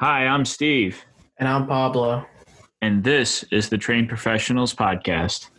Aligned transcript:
Hi, 0.00 0.26
I'm 0.26 0.44
Steve, 0.46 1.04
And 1.38 1.46
I'm 1.48 1.66
Pablo. 1.66 2.24
and 2.80 3.04
this 3.04 3.44
is 3.52 3.68
the 3.68 3.76
Trained 3.76 4.08
Professionals 4.08 4.74
Podcast. 4.74 5.50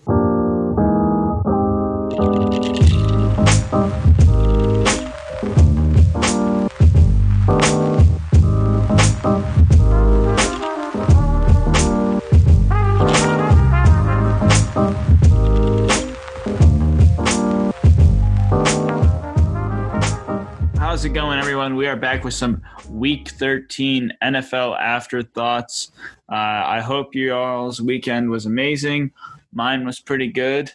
Are 21.91 21.97
back 21.97 22.23
with 22.23 22.33
some 22.33 22.61
Week 22.89 23.27
13 23.27 24.13
NFL 24.23 24.79
afterthoughts. 24.79 25.91
Uh, 26.31 26.35
I 26.35 26.79
hope 26.79 27.15
you 27.15 27.33
all's 27.33 27.81
weekend 27.81 28.29
was 28.29 28.45
amazing. 28.45 29.11
Mine 29.51 29.85
was 29.85 29.99
pretty 29.99 30.29
good. 30.29 30.71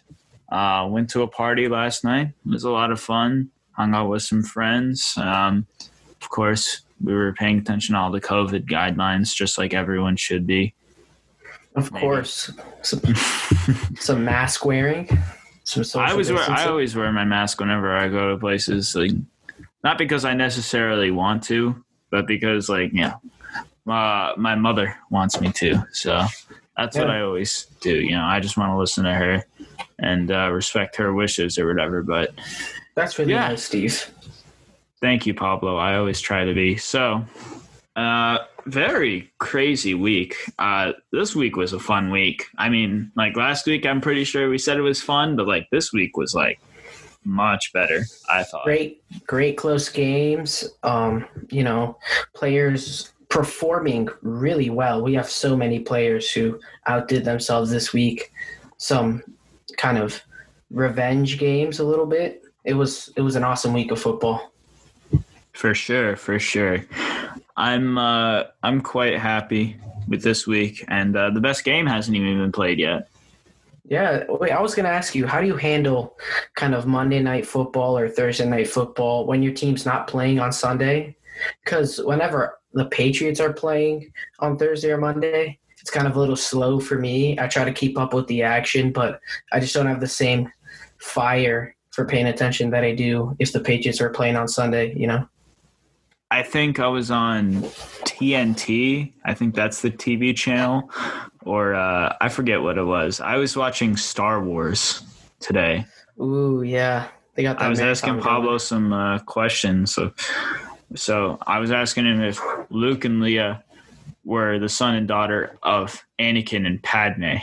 Uh, 0.51 0.87
went 0.87 1.09
to 1.09 1.23
a 1.23 1.27
party 1.27 1.67
last 1.67 2.03
night. 2.03 2.27
It 2.27 2.51
was 2.51 2.65
a 2.65 2.69
lot 2.69 2.91
of 2.91 2.99
fun. 2.99 3.49
Hung 3.71 3.95
out 3.95 4.09
with 4.09 4.21
some 4.21 4.43
friends. 4.43 5.17
Um, 5.17 5.65
of 6.21 6.29
course, 6.29 6.81
we 7.03 7.15
were 7.15 7.33
paying 7.33 7.57
attention 7.57 7.95
to 7.95 7.99
all 7.99 8.11
the 8.11 8.21
COVID 8.21 8.69
guidelines, 8.69 9.33
just 9.33 9.57
like 9.57 9.73
everyone 9.73 10.17
should 10.17 10.45
be. 10.45 10.75
Of 11.75 11.91
Maybe. 11.91 12.01
course. 12.01 12.51
Some, 12.83 13.01
some 13.95 14.23
mask 14.23 14.65
wearing. 14.65 15.09
I 15.95 16.11
always 16.11 16.31
wear. 16.31 16.47
I 16.47 16.67
always 16.67 16.95
wear 16.95 17.11
my 17.11 17.25
mask 17.25 17.59
whenever 17.59 17.97
I 17.97 18.07
go 18.07 18.29
to 18.29 18.37
places. 18.37 18.95
Like, 18.95 19.11
not 19.83 19.97
because 19.97 20.25
I 20.25 20.33
necessarily 20.33 21.11
want 21.11 21.43
to, 21.43 21.83
but 22.11 22.27
because 22.27 22.69
like 22.69 22.91
yeah, 22.93 23.15
uh, 23.87 24.33
my 24.37 24.55
mother 24.55 24.95
wants 25.09 25.39
me 25.39 25.51
to. 25.53 25.83
So 25.91 26.25
that's 26.75 26.97
what 26.97 27.09
I 27.09 27.21
always 27.21 27.67
do. 27.81 27.95
You 27.95 28.11
know, 28.11 28.23
I 28.23 28.39
just 28.39 28.57
want 28.57 28.71
to 28.71 28.77
listen 28.77 29.03
to 29.05 29.13
her 29.13 29.43
and 29.99 30.31
uh, 30.31 30.51
respect 30.51 30.95
her 30.97 31.13
wishes 31.13 31.57
or 31.57 31.67
whatever. 31.67 32.03
But 32.03 32.31
That's 32.95 33.17
really 33.19 33.31
Yeah. 33.33 33.49
nice, 33.49 33.63
Steve. 33.63 34.11
thank 35.01 35.25
you, 35.25 35.33
Pablo. 35.33 35.77
I 35.77 35.95
always 35.97 36.19
try 36.21 36.45
to 36.45 36.53
be 36.53 36.77
so. 36.77 37.25
Uh, 37.95 38.37
very 38.67 39.31
crazy 39.39 39.93
week. 39.95 40.35
Uh, 40.59 40.91
this 41.11 41.35
week 41.35 41.55
was 41.55 41.73
a 41.73 41.79
fun 41.79 42.11
week. 42.11 42.45
I 42.57 42.69
mean, 42.69 43.11
like 43.15 43.35
last 43.35 43.65
week, 43.65 43.85
I'm 43.87 44.01
pretty 44.01 44.23
sure 44.23 44.49
we 44.49 44.57
said 44.59 44.77
it 44.77 44.81
was 44.81 45.01
fun, 45.01 45.35
but 45.35 45.47
like 45.47 45.67
this 45.71 45.91
week 45.93 46.15
was 46.17 46.35
like 46.35 46.59
much 47.27 47.73
better. 47.73 48.05
I 48.29 48.43
thought. 48.43 48.63
Great, 48.63 49.03
great 49.27 49.57
close 49.57 49.89
games. 49.89 50.67
Um, 50.83 51.25
you 51.49 51.63
know, 51.63 51.97
players 52.33 53.13
performing 53.29 54.07
really 54.21 54.69
well. 54.69 55.03
We 55.03 55.13
have 55.15 55.29
so 55.29 55.55
many 55.55 55.79
players 55.79 56.31
who 56.31 56.59
outdid 56.87 57.25
themselves 57.25 57.69
this 57.69 57.93
week. 57.93 58.31
Some 58.77 59.23
kind 59.77 59.97
of 59.97 60.21
revenge 60.71 61.37
games 61.37 61.79
a 61.79 61.83
little 61.83 62.05
bit. 62.05 62.43
It 62.63 62.73
was 62.73 63.11
it 63.15 63.21
was 63.21 63.35
an 63.35 63.43
awesome 63.43 63.73
week 63.73 63.91
of 63.91 63.99
football. 63.99 64.51
For 65.53 65.73
sure, 65.73 66.15
for 66.15 66.39
sure. 66.39 66.85
I'm 67.57 67.97
uh 67.97 68.43
I'm 68.63 68.81
quite 68.81 69.19
happy 69.19 69.77
with 70.07 70.23
this 70.23 70.47
week 70.47 70.85
and 70.87 71.17
uh, 71.17 71.29
the 71.31 71.41
best 71.41 71.65
game 71.65 71.85
hasn't 71.85 72.15
even 72.15 72.37
been 72.37 72.51
played 72.51 72.79
yet. 72.79 73.09
Yeah, 73.89 74.25
wait, 74.27 74.51
I 74.51 74.61
was 74.61 74.75
going 74.75 74.85
to 74.85 74.91
ask 74.91 75.15
you, 75.15 75.25
how 75.25 75.39
do 75.39 75.47
you 75.47 75.55
handle 75.55 76.17
kind 76.55 76.75
of 76.75 76.85
Monday 76.85 77.21
night 77.21 77.45
football 77.45 77.97
or 77.97 78.09
Thursday 78.09 78.45
night 78.45 78.67
football 78.67 79.25
when 79.25 79.41
your 79.41 79.53
team's 79.53 79.85
not 79.85 80.07
playing 80.07 80.39
on 80.39 80.51
Sunday? 80.51 81.15
Because 81.63 81.99
whenever 81.99 82.59
the 82.73 82.85
Patriots 82.87 83.39
are 83.39 83.53
playing 83.53 84.11
on 84.39 84.57
Thursday 84.57 84.91
or 84.91 84.97
Monday, 84.97 85.59
it's 85.79 85.89
kind 85.89 86.05
of 86.05 86.17
a 86.17 86.19
little 86.19 86.35
slow 86.35 86.81
for 86.81 86.97
me. 86.97 87.39
I 87.39 87.47
try 87.47 87.63
to 87.63 87.71
keep 87.71 87.97
up 87.97 88.13
with 88.13 88.27
the 88.27 88.43
action, 88.43 88.91
but 88.91 89.21
I 89.53 89.61
just 89.61 89.73
don't 89.73 89.87
have 89.87 90.01
the 90.01 90.07
same 90.07 90.51
fire 90.97 91.73
for 91.91 92.05
paying 92.05 92.27
attention 92.27 92.69
that 92.71 92.83
I 92.83 92.93
do 92.93 93.37
if 93.39 93.53
the 93.53 93.61
Patriots 93.61 94.01
are 94.01 94.09
playing 94.09 94.35
on 94.35 94.49
Sunday, 94.49 94.93
you 94.97 95.07
know? 95.07 95.27
I 96.29 96.43
think 96.43 96.79
I 96.79 96.87
was 96.87 97.09
on 97.09 97.61
TNT. 98.03 99.13
I 99.23 99.33
think 99.33 99.55
that's 99.55 99.81
the 99.81 99.91
TV 99.91 100.35
channel 100.35 100.91
or 101.47 101.73
uh 101.75 102.15
I 102.19 102.29
forget 102.29 102.61
what 102.61 102.77
it 102.77 102.83
was. 102.83 103.19
I 103.21 103.37
was 103.37 103.55
watching 103.55 103.95
Star 103.97 104.43
Wars 104.43 105.01
today. 105.39 105.85
Ooh, 106.19 106.61
yeah. 106.63 107.07
They 107.35 107.43
got 107.43 107.59
that 107.59 107.65
I 107.65 107.69
was 107.69 107.79
asking 107.79 108.13
going. 108.13 108.23
Pablo 108.23 108.57
some 108.57 108.91
uh, 108.91 109.19
questions. 109.19 109.93
So, 109.93 110.11
so 110.95 111.37
I 111.45 111.59
was 111.59 111.71
asking 111.71 112.05
him 112.07 112.21
if 112.21 112.41
Luke 112.71 113.05
and 113.05 113.21
Leia 113.21 113.61
were 114.25 114.57
the 114.57 114.67
son 114.69 114.95
and 114.95 115.07
daughter 115.07 115.55
of 115.61 116.03
Anakin 116.19 116.65
and 116.65 116.81
Padme. 116.81 117.35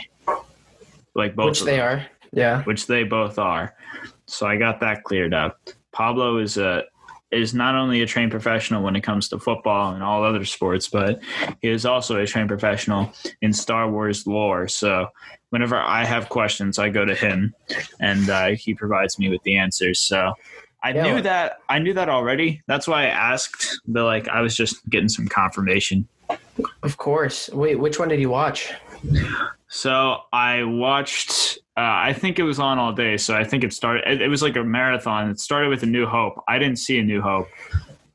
Like 1.15 1.35
both 1.35 1.51
Which 1.51 1.61
they 1.61 1.77
them. 1.77 1.87
are. 1.87 2.05
Yeah. 2.33 2.63
which 2.63 2.87
they 2.87 3.03
both 3.05 3.39
are. 3.39 3.73
So 4.25 4.45
I 4.45 4.57
got 4.57 4.81
that 4.81 5.03
cleared 5.05 5.33
up. 5.33 5.57
Pablo 5.93 6.37
is 6.39 6.57
a 6.57 6.83
is 7.35 7.53
not 7.53 7.75
only 7.75 8.01
a 8.01 8.05
trained 8.05 8.31
professional 8.31 8.81
when 8.81 8.95
it 8.95 9.01
comes 9.01 9.29
to 9.29 9.39
football 9.39 9.93
and 9.93 10.01
all 10.01 10.23
other 10.23 10.45
sports, 10.45 10.87
but 10.87 11.19
he 11.61 11.69
is 11.69 11.85
also 11.85 12.17
a 12.17 12.25
trained 12.25 12.49
professional 12.49 13.11
in 13.41 13.53
Star 13.53 13.89
Wars 13.89 14.25
lore. 14.25 14.67
So 14.67 15.07
whenever 15.49 15.75
I 15.75 16.05
have 16.05 16.29
questions, 16.29 16.79
I 16.79 16.89
go 16.89 17.05
to 17.05 17.15
him, 17.15 17.53
and 17.99 18.29
uh, 18.29 18.47
he 18.49 18.73
provides 18.73 19.19
me 19.19 19.29
with 19.29 19.43
the 19.43 19.57
answers. 19.57 19.99
So 19.99 20.33
I 20.83 20.91
Yeah. 20.91 21.03
knew 21.15 21.21
that 21.21 21.57
I 21.69 21.79
knew 21.79 21.93
that 21.93 22.09
already. 22.09 22.61
That's 22.67 22.87
why 22.87 23.03
I 23.03 23.07
asked. 23.07 23.79
But 23.87 24.05
like 24.05 24.27
I 24.27 24.41
was 24.41 24.55
just 24.55 24.87
getting 24.89 25.09
some 25.09 25.27
confirmation. 25.27 26.07
Of 26.83 26.97
course. 26.97 27.49
Wait, 27.49 27.75
which 27.75 27.99
one 27.99 28.07
did 28.07 28.19
you 28.19 28.29
watch? 28.29 28.71
So 29.67 30.19
I 30.31 30.63
watched. 30.63 31.59
Uh, 31.77 31.81
I 31.81 32.13
think 32.13 32.39
it 32.39 32.43
was 32.43 32.57
on 32.57 32.79
all 32.79 32.93
day. 32.93 33.17
So 33.17 33.35
I 33.35 33.43
think 33.43 33.63
it 33.65 33.73
started. 33.73 34.21
It, 34.21 34.29
was 34.29 34.41
like 34.41 34.55
a 34.55 34.63
marathon. 34.63 35.29
It 35.29 35.39
started 35.39 35.69
with 35.69 35.83
A 35.83 35.85
New 35.85 36.05
Hope. 36.05 36.41
I 36.47 36.57
didn't 36.57 36.77
see 36.77 36.99
A 36.99 37.03
New 37.03 37.21
Hope. 37.21 37.49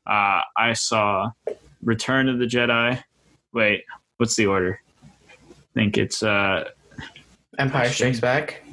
Uh, 0.07 0.41
I 0.57 0.73
saw 0.73 1.29
Return 1.83 2.27
of 2.27 2.39
the 2.39 2.45
Jedi. 2.45 3.03
Wait, 3.53 3.83
what's 4.17 4.35
the 4.35 4.47
order? 4.47 4.81
I 5.43 5.53
think 5.75 5.97
it's. 5.99 6.23
Uh, 6.23 6.69
Empire 7.59 7.89
Strikes 7.89 8.19
Back. 8.19 8.63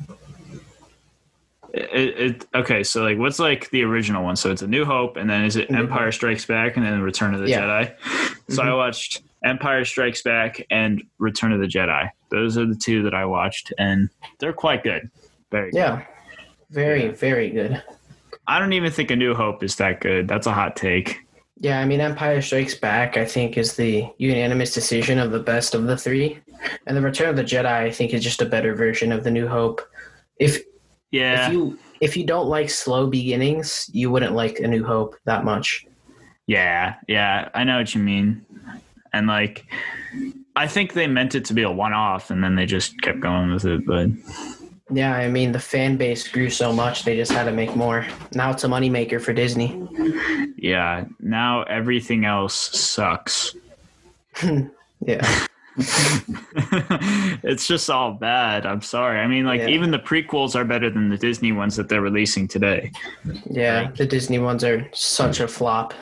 it, 1.75 2.19
it 2.19 2.47
okay. 2.55 2.83
So 2.83 3.03
like, 3.03 3.19
what's 3.19 3.39
like 3.39 3.69
the 3.71 3.83
original 3.83 4.25
one? 4.25 4.37
So 4.37 4.51
it's 4.51 4.63
A 4.63 4.67
New 4.67 4.87
Hope, 4.87 5.19
and 5.19 5.29
then 5.29 5.45
is 5.45 5.57
it 5.57 5.71
Empire 5.71 6.13
Strikes 6.13 6.47
Back, 6.47 6.79
and 6.79 6.87
then 6.87 7.03
Return 7.03 7.35
of 7.35 7.41
the 7.41 7.49
Yeah. 7.49 7.61
Jedi? 7.61 7.95
So 8.51 8.63
I 8.63 8.67
Mhm. 8.69 8.77
watched 8.79 9.21
Empire 9.45 9.85
Strikes 9.85 10.23
Back 10.23 10.65
and 10.71 11.03
Return 11.19 11.53
of 11.53 11.61
the 11.61 11.67
Jedi. 11.67 12.11
Those 12.31 12.59
are 12.59 12.67
the 12.67 12.75
two 12.77 13.03
that 13.05 13.15
I 13.15 13.25
watched, 13.25 13.73
and 13.79 14.11
they're 14.39 14.53
quite 14.53 14.83
good. 14.83 15.11
Very 15.51 15.71
good. 15.71 15.77
Yeah. 15.79 16.05
Very, 16.71 17.09
very 17.09 17.49
good. 17.51 17.83
I 18.47 18.59
don't 18.59 18.73
even 18.73 18.91
think 18.91 19.11
A 19.11 19.17
New 19.17 19.35
Hope 19.35 19.63
is 19.63 19.77
that 19.77 20.01
good. 20.01 20.29
That's 20.29 20.47
a 20.47 20.53
hot 20.53 20.77
take. 20.77 21.21
Yeah, 21.61 21.81
I 21.81 21.85
mean, 21.87 22.01
Empire 22.01 22.41
Strikes 22.43 22.75
Back, 22.75 23.17
I 23.17 23.25
think, 23.25 23.57
is 23.59 23.75
the 23.77 24.07
unanimous 24.19 24.73
decision 24.75 25.19
of 25.19 25.33
the 25.33 25.41
best 25.41 25.75
of 25.75 25.85
the 25.87 25.97
three. 25.97 26.39
And 26.87 26.97
The 26.97 27.01
Return 27.01 27.31
of 27.31 27.37
the 27.37 27.43
Jedi, 27.45 27.67
I 27.67 27.91
think, 27.91 28.13
is 28.15 28.23
just 28.23 28.43
a 28.43 28.47
better 28.47 28.75
version 28.75 29.13
of 29.13 29.25
The 29.25 29.31
New 29.31 29.49
Hope. 29.49 29.81
If 30.39 30.63
Yeah. 31.11 31.47
if 31.47 31.53
you 31.53 31.79
if 32.01 32.17
you 32.17 32.25
don't 32.25 32.47
like 32.47 32.71
slow 32.71 33.09
beginnings, 33.09 33.91
you 33.93 34.09
wouldn't 34.11 34.35
like 34.35 34.61
A 34.61 34.69
New 34.69 34.85
Hope 34.85 35.17
that 35.25 35.45
much. 35.45 35.85
yeah. 36.47 36.95
Yeah. 37.09 37.49
I 37.55 37.65
know 37.65 37.79
what 37.79 37.95
you 37.95 38.01
mean. 38.03 38.45
And 39.19 39.27
like, 39.27 39.67
I 40.57 40.67
think 40.69 40.93
they 40.93 41.07
meant 41.09 41.35
it 41.35 41.45
to 41.47 41.55
be 41.55 41.63
a 41.63 41.71
one 41.71 41.93
off 41.93 42.31
and 42.31 42.43
then 42.43 42.55
they 42.55 42.67
just 42.67 43.01
kept 43.03 43.19
going 43.21 43.53
with 43.53 43.65
it. 43.65 43.85
But 43.85 44.09
Yeah, 44.91 45.15
I 45.15 45.29
mean, 45.29 45.51
the 45.53 45.59
fan 45.61 45.97
base 45.97 46.27
grew 46.29 46.49
so 46.51 46.73
much, 46.73 47.05
they 47.05 47.17
just 47.17 47.33
had 47.33 47.45
to 47.45 47.53
make 47.53 47.75
more. 47.77 48.07
Now 48.33 48.51
it's 48.53 48.63
a 48.65 48.69
moneymaker 48.69 49.21
for 49.21 49.33
Disney. 49.33 49.87
yeah, 50.57 51.05
now 51.21 51.63
everything 51.65 52.25
else 52.25 52.55
sucks. 52.79 53.55
Yeah. 55.01 55.47
it's 57.45 57.69
just 57.69 57.89
all 57.89 58.13
bad. 58.15 58.67
I'm 58.67 58.83
sorry. 58.83 59.21
I 59.21 59.29
mean, 59.29 59.45
like, 59.47 59.61
Yeah. 59.61 59.69
even 59.69 59.93
the 59.93 59.99
prequels 60.01 60.57
are 60.57 60.65
better 60.65 60.91
than 60.91 61.09
the 61.09 61.17
Disney 61.17 61.53
ones 61.53 61.77
that 61.77 61.89
they're 61.89 62.01
releasing 62.03 62.49
today. 62.49 62.91
Yeah, 63.49 63.93
the 63.97 64.07
Disney 64.07 64.41
ones 64.41 64.65
are 64.65 64.89
such 64.93 65.39
a 65.39 65.47
flop. 65.47 65.95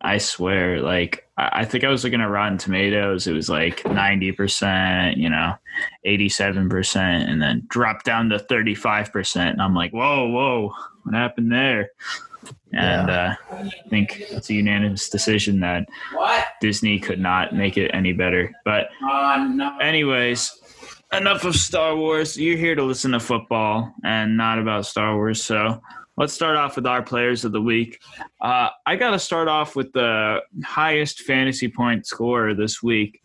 I 0.00 0.18
swear, 0.18 0.80
like 0.80 1.28
I 1.36 1.60
I 1.60 1.64
think 1.64 1.84
I 1.84 1.88
was 1.88 2.04
looking 2.04 2.20
at 2.20 2.30
Rotten 2.30 2.58
Tomatoes. 2.58 3.26
It 3.26 3.32
was 3.32 3.48
like 3.48 3.84
ninety 3.86 4.32
percent, 4.32 5.16
you 5.16 5.28
know, 5.30 5.54
eighty-seven 6.04 6.68
percent, 6.68 7.28
and 7.28 7.40
then 7.40 7.64
dropped 7.68 8.04
down 8.04 8.28
to 8.30 8.38
thirty-five 8.38 9.12
percent. 9.12 9.50
And 9.50 9.62
I'm 9.62 9.74
like, 9.74 9.92
whoa, 9.92 10.28
whoa, 10.28 10.72
what 11.02 11.14
happened 11.14 11.50
there? 11.50 11.90
And 12.72 13.10
uh, 13.10 13.34
I 13.50 13.70
think 13.88 14.20
it's 14.30 14.50
a 14.50 14.54
unanimous 14.54 15.08
decision 15.08 15.60
that 15.60 15.88
What? 16.12 16.46
Disney 16.60 17.00
could 17.00 17.18
not 17.18 17.54
make 17.54 17.76
it 17.76 17.90
any 17.92 18.12
better. 18.12 18.52
But 18.64 18.88
Oh, 19.02 19.50
no. 19.52 19.76
anyways, 19.78 20.60
enough 21.12 21.44
of 21.44 21.56
Star 21.56 21.96
Wars. 21.96 22.38
You're 22.38 22.58
here 22.58 22.74
to 22.76 22.82
listen 22.84 23.12
to 23.12 23.20
football 23.20 23.92
and 24.04 24.36
not 24.36 24.58
about 24.58 24.86
Star 24.86 25.16
Wars. 25.16 25.42
So 25.42 25.80
let's 26.16 26.32
start 26.32 26.56
off 26.56 26.76
with 26.76 26.86
our 26.86 27.02
players 27.02 27.44
of 27.44 27.52
the 27.52 27.60
week. 27.60 28.00
Uh, 28.40 28.70
I 28.86 28.96
got 28.96 29.10
to 29.10 29.18
start 29.18 29.48
off 29.48 29.76
with 29.76 29.92
the 29.92 30.40
highest 30.64 31.22
fantasy 31.22 31.68
point 31.68 32.06
scorer 32.06 32.54
this 32.54 32.82
week, 32.82 33.22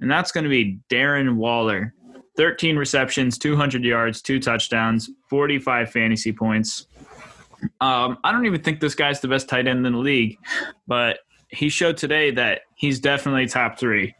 and 0.00 0.10
that's 0.10 0.32
going 0.32 0.44
to 0.44 0.50
be 0.50 0.78
Darren 0.90 1.36
Waller. 1.36 1.94
13 2.36 2.76
receptions, 2.76 3.38
200 3.38 3.84
yards, 3.84 4.20
two 4.20 4.40
touchdowns, 4.40 5.08
45 5.30 5.90
fantasy 5.90 6.32
points. 6.32 6.88
Um, 7.80 8.18
I 8.24 8.32
don't 8.32 8.44
even 8.44 8.60
think 8.60 8.80
this 8.80 8.96
guy's 8.96 9.20
the 9.20 9.28
best 9.28 9.48
tight 9.48 9.68
end 9.68 9.86
in 9.86 9.92
the 9.92 9.98
league, 9.98 10.38
but 10.88 11.20
he 11.48 11.68
showed 11.68 11.96
today 11.96 12.32
that 12.32 12.62
he's 12.74 12.98
definitely 12.98 13.46
top 13.46 13.78
three. 13.78 14.14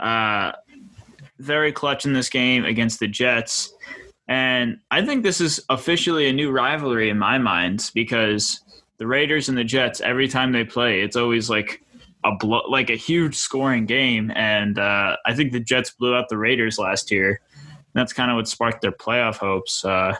Uh, 0.00 0.52
very 1.38 1.72
clutch 1.72 2.04
in 2.04 2.12
this 2.12 2.28
game 2.28 2.64
against 2.64 2.98
the 2.98 3.06
Jets. 3.06 3.72
And 4.30 4.78
I 4.92 5.04
think 5.04 5.24
this 5.24 5.40
is 5.40 5.60
officially 5.68 6.28
a 6.28 6.32
new 6.32 6.52
rivalry 6.52 7.10
in 7.10 7.18
my 7.18 7.36
mind 7.36 7.90
because 7.94 8.60
the 8.98 9.06
Raiders 9.08 9.48
and 9.48 9.58
the 9.58 9.64
Jets, 9.64 10.00
every 10.00 10.28
time 10.28 10.52
they 10.52 10.62
play, 10.62 11.00
it's 11.00 11.16
always 11.16 11.50
like 11.50 11.82
a 12.22 12.30
blow, 12.36 12.62
like 12.68 12.90
a 12.90 12.96
huge 12.96 13.34
scoring 13.34 13.86
game. 13.86 14.30
And 14.36 14.78
uh, 14.78 15.16
I 15.26 15.34
think 15.34 15.50
the 15.50 15.58
Jets 15.58 15.90
blew 15.90 16.14
out 16.14 16.28
the 16.28 16.38
Raiders 16.38 16.78
last 16.78 17.10
year. 17.10 17.40
That's 17.92 18.12
kind 18.12 18.30
of 18.30 18.36
what 18.36 18.46
sparked 18.46 18.82
their 18.82 18.92
playoff 18.92 19.38
hopes. 19.38 19.84
Uh, 19.84 20.16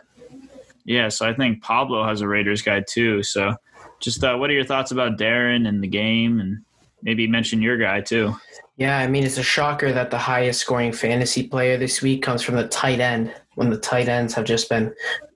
yeah, 0.85 1.09
so 1.09 1.29
I 1.29 1.33
think 1.33 1.62
Pablo 1.62 2.05
has 2.05 2.21
a 2.21 2.27
Raiders 2.27 2.62
guy 2.62 2.81
too. 2.81 3.23
So, 3.23 3.55
just 4.01 4.25
uh, 4.25 4.35
what 4.37 4.51
are 4.51 4.55
your 4.55 4.65
thoughts 4.65 4.91
about 4.91 5.19
Darren 5.19 5.69
and 5.69 5.85
the 5.85 5.87
game, 5.87 6.41
and 6.41 6.65
maybe 7.01 7.29
mention 7.29 7.62
your 7.62 7.77
guy 7.77 8.01
too? 8.01 8.35
Yeah, 8.77 8.99
I 8.99 9.07
mean 9.07 9.23
it's 9.23 9.39
a 9.39 9.43
shocker 9.43 9.93
that 9.93 10.11
the 10.11 10.19
highest 10.19 10.61
scoring 10.61 10.93
fantasy 10.93 11.47
player 11.47 11.77
this 11.77 12.03
week 12.03 12.23
comes 12.23 12.43
from 12.43 12.57
the 12.57 12.67
tight 12.67 12.99
end 12.99 13.33
when 13.61 13.69
the 13.69 13.77
tight 13.77 14.09
ends 14.09 14.33
have 14.33 14.47
just 14.47 14.71
been 14.71 14.91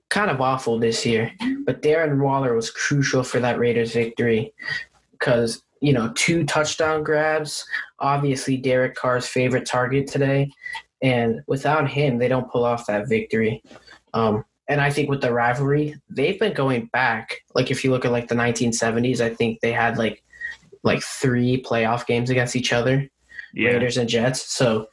kind 0.09 0.31
of 0.31 0.41
awful 0.41 0.79
this 0.79 1.05
year. 1.05 1.31
But 1.63 1.83
Darren 1.83 2.19
Waller 2.19 2.55
was 2.55 2.71
crucial 2.71 3.21
for 3.21 3.39
that 3.39 3.59
Raiders 3.59 3.93
victory 3.93 4.51
because 5.11 5.61
you 5.79 5.93
know 5.93 6.11
two 6.15 6.43
touchdown 6.43 7.03
grabs. 7.03 7.63
Obviously, 7.99 8.57
Derek 8.57 8.95
Carr's 8.95 9.27
favorite 9.27 9.67
target 9.67 10.07
today, 10.07 10.49
and 11.03 11.41
without 11.45 11.87
him, 11.87 12.17
they 12.17 12.27
don't 12.27 12.49
pull 12.49 12.65
off 12.65 12.87
that 12.87 13.07
victory. 13.07 13.61
Um, 14.15 14.43
and 14.67 14.81
I 14.81 14.89
think 14.89 15.07
with 15.07 15.21
the 15.21 15.31
rivalry, 15.31 15.95
they've 16.09 16.39
been 16.39 16.53
going 16.53 16.87
back. 16.87 17.41
Like 17.53 17.69
if 17.69 17.83
you 17.83 17.91
look 17.91 18.05
at 18.05 18.11
like 18.11 18.27
the 18.27 18.33
1970s, 18.33 19.21
I 19.21 19.29
think 19.35 19.59
they 19.59 19.71
had 19.71 19.99
like 19.99 20.23
like 20.81 21.03
three 21.03 21.61
playoff 21.61 22.07
games 22.07 22.31
against 22.31 22.55
each 22.55 22.73
other, 22.73 23.07
yeah. 23.53 23.69
Raiders 23.69 23.97
and 23.97 24.09
Jets. 24.09 24.51
So 24.51 24.87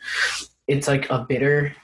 it's 0.69 0.89
like 0.89 1.11
a 1.11 1.25
bitter, 1.29 1.75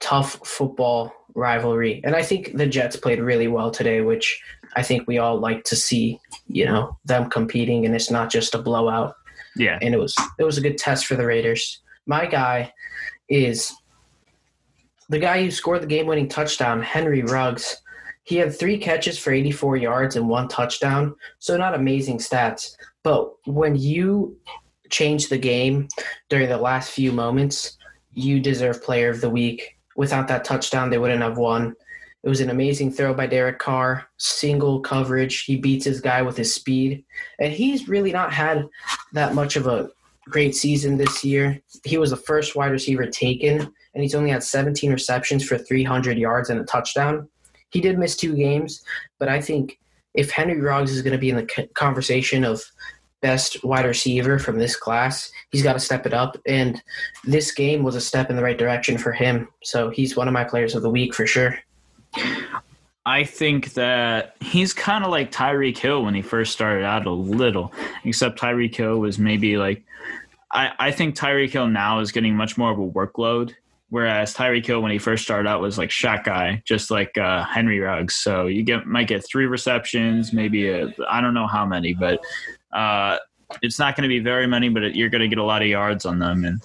tough 0.00 0.46
football 0.46 1.12
rivalry. 1.34 2.00
And 2.04 2.14
I 2.14 2.22
think 2.22 2.56
the 2.56 2.66
Jets 2.66 2.96
played 2.96 3.20
really 3.20 3.48
well 3.48 3.70
today, 3.70 4.00
which 4.00 4.40
I 4.76 4.82
think 4.82 5.06
we 5.06 5.18
all 5.18 5.38
like 5.38 5.64
to 5.64 5.76
see. 5.76 6.20
You 6.46 6.66
know 6.66 6.98
them 7.04 7.30
competing, 7.30 7.86
and 7.86 7.94
it's 7.94 8.10
not 8.10 8.30
just 8.30 8.54
a 8.54 8.58
blowout. 8.58 9.16
Yeah, 9.56 9.78
and 9.80 9.94
it 9.94 9.98
was 9.98 10.14
it 10.38 10.44
was 10.44 10.58
a 10.58 10.60
good 10.60 10.78
test 10.78 11.06
for 11.06 11.14
the 11.14 11.26
Raiders. 11.26 11.80
My 12.06 12.26
guy 12.26 12.72
is 13.28 13.72
the 15.08 15.18
guy 15.18 15.42
who 15.42 15.50
scored 15.50 15.82
the 15.82 15.86
game 15.86 16.06
winning 16.06 16.28
touchdown, 16.28 16.82
Henry 16.82 17.22
Ruggs, 17.22 17.80
he 18.24 18.36
had 18.36 18.58
three 18.58 18.78
catches 18.78 19.18
for 19.18 19.32
84 19.32 19.76
yards 19.76 20.16
and 20.16 20.28
one 20.28 20.48
touchdown. 20.48 21.14
So, 21.38 21.56
not 21.56 21.74
amazing 21.74 22.18
stats. 22.18 22.74
But 23.02 23.30
when 23.46 23.76
you 23.76 24.36
change 24.90 25.28
the 25.28 25.38
game 25.38 25.88
during 26.30 26.48
the 26.48 26.56
last 26.56 26.90
few 26.90 27.12
moments, 27.12 27.76
you 28.14 28.40
deserve 28.40 28.82
player 28.82 29.10
of 29.10 29.20
the 29.20 29.30
week. 29.30 29.76
Without 29.96 30.28
that 30.28 30.44
touchdown, 30.44 30.90
they 30.90 30.98
wouldn't 30.98 31.22
have 31.22 31.38
won. 31.38 31.74
It 32.22 32.28
was 32.28 32.40
an 32.40 32.50
amazing 32.50 32.90
throw 32.90 33.12
by 33.12 33.26
Derek 33.26 33.58
Carr, 33.58 34.06
single 34.16 34.80
coverage. 34.80 35.44
He 35.44 35.56
beats 35.56 35.84
his 35.84 36.00
guy 36.00 36.22
with 36.22 36.36
his 36.36 36.54
speed. 36.54 37.04
And 37.38 37.52
he's 37.52 37.86
really 37.88 38.12
not 38.12 38.32
had 38.32 38.66
that 39.12 39.34
much 39.34 39.56
of 39.56 39.66
a 39.66 39.90
great 40.30 40.56
season 40.56 40.96
this 40.96 41.22
year. 41.22 41.60
He 41.84 41.98
was 41.98 42.10
the 42.10 42.16
first 42.16 42.56
wide 42.56 42.72
receiver 42.72 43.06
taken 43.06 43.70
and 43.94 44.02
he's 44.02 44.14
only 44.14 44.30
had 44.30 44.42
17 44.42 44.92
receptions 44.92 45.44
for 45.44 45.56
300 45.56 46.18
yards 46.18 46.50
and 46.50 46.60
a 46.60 46.64
touchdown. 46.64 47.28
He 47.70 47.80
did 47.80 47.98
miss 47.98 48.16
two 48.16 48.34
games, 48.34 48.82
but 49.18 49.28
I 49.28 49.40
think 49.40 49.78
if 50.14 50.30
Henry 50.30 50.60
Ruggs 50.60 50.92
is 50.92 51.02
going 51.02 51.12
to 51.12 51.18
be 51.18 51.30
in 51.30 51.36
the 51.36 51.68
conversation 51.74 52.44
of 52.44 52.62
best 53.20 53.64
wide 53.64 53.86
receiver 53.86 54.38
from 54.38 54.58
this 54.58 54.76
class, 54.76 55.30
he's 55.54 55.62
got 55.62 55.74
to 55.74 55.78
step 55.78 56.04
it 56.04 56.12
up. 56.12 56.36
And 56.46 56.82
this 57.22 57.52
game 57.52 57.84
was 57.84 57.94
a 57.94 58.00
step 58.00 58.28
in 58.28 58.34
the 58.34 58.42
right 58.42 58.58
direction 58.58 58.98
for 58.98 59.12
him. 59.12 59.46
So 59.62 59.88
he's 59.88 60.16
one 60.16 60.26
of 60.26 60.34
my 60.34 60.42
players 60.42 60.74
of 60.74 60.82
the 60.82 60.90
week 60.90 61.14
for 61.14 61.28
sure. 61.28 61.56
I 63.06 63.22
think 63.22 63.74
that 63.74 64.34
he's 64.40 64.72
kind 64.72 65.04
of 65.04 65.12
like 65.12 65.30
Tyreek 65.30 65.78
Hill 65.78 66.02
when 66.02 66.12
he 66.12 66.22
first 66.22 66.52
started 66.52 66.84
out 66.84 67.06
a 67.06 67.12
little, 67.12 67.72
except 68.04 68.40
Tyreek 68.40 68.74
Hill 68.74 68.98
was 68.98 69.16
maybe 69.16 69.56
like, 69.56 69.84
I, 70.50 70.72
I 70.80 70.90
think 70.90 71.14
Tyreek 71.14 71.50
Hill 71.50 71.68
now 71.68 72.00
is 72.00 72.10
getting 72.10 72.34
much 72.34 72.58
more 72.58 72.72
of 72.72 72.78
a 72.80 72.88
workload 72.90 73.54
Whereas 73.94 74.34
Tyreek 74.34 74.66
Hill, 74.66 74.80
when 74.80 74.90
he 74.90 74.98
first 74.98 75.22
started 75.22 75.48
out, 75.48 75.60
was 75.60 75.78
like 75.78 75.88
shot 75.88 76.24
guy, 76.24 76.60
just 76.64 76.90
like 76.90 77.16
uh, 77.16 77.44
Henry 77.44 77.78
Ruggs. 77.78 78.16
So 78.16 78.48
you 78.48 78.64
get 78.64 78.86
might 78.86 79.06
get 79.06 79.24
three 79.24 79.46
receptions, 79.46 80.32
maybe 80.32 80.68
I 81.08 81.20
don't 81.20 81.32
know 81.32 81.46
how 81.46 81.64
many, 81.64 81.94
but 81.94 82.18
uh, 82.72 83.18
it's 83.62 83.78
not 83.78 83.96
going 83.96 84.02
to 84.02 84.08
be 84.08 84.20
very 84.20 84.46
many, 84.46 84.68
but 84.68 84.82
it, 84.82 84.94
you're 84.94 85.08
going 85.08 85.22
to 85.22 85.28
get 85.28 85.38
a 85.38 85.44
lot 85.44 85.62
of 85.62 85.68
yards 85.68 86.04
on 86.04 86.18
them, 86.18 86.44
and 86.44 86.62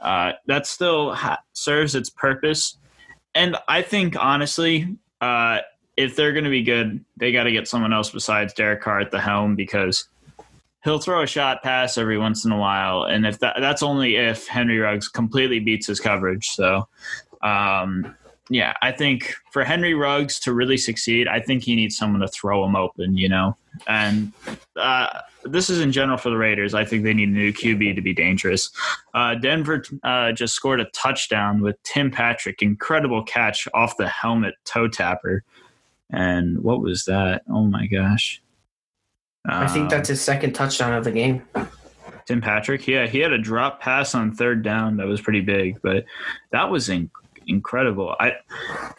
uh, 0.00 0.32
that 0.46 0.66
still 0.66 1.14
ha- 1.14 1.40
serves 1.52 1.94
its 1.94 2.10
purpose. 2.10 2.76
And 3.34 3.56
I 3.68 3.82
think 3.82 4.16
honestly, 4.18 4.96
uh, 5.20 5.58
if 5.96 6.16
they're 6.16 6.32
going 6.32 6.44
to 6.44 6.50
be 6.50 6.62
good, 6.62 7.04
they 7.16 7.32
got 7.32 7.44
to 7.44 7.52
get 7.52 7.68
someone 7.68 7.92
else 7.92 8.10
besides 8.10 8.54
Derek 8.54 8.80
Carr 8.80 9.00
at 9.00 9.10
the 9.10 9.20
helm 9.20 9.54
because 9.54 10.08
he'll 10.82 10.98
throw 10.98 11.22
a 11.22 11.26
shot 11.26 11.62
pass 11.62 11.98
every 11.98 12.18
once 12.18 12.44
in 12.44 12.52
a 12.52 12.58
while, 12.58 13.04
and 13.04 13.26
if 13.26 13.38
that 13.40 13.56
that's 13.60 13.82
only 13.82 14.16
if 14.16 14.46
Henry 14.46 14.78
Ruggs 14.78 15.08
completely 15.08 15.60
beats 15.60 15.86
his 15.86 16.00
coverage. 16.00 16.46
So, 16.48 16.88
um, 17.42 18.14
yeah, 18.50 18.74
I 18.82 18.90
think 18.90 19.36
for 19.52 19.62
Henry 19.62 19.94
Ruggs 19.94 20.40
to 20.40 20.52
really 20.52 20.76
succeed, 20.76 21.28
I 21.28 21.40
think 21.40 21.62
he 21.62 21.76
needs 21.76 21.96
someone 21.96 22.20
to 22.20 22.28
throw 22.28 22.64
him 22.64 22.74
open, 22.74 23.16
you 23.16 23.28
know. 23.28 23.56
And 23.86 24.32
uh, 24.74 25.20
this 25.44 25.70
is 25.70 25.80
in 25.80 25.92
general 25.92 26.18
for 26.18 26.30
the 26.30 26.36
Raiders. 26.36 26.74
I 26.74 26.84
think 26.84 27.04
they 27.04 27.14
need 27.14 27.28
a 27.28 27.32
new 27.32 27.52
QB 27.52 27.94
to 27.94 28.02
be 28.02 28.12
dangerous. 28.12 28.70
Uh, 29.14 29.36
Denver 29.36 29.84
uh, 30.02 30.32
just 30.32 30.54
scored 30.54 30.80
a 30.80 30.86
touchdown 30.86 31.62
with 31.62 31.80
Tim 31.84 32.10
Patrick, 32.10 32.60
incredible 32.60 33.22
catch 33.22 33.68
off 33.72 33.96
the 33.96 34.08
helmet 34.08 34.54
toe 34.64 34.88
tapper. 34.88 35.44
And 36.10 36.58
what 36.58 36.80
was 36.80 37.04
that? 37.04 37.42
Oh 37.48 37.66
my 37.66 37.86
gosh. 37.86 38.42
I 39.46 39.68
think 39.68 39.90
that's 39.90 40.08
his 40.08 40.20
second 40.20 40.54
touchdown 40.54 40.92
of 40.92 41.04
the 41.04 41.12
game. 41.12 41.42
Tim 42.26 42.40
Patrick, 42.40 42.86
yeah, 42.86 43.06
he 43.06 43.20
had 43.20 43.32
a 43.32 43.38
drop 43.38 43.80
pass 43.80 44.14
on 44.14 44.34
third 44.34 44.62
down 44.62 44.96
that 44.96 45.06
was 45.06 45.20
pretty 45.20 45.40
big, 45.40 45.80
but 45.82 46.04
that 46.50 46.68
was 46.68 46.88
in- 46.88 47.10
incredible. 47.50 48.14
I 48.18 48.32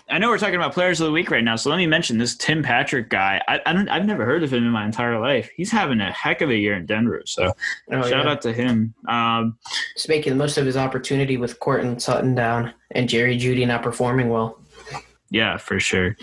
I 0.10 0.20
know 0.20 0.29
we're 0.29 0.38
talking 0.38 0.55
about 0.55 0.74
players 0.74 1.00
of 1.00 1.05
the 1.05 1.12
week 1.12 1.31
right 1.31 1.43
now, 1.43 1.55
so 1.55 1.70
let 1.70 1.77
me 1.77 1.88
mention 1.88 2.17
this 2.17 2.36
Tim 2.36 2.62
Patrick 2.62 3.10
guy. 3.10 3.41
I, 3.48 3.60
I 3.65 3.74
don't, 3.74 3.89
I've 3.89 4.05
never 4.05 4.25
heard 4.25 4.43
of 4.43 4.53
him 4.53 4.65
in 4.65 4.72
my 4.72 4.86
entire 4.86 5.20
life. 5.20 5.50
He's 5.55 5.72
having 5.72 6.01
a 6.01 6.12
heck 6.12 6.41
of 6.41 6.50
a 6.50 6.55
year 6.55 6.75
in 6.75 6.86
Denver, 6.86 7.24
so 7.25 7.53
oh, 7.91 8.01
shout 8.01 8.25
yeah. 8.25 8.31
out 8.31 8.41
to 8.43 8.53
him. 8.53 8.93
Um, 9.08 9.58
He's 9.96 10.08
making 10.08 10.34
the 10.34 10.38
most 10.38 10.58
of 10.58 10.65
his 10.65 10.77
opportunity 10.77 11.38
with 11.38 11.60
Courtland 11.60 12.01
Sutton 12.01 12.36
down 12.36 12.74
and 12.91 13.10
Jerry 13.10 13.38
Jeudy 13.38 13.65
not 13.65 13.81
performing 13.81 14.29
well. 14.29 14.60
Yeah, 15.29 15.58
for 15.58 15.79
sure. 15.79 16.17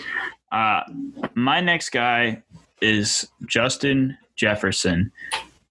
Uh, 0.53 0.83
my 1.35 1.61
next 1.61 1.91
guy 1.91 2.43
is 2.81 3.27
Justin 3.47 4.17
Jefferson. 4.37 5.11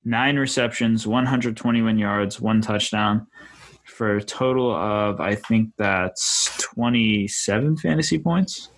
Nine 0.04 0.38
receptions, 0.38 1.06
121 1.06 1.98
yards, 1.98 2.42
one 2.42 2.62
touchdown 2.62 3.28
for 3.98 4.18
a 4.18 4.24
total 4.24 4.74
of, 4.74 5.20
I 5.20 5.34
think 5.34 5.72
that's 5.78 6.56
27 6.62 7.78
fantasy 7.78 8.20
points. 8.20 8.70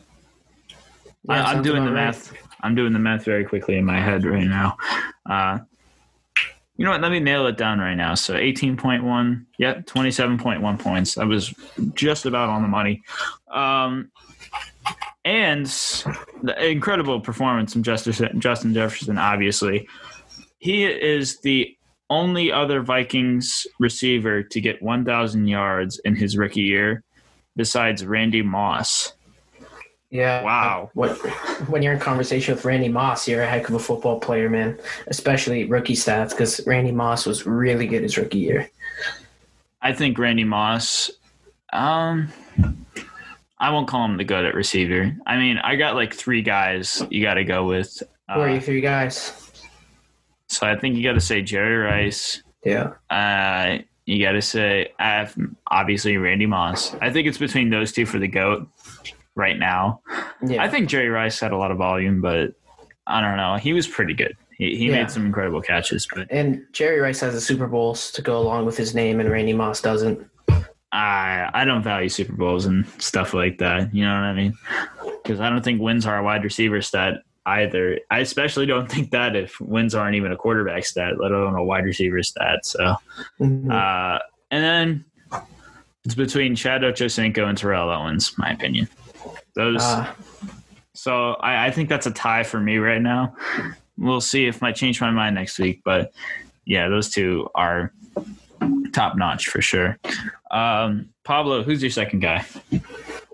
Yeah, 1.28 1.44
I, 1.44 1.54
am 1.54 1.62
doing 1.62 1.84
the 1.84 1.92
math. 1.92 2.32
I'm 2.62 2.74
doing 2.74 2.94
the 2.94 3.00
math 3.00 3.26
very 3.26 3.44
quickly 3.44 3.78
in 3.78 3.84
my 3.84 4.00
head 4.00 4.26
right 4.26 4.48
now. 4.48 4.78
Uh, 5.30 5.60
you 6.78 6.86
know 6.86 6.92
what? 6.92 7.02
Let 7.02 7.12
me 7.12 7.20
nail 7.20 7.46
it 7.48 7.58
down 7.58 7.80
right 7.80 7.96
now. 7.96 8.16
So 8.16 8.36
18.1, 8.36 9.46
yep, 9.58 9.86
27.1 9.86 10.80
points. 10.80 11.18
I 11.18 11.26
was 11.26 11.54
just 11.94 12.26
about 12.26 12.48
on 12.48 12.62
the 12.62 12.70
money. 12.70 13.04
Um, 13.52 14.12
and 15.26 15.66
the 16.42 16.56
incredible 16.66 17.20
performance 17.20 17.74
from 17.74 17.84
Justin 17.84 18.40
Jefferson. 18.40 19.18
Obviously, 19.18 19.90
he 20.60 20.86
is 20.86 21.42
the 21.42 21.76
only 22.10 22.52
other 22.52 22.82
Vikings 22.82 23.68
receiver 23.80 24.44
to 24.44 24.62
get 24.62 24.82
1,000 24.82 25.48
yards 25.48 26.00
in 26.06 26.16
his 26.16 26.38
rookie 26.38 26.62
year, 26.62 27.04
besides 27.56 28.06
Randy 28.06 28.42
Moss. 28.42 29.14
Yeah. 30.10 30.42
Wow. 30.44 30.90
What, 30.96 31.12
when 31.70 31.84
you're 31.84 31.94
in 31.94 32.00
conversation 32.00 32.56
with 32.56 32.66
Randy 32.66 32.90
Moss, 32.90 33.28
you're 33.28 33.44
a 33.44 33.48
heck 33.48 33.70
of 33.70 33.76
a 33.76 33.80
football 33.80 34.20
player, 34.20 34.50
man. 34.50 34.80
Especially 35.08 35.66
rookie 35.66 35.94
stats, 35.94 36.32
because 36.32 36.66
Randy 36.66 36.92
Moss 36.92 37.28
was 37.28 37.46
really 37.46 37.86
good 37.86 38.02
his 38.02 38.18
rookie 38.18 38.40
year. 38.40 38.70
I 39.82 39.94
think 39.94 40.18
Randy 40.18 40.44
Moss. 40.44 41.12
Um, 41.72 42.30
I 43.60 43.70
won't 43.70 43.88
call 43.88 44.04
him 44.06 44.18
the 44.18 44.24
good 44.24 44.46
at 44.46 44.56
receiver. 44.56 45.16
I 45.28 45.38
mean, 45.38 45.58
I 45.60 45.76
got 45.76 45.94
like 45.94 46.14
three 46.14 46.42
guys 46.42 47.04
you 47.12 47.22
got 47.22 47.36
to 47.36 47.44
go 47.44 47.66
with. 47.68 48.02
Who 48.34 48.40
are 48.42 48.50
Uh, 48.50 48.54
you 48.56 48.62
three 48.62 48.82
guys? 48.82 49.49
So 50.50 50.68
I 50.68 50.76
think 50.78 50.96
you 50.96 51.04
got 51.04 51.14
to 51.14 51.22
say 51.22 51.42
Jerry 51.42 51.78
Rice. 51.78 52.44
Yeah. 52.66 52.94
Uh, 53.10 53.80
you 54.06 54.24
got 54.24 54.34
to 54.34 54.42
say 54.42 54.92
uh, 55.00 55.26
obviously 55.68 56.18
Randy 56.18 56.46
Moss. 56.48 56.96
I 57.02 57.10
think 57.12 57.28
it's 57.28 57.38
between 57.38 57.70
those 57.70 57.92
two 57.92 58.06
for 58.06 58.20
the 58.20 58.28
goat 58.28 58.68
right 59.36 59.58
now. 59.58 60.02
Yeah. 60.46 60.62
I 60.64 60.68
think 60.70 60.90
Jerry 60.90 61.10
Rice 61.10 61.40
had 61.40 61.52
a 61.52 61.58
lot 61.58 61.72
of 61.72 61.78
volume, 61.78 62.20
but 62.22 62.54
I 63.08 63.22
don't 63.22 63.38
know. 63.38 63.56
He 63.56 63.74
was 63.74 63.88
pretty 63.88 64.14
good. 64.14 64.36
He, 64.58 64.76
he 64.76 64.88
Yeah. 64.88 64.98
made 65.04 65.12
some 65.12 65.26
incredible 65.26 65.62
catches, 65.62 66.08
but 66.14 66.28
and 66.32 66.64
Jerry 66.74 67.00
Rice 67.00 67.20
has 67.22 67.34
a 67.36 67.40
Super 67.42 67.68
Bowls 67.68 68.12
to 68.12 68.22
go 68.22 68.38
along 68.40 68.66
with 68.66 68.76
his 68.76 68.94
name, 68.94 69.20
and 69.22 69.30
Randy 69.30 69.54
Moss 69.54 69.82
doesn't. 69.82 70.28
I 70.92 71.50
I 71.54 71.66
don't 71.66 71.84
value 71.84 72.10
Super 72.10 72.34
Bowls 72.34 72.66
and 72.66 72.86
stuff 72.98 73.34
like 73.34 73.60
that. 73.60 73.94
You 73.94 74.04
know 74.06 74.14
what 74.16 74.24
I 74.24 74.34
mean? 74.34 74.58
Because 75.24 75.40
I 75.40 75.50
don't 75.50 75.64
think 75.64 75.80
wins 75.82 76.06
are 76.06 76.18
a 76.18 76.24
wide 76.24 76.44
receiver 76.44 76.82
stat 76.82 77.22
either. 77.50 78.00
I 78.12 78.20
especially 78.20 78.66
don't 78.66 78.90
think 78.92 79.12
that 79.12 79.36
if 79.36 79.60
wins 79.60 79.96
aren't 79.96 80.16
even 80.16 80.32
a 80.32 80.38
quarterback 80.38 80.86
stat, 80.86 81.20
let 81.20 81.32
alone 81.32 81.56
a 81.56 81.64
wide 81.64 81.86
receiver 81.86 82.22
stat. 82.24 82.66
So, 82.66 82.96
Mhm. 83.40 83.72
uh, 83.72 84.20
and 84.52 84.64
then 84.64 85.06
it's 86.06 86.16
between 86.16 86.56
Chad 86.56 86.82
Ochocinco 86.82 87.48
and 87.48 87.58
Terrell 87.58 87.90
Owens, 87.90 88.38
my 88.38 88.52
opinion. 88.52 88.88
Those. 89.56 89.82
Ah, 89.82 90.16
So 90.94 91.34
I, 91.36 91.68
I 91.68 91.72
think 91.72 91.88
that's 91.88 92.08
a 92.08 92.12
tie 92.12 92.44
for 92.44 92.60
me 92.60 92.78
right 92.78 93.02
now. 93.02 93.34
We'll 93.98 94.22
see 94.22 94.48
if 94.48 94.62
I 94.64 94.72
change 94.74 95.00
my 95.00 95.12
mind 95.12 95.36
next 95.36 95.58
week, 95.58 95.82
but 95.86 96.12
yeah, 96.66 96.90
those 96.90 97.10
two 97.10 97.50
are 97.56 97.94
top 98.92 99.16
notch 99.18 99.48
for 99.48 99.62
sure. 99.62 99.98
Um, 100.52 101.10
Pablo, 101.24 101.64
who's 101.64 101.82
your 101.82 101.92
second 101.92 102.20
guy? 102.20 102.46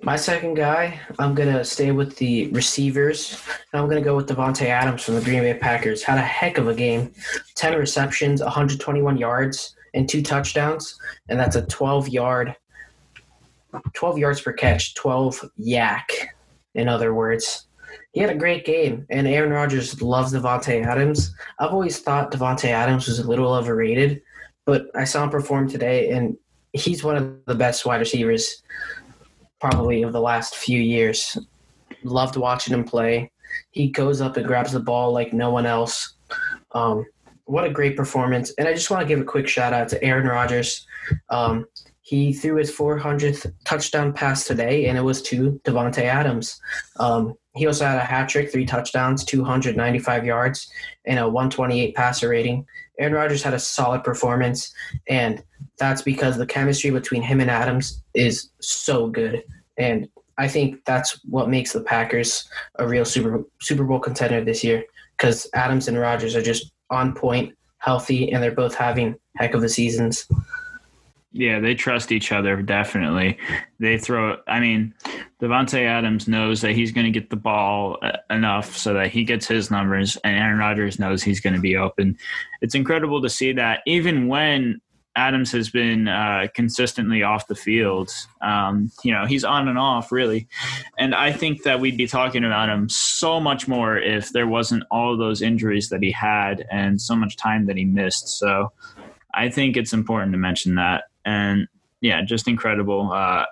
My 0.05 0.17
second 0.17 0.53
guy, 0.53 0.99
I'm 1.17 1.33
gonna 1.33 1.65
stay 1.65 1.91
with 1.91 2.15
the 2.17 2.51
receivers, 2.51 3.41
I'm 3.73 3.89
gonna 3.89 4.01
go 4.01 4.15
with 4.15 4.27
Davante 4.27 4.67
Adams 4.67 5.03
from 5.03 5.15
the 5.15 5.21
Green 5.21 5.39
Bay 5.39 5.55
Packers. 5.55 6.03
Had 6.03 6.19
a 6.19 6.21
heck 6.21 6.59
of 6.59 6.67
a 6.67 6.75
game, 6.75 7.11
ten 7.55 7.75
receptions, 7.75 8.39
121 8.39 9.17
yards, 9.17 9.75
and 9.95 10.07
two 10.07 10.21
touchdowns, 10.21 10.95
and 11.27 11.39
that's 11.39 11.55
a 11.55 11.65
12 11.65 12.09
yard, 12.09 12.55
12 13.95 14.19
yards 14.19 14.41
per 14.41 14.53
catch, 14.53 14.93
12 14.93 15.43
YAC. 15.59 16.03
In 16.75 16.87
other 16.87 17.15
words, 17.15 17.65
he 18.11 18.19
had 18.19 18.29
a 18.29 18.35
great 18.35 18.63
game, 18.63 19.07
and 19.09 19.27
Aaron 19.27 19.49
Rodgers 19.49 19.99
loves 20.03 20.33
Davante 20.33 20.85
Adams. 20.85 21.33
I've 21.57 21.71
always 21.71 21.97
thought 21.97 22.31
Davante 22.31 22.69
Adams 22.69 23.07
was 23.07 23.17
a 23.17 23.27
little 23.27 23.51
overrated, 23.51 24.21
but 24.67 24.85
I 24.93 25.05
saw 25.05 25.23
him 25.23 25.31
perform 25.31 25.67
today, 25.67 26.11
and 26.11 26.37
he's 26.73 27.03
one 27.03 27.17
of 27.17 27.43
the 27.47 27.55
best 27.55 27.87
wide 27.87 28.01
receivers 28.01 28.61
probably 29.69 30.03
of 30.03 30.13
the 30.13 30.21
last 30.21 30.55
few 30.55 30.79
years. 30.79 31.37
Loved 32.03 32.37
watching 32.37 32.73
him 32.73 32.83
play. 32.83 33.31
He 33.71 33.89
goes 33.89 34.21
up 34.21 34.37
and 34.37 34.45
grabs 34.45 34.73
the 34.73 34.79
ball 34.79 35.11
like 35.11 35.33
no 35.33 35.49
one 35.49 35.65
else. 35.65 36.15
Um, 36.73 37.05
what 37.45 37.65
a 37.65 37.69
great 37.69 37.95
performance! 37.95 38.53
And 38.57 38.67
I 38.67 38.73
just 38.73 38.89
want 38.91 39.01
to 39.01 39.07
give 39.07 39.19
a 39.19 39.23
quick 39.23 39.47
shout 39.47 39.73
out 39.73 39.87
to 39.89 40.03
Aaron 40.03 40.27
Rodgers. 40.27 40.85
Um, 41.29 41.65
he 42.01 42.33
threw 42.33 42.57
his 42.57 42.71
400th 42.71 43.51
touchdown 43.65 44.13
pass 44.13 44.45
today, 44.45 44.85
and 44.85 44.97
it 44.97 45.01
was 45.01 45.23
to 45.23 45.59
Davante 45.63 46.03
Adams. 46.03 46.59
Um, 46.99 47.33
he 47.55 47.65
also 47.65 47.85
had 47.85 47.97
a 47.97 48.01
hat 48.03 48.29
trick, 48.29 48.51
three 48.51 48.65
touchdowns, 48.65 49.23
295 49.25 50.25
yards, 50.25 50.69
and 51.05 51.17
a 51.17 51.23
128 51.23 51.95
passer 51.95 52.29
rating. 52.29 52.65
Aaron 52.99 53.13
Rodgers 53.13 53.41
had 53.41 53.55
a 53.55 53.59
solid 53.59 54.03
performance, 54.03 54.71
and 55.07 55.43
that's 55.79 56.01
because 56.03 56.37
the 56.37 56.45
chemistry 56.45 56.91
between 56.91 57.23
him 57.23 57.41
and 57.41 57.49
Adams 57.49 58.03
is 58.13 58.51
so 58.61 59.07
good. 59.07 59.43
And 59.77 60.07
I 60.37 60.47
think 60.47 60.83
that's 60.85 61.19
what 61.25 61.49
makes 61.49 61.73
the 61.73 61.81
Packers 61.81 62.49
a 62.75 62.87
real 62.87 63.05
Super 63.05 63.43
Super 63.61 63.83
Bowl 63.83 63.99
contender 63.99 64.43
this 64.43 64.63
year 64.63 64.83
because 65.17 65.49
Adams 65.53 65.87
and 65.87 65.97
Rodgers 65.97 66.35
are 66.35 66.41
just 66.41 66.71
on 66.89 67.13
point, 67.13 67.55
healthy, 67.77 68.31
and 68.31 68.43
they're 68.43 68.51
both 68.51 68.75
having 68.75 69.15
heck 69.37 69.53
of 69.53 69.63
a 69.63 69.69
seasons. 69.69 70.27
Yeah, 71.37 71.59
they 71.59 71.75
trust 71.75 72.13
each 72.13 72.31
other 72.31 72.61
definitely. 72.61 73.37
They 73.77 73.97
throw. 73.97 74.37
I 74.47 74.61
mean, 74.61 74.93
Davante 75.41 75.85
Adams 75.85 76.29
knows 76.29 76.61
that 76.61 76.71
he's 76.71 76.93
going 76.93 77.11
to 77.11 77.11
get 77.11 77.29
the 77.29 77.35
ball 77.35 77.97
uh, 78.01 78.13
enough 78.29 78.77
so 78.77 78.93
that 78.93 79.09
he 79.09 79.25
gets 79.25 79.45
his 79.45 79.69
numbers, 79.69 80.17
and 80.23 80.37
Aaron 80.37 80.59
Rodgers 80.59 80.97
knows 80.97 81.21
he's 81.21 81.41
going 81.41 81.55
to 81.55 81.59
be 81.59 81.75
open. 81.75 82.17
It's 82.61 82.73
incredible 82.73 83.21
to 83.21 83.29
see 83.29 83.51
that 83.51 83.81
even 83.85 84.29
when 84.29 84.79
Adams 85.15 85.51
has 85.51 85.69
been 85.69 86.07
uh, 86.07 86.47
consistently 86.53 87.23
off 87.23 87.47
the 87.47 87.55
field. 87.55 88.11
Um, 88.41 88.91
you 89.03 89.13
know, 89.13 89.25
he's 89.25 89.43
on 89.43 89.67
and 89.67 89.79
off 89.79 90.11
really, 90.11 90.47
and 90.97 91.15
I 91.15 91.31
think 91.31 91.63
that 91.63 91.79
we'd 91.79 91.97
be 91.97 92.07
talking 92.07 92.43
about 92.43 92.69
him 92.69 92.89
so 92.89 93.39
much 93.39 93.67
more 93.67 93.97
if 93.97 94.31
there 94.31 94.47
wasn't 94.47 94.83
all 94.91 95.17
those 95.17 95.41
injuries 95.41 95.89
that 95.89 96.03
he 96.03 96.11
had 96.11 96.65
and 96.71 96.99
so 97.01 97.15
much 97.15 97.37
time 97.37 97.65
that 97.67 97.77
he 97.77 97.85
missed. 97.85 98.27
So 98.37 98.71
I 99.33 99.49
think 99.49 99.77
it's 99.77 99.93
important 99.93 100.31
to 100.33 100.37
mention 100.37 100.75
that. 100.75 101.05
And 101.23 101.67
yeah, 102.01 102.21
just 102.21 102.47
incredible. 102.47 103.11
Uh, 103.11 103.45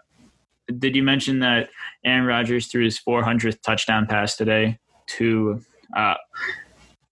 did 0.79 0.95
you 0.95 1.03
mention 1.03 1.39
that 1.39 1.69
Aaron 2.05 2.25
Rodgers 2.25 2.67
threw 2.67 2.83
his 2.83 2.99
400th 2.99 3.61
touchdown 3.61 4.05
pass 4.07 4.35
today 4.35 4.79
to? 5.07 5.61
Uh, 5.95 6.15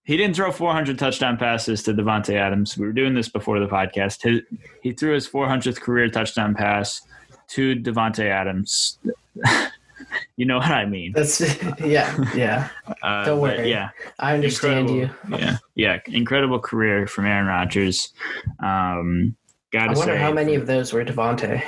he 0.03 0.17
didn't 0.17 0.35
throw 0.35 0.51
400 0.51 0.97
touchdown 0.97 1.37
passes 1.37 1.83
to 1.83 1.93
Davante 1.93 2.35
Adams. 2.35 2.77
We 2.77 2.85
were 2.85 2.93
doing 2.93 3.13
this 3.13 3.29
before 3.29 3.59
the 3.59 3.67
podcast. 3.67 4.23
His, 4.23 4.41
he 4.81 4.93
threw 4.93 5.13
his 5.13 5.27
400th 5.27 5.79
career 5.79 6.09
touchdown 6.09 6.55
pass 6.55 7.01
to 7.49 7.75
Davante 7.75 8.25
Adams. 8.25 8.97
you 10.37 10.45
know 10.45 10.57
what 10.57 10.71
I 10.71 10.85
mean? 10.85 11.11
That's 11.13 11.39
yeah, 11.79 12.17
yeah. 12.35 12.69
Uh, 13.03 13.25
Don't 13.25 13.39
worry. 13.39 13.69
Yeah, 13.69 13.89
I 14.19 14.35
understand 14.35 14.89
you. 14.89 15.09
yeah, 15.29 15.57
yeah. 15.73 15.99
Incredible 16.05 16.59
career 16.59 17.07
from 17.07 17.25
Aaron 17.25 17.47
Rodgers. 17.47 18.13
Um, 18.59 19.35
gotta 19.71 19.91
I 19.91 19.93
wonder 19.93 20.13
say, 20.13 20.19
how 20.19 20.31
many 20.31 20.53
of 20.53 20.67
those 20.67 20.93
were 20.93 21.03
Davante. 21.03 21.63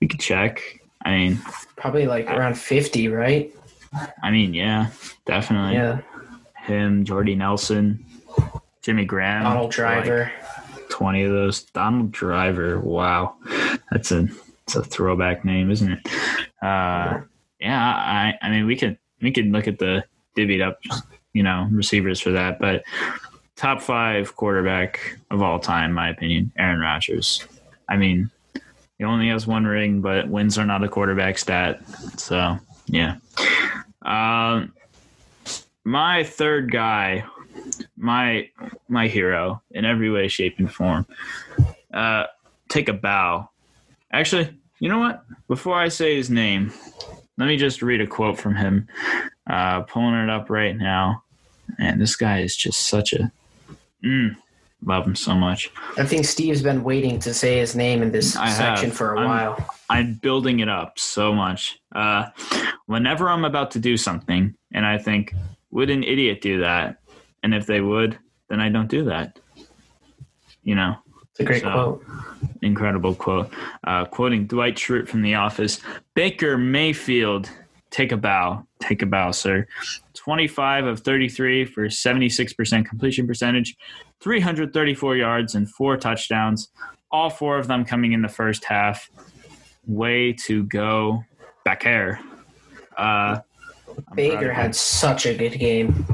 we 0.00 0.08
could 0.08 0.20
check. 0.20 0.60
I 1.04 1.10
mean, 1.10 1.38
Probably 1.76 2.06
like 2.06 2.28
around 2.28 2.58
fifty, 2.58 3.08
right? 3.08 3.50
I 4.22 4.30
mean, 4.30 4.52
yeah, 4.52 4.90
definitely. 5.24 5.74
Yeah. 5.74 6.00
Him, 6.68 7.04
Jordy 7.04 7.34
Nelson, 7.34 8.04
Jimmy 8.82 9.04
Graham, 9.04 9.42
Donald 9.42 9.66
like 9.66 9.74
Driver. 9.74 10.32
twenty 10.88 11.24
of 11.24 11.32
those. 11.32 11.62
Donald 11.62 12.12
Driver. 12.12 12.78
Wow, 12.78 13.34
that's 13.90 14.12
a 14.12 14.28
it's 14.64 14.76
a 14.76 14.84
throwback 14.84 15.44
name, 15.44 15.70
isn't 15.70 15.92
it? 15.92 16.06
Uh, 16.62 17.20
yeah, 17.60 17.94
I 17.94 18.34
I 18.40 18.50
mean, 18.50 18.66
we 18.66 18.76
could 18.76 18.98
we 19.20 19.32
could 19.32 19.46
look 19.46 19.66
at 19.66 19.78
the 19.78 20.04
divvied 20.36 20.66
up, 20.66 20.78
you 21.32 21.42
know, 21.42 21.66
receivers 21.72 22.20
for 22.20 22.30
that, 22.32 22.58
but 22.60 22.84
top 23.56 23.82
five 23.82 24.36
quarterback 24.36 25.18
of 25.30 25.42
all 25.42 25.58
time, 25.58 25.90
in 25.90 25.94
my 25.94 26.10
opinion, 26.10 26.52
Aaron 26.56 26.78
Rodgers. 26.78 27.44
I 27.88 27.96
mean, 27.96 28.30
he 28.98 29.04
only 29.04 29.28
has 29.30 29.46
one 29.46 29.64
ring, 29.64 30.00
but 30.00 30.28
wins 30.28 30.58
are 30.58 30.66
not 30.66 30.84
a 30.84 30.88
quarterback 30.88 31.38
stat. 31.38 31.80
So 32.18 32.58
yeah. 32.86 33.16
Um, 34.02 34.72
my 35.88 36.22
third 36.22 36.70
guy, 36.70 37.24
my 37.96 38.48
my 38.88 39.08
hero 39.08 39.62
in 39.70 39.84
every 39.86 40.10
way, 40.10 40.28
shape, 40.28 40.58
and 40.58 40.72
form. 40.72 41.06
Uh, 41.92 42.24
take 42.68 42.88
a 42.88 42.92
bow. 42.92 43.48
Actually, 44.12 44.54
you 44.80 44.88
know 44.90 44.98
what? 44.98 45.24
Before 45.48 45.76
I 45.78 45.88
say 45.88 46.16
his 46.16 46.28
name, 46.28 46.72
let 47.38 47.46
me 47.46 47.56
just 47.56 47.80
read 47.80 48.02
a 48.02 48.06
quote 48.06 48.38
from 48.38 48.54
him. 48.54 48.86
Uh, 49.48 49.80
pulling 49.80 50.14
it 50.14 50.28
up 50.28 50.50
right 50.50 50.76
now, 50.76 51.22
and 51.78 51.98
this 51.98 52.16
guy 52.16 52.40
is 52.40 52.54
just 52.54 52.86
such 52.86 53.14
a 53.14 53.32
mm, 54.04 54.36
love 54.84 55.06
him 55.06 55.16
so 55.16 55.34
much. 55.34 55.70
I 55.96 56.04
think 56.04 56.26
Steve's 56.26 56.60
been 56.62 56.84
waiting 56.84 57.18
to 57.20 57.32
say 57.32 57.58
his 57.60 57.74
name 57.74 58.02
in 58.02 58.12
this 58.12 58.36
I 58.36 58.50
section 58.50 58.90
have. 58.90 58.96
for 58.98 59.14
a 59.14 59.20
I'm- 59.20 59.28
while. 59.28 59.68
I'm 59.90 60.12
building 60.20 60.60
it 60.60 60.68
up 60.68 60.98
so 60.98 61.32
much. 61.32 61.80
Uh, 61.94 62.26
whenever 62.84 63.30
I'm 63.30 63.46
about 63.46 63.70
to 63.70 63.78
do 63.78 63.96
something, 63.96 64.54
and 64.70 64.84
I 64.84 64.98
think, 64.98 65.32
would 65.70 65.90
an 65.90 66.02
idiot 66.04 66.40
do 66.40 66.60
that? 66.60 66.96
And 67.42 67.54
if 67.54 67.66
they 67.66 67.80
would, 67.80 68.18
then 68.48 68.60
I 68.60 68.68
don't 68.68 68.88
do 68.88 69.04
that. 69.04 69.38
You 70.62 70.74
know, 70.74 70.96
It's 71.30 71.40
a 71.40 71.44
great 71.44 71.62
So- 71.62 71.70
quote. 72.02 72.04
incredible 72.62 73.14
quote. 73.14 73.52
Uh, 73.84 74.04
quoting 74.06 74.46
Dwight 74.46 74.74
Schrute 74.76 75.06
from 75.08 75.22
The 75.22 75.34
Office 75.36 75.80
Baker 76.14 76.58
Mayfield, 76.58 77.48
take 77.90 78.10
a 78.10 78.16
bow. 78.16 78.66
Take 78.80 79.02
a 79.02 79.06
bow, 79.06 79.30
sir. 79.30 79.66
25 80.14 80.86
of 80.86 81.00
33 81.00 81.64
for 81.64 81.88
76% 81.88 82.86
completion 82.86 83.26
percentage, 83.26 83.76
334 84.20 85.16
yards, 85.16 85.54
and 85.54 85.70
four 85.70 85.96
touchdowns. 85.96 86.68
All 87.10 87.30
four 87.30 87.56
of 87.58 87.68
them 87.68 87.84
coming 87.84 88.12
in 88.12 88.22
the 88.22 88.28
first 88.28 88.64
half. 88.64 89.08
Way 89.86 90.32
to 90.44 90.64
go, 90.64 91.24
Baker. 91.64 92.18
Uh, 92.96 93.00
I'm 93.00 93.04
proud 93.06 93.42
Baker 94.14 94.52
had 94.52 94.74
such 94.74 95.26
a 95.26 95.34
good 95.34 95.58
game. 95.58 96.06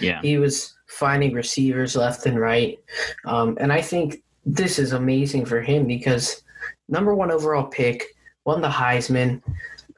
Yeah. 0.00 0.20
He 0.22 0.38
was 0.38 0.74
finding 0.86 1.34
receivers 1.34 1.96
left 1.96 2.26
and 2.26 2.38
right. 2.38 2.78
Um, 3.26 3.56
and 3.60 3.72
I 3.72 3.80
think 3.80 4.22
this 4.46 4.78
is 4.78 4.92
amazing 4.92 5.44
for 5.46 5.60
him 5.60 5.86
because 5.86 6.42
number 6.88 7.14
one 7.14 7.30
overall 7.30 7.64
pick, 7.64 8.04
won 8.44 8.60
the 8.60 8.68
Heisman. 8.68 9.42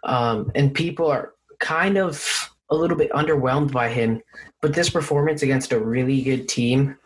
um, 0.04 0.50
and 0.54 0.72
people 0.72 1.10
are 1.10 1.34
kind 1.58 1.98
of 1.98 2.24
a 2.70 2.74
little 2.74 2.96
bit 2.96 3.10
underwhelmed 3.12 3.72
by 3.72 3.88
him. 3.88 4.22
But 4.62 4.74
this 4.74 4.90
performance 4.90 5.42
against 5.42 5.72
a 5.72 5.78
really 5.78 6.22
good 6.22 6.48
team 6.48 6.96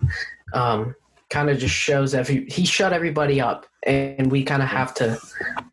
um, 0.52 0.94
kind 1.30 1.50
of 1.50 1.58
just 1.58 1.74
shows 1.74 2.12
that 2.12 2.28
he, 2.28 2.44
he 2.48 2.64
shut 2.64 2.92
everybody 2.92 3.40
up, 3.40 3.66
and 3.84 4.30
we 4.30 4.44
kind 4.44 4.62
of 4.62 4.68
have 4.68 4.94
to 4.94 5.18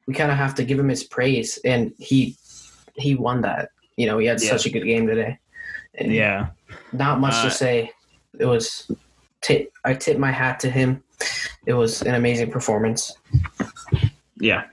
we 0.07 0.13
kind 0.13 0.31
of 0.31 0.37
have 0.37 0.55
to 0.55 0.63
give 0.63 0.79
him 0.79 0.89
his 0.89 1.03
praise, 1.03 1.59
and 1.63 1.93
he 1.97 2.35
he 2.95 3.15
won 3.15 3.41
that. 3.41 3.69
You 3.97 4.05
know, 4.05 4.19
he 4.19 4.27
had 4.27 4.41
Yeah. 4.41 4.51
such 4.51 4.65
a 4.67 4.69
good 4.69 4.85
game 4.85 5.07
today. 5.07 5.39
And 5.95 6.13
Yeah. 6.13 6.47
not 6.93 7.19
much 7.19 7.33
Uh, 7.33 7.43
to 7.45 7.51
say. 7.51 7.91
It 8.39 8.45
was 8.45 8.89
ti 9.41 9.67
I 9.83 9.95
tip 9.95 10.17
my 10.19 10.31
hat 10.31 10.59
to 10.61 10.69
him. 10.69 11.03
It 11.65 11.73
was 11.73 12.03
an 12.03 12.13
amazing 12.15 12.51
performance. 12.51 13.17
Yeah. 14.39 14.65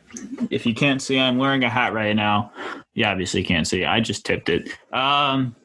If 0.51 0.67
you 0.67 0.75
can't 0.75 1.01
see, 1.01 1.19
I'm 1.19 1.39
wearing 1.39 1.65
a 1.65 1.71
hat 1.71 1.95
right 1.95 2.15
now. 2.15 2.53
You 2.93 3.07
obviously 3.07 3.43
can't 3.43 3.67
see. 3.67 3.85
I 3.85 4.01
just 4.01 4.27
tipped 4.27 4.49
it. 4.51 4.69
Um, 4.93 5.57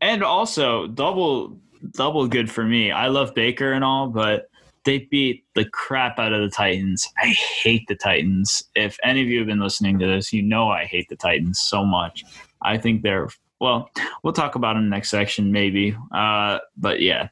and 0.00 0.22
also 0.24 0.86
double 0.86 1.58
double 1.92 2.26
good 2.26 2.50
for 2.50 2.64
me. 2.64 2.90
I 2.90 3.08
love 3.08 3.34
Baker 3.34 3.72
and 3.72 3.84
all, 3.84 4.08
but 4.08 4.47
they 4.88 5.00
beat 5.10 5.44
the 5.54 5.66
crap 5.66 6.18
out 6.18 6.32
of 6.32 6.40
the 6.40 6.48
Titans. 6.48 7.06
I 7.22 7.26
hate 7.26 7.86
the 7.88 7.94
Titans. 7.94 8.64
If 8.74 8.96
any 9.04 9.20
of 9.20 9.28
you 9.28 9.36
have 9.36 9.46
been 9.46 9.60
listening 9.60 9.98
to 9.98 10.06
this, 10.06 10.32
you 10.32 10.40
know 10.40 10.70
I 10.70 10.86
hate 10.86 11.10
the 11.10 11.16
Titans 11.16 11.58
so 11.58 11.84
much. 11.84 12.24
I 12.62 12.78
think 12.78 13.02
they're 13.02 13.28
well. 13.60 13.90
We'll 14.22 14.32
talk 14.32 14.54
about 14.54 14.74
them 14.74 14.84
in 14.84 14.90
the 14.90 14.96
next 14.96 15.10
section 15.10 15.52
maybe. 15.52 15.94
Uh, 16.10 16.60
but 16.78 17.02
yeah, 17.02 17.28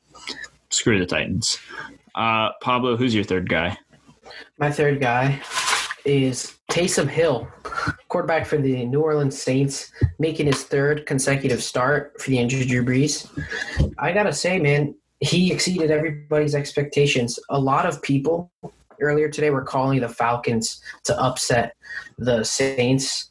screw 0.69 0.99
the 0.99 1.07
Titans. 1.07 1.59
Uh, 2.15 2.51
Pablo, 2.61 2.95
who's 2.95 3.15
your 3.15 3.25
third 3.25 3.49
guy? 3.49 3.75
My 4.59 4.71
third 4.71 5.01
guy 5.01 5.41
is 6.05 6.59
Taysom 6.71 7.09
Hill, 7.09 7.49
quarterback 8.09 8.45
for 8.45 8.59
the 8.59 8.85
New 8.85 9.01
Orleans 9.01 9.41
Saints, 9.41 9.91
making 10.19 10.45
his 10.45 10.63
third 10.65 11.07
consecutive 11.07 11.63
start 11.63 12.21
for 12.21 12.29
the 12.29 12.39
injured 12.39 12.69
Drew 12.69 12.85
Brees. 12.85 13.31
I 13.99 14.13
gotta 14.13 14.35
say, 14.35 14.59
man, 14.59 14.95
he 15.27 15.53
exceeded 15.53 15.91
everybody's 15.91 16.55
expectations. 16.55 17.39
A 17.51 17.59
lot 17.59 17.87
of 17.87 18.01
people 18.03 18.51
earlier 19.01 19.29
today 19.29 19.51
were 19.51 19.63
calling 19.65 20.01
the 20.01 20.09
Falcons 20.09 20.81
to 21.05 21.21
upset 21.21 21.75
the 22.19 22.45
Saints 22.45 23.31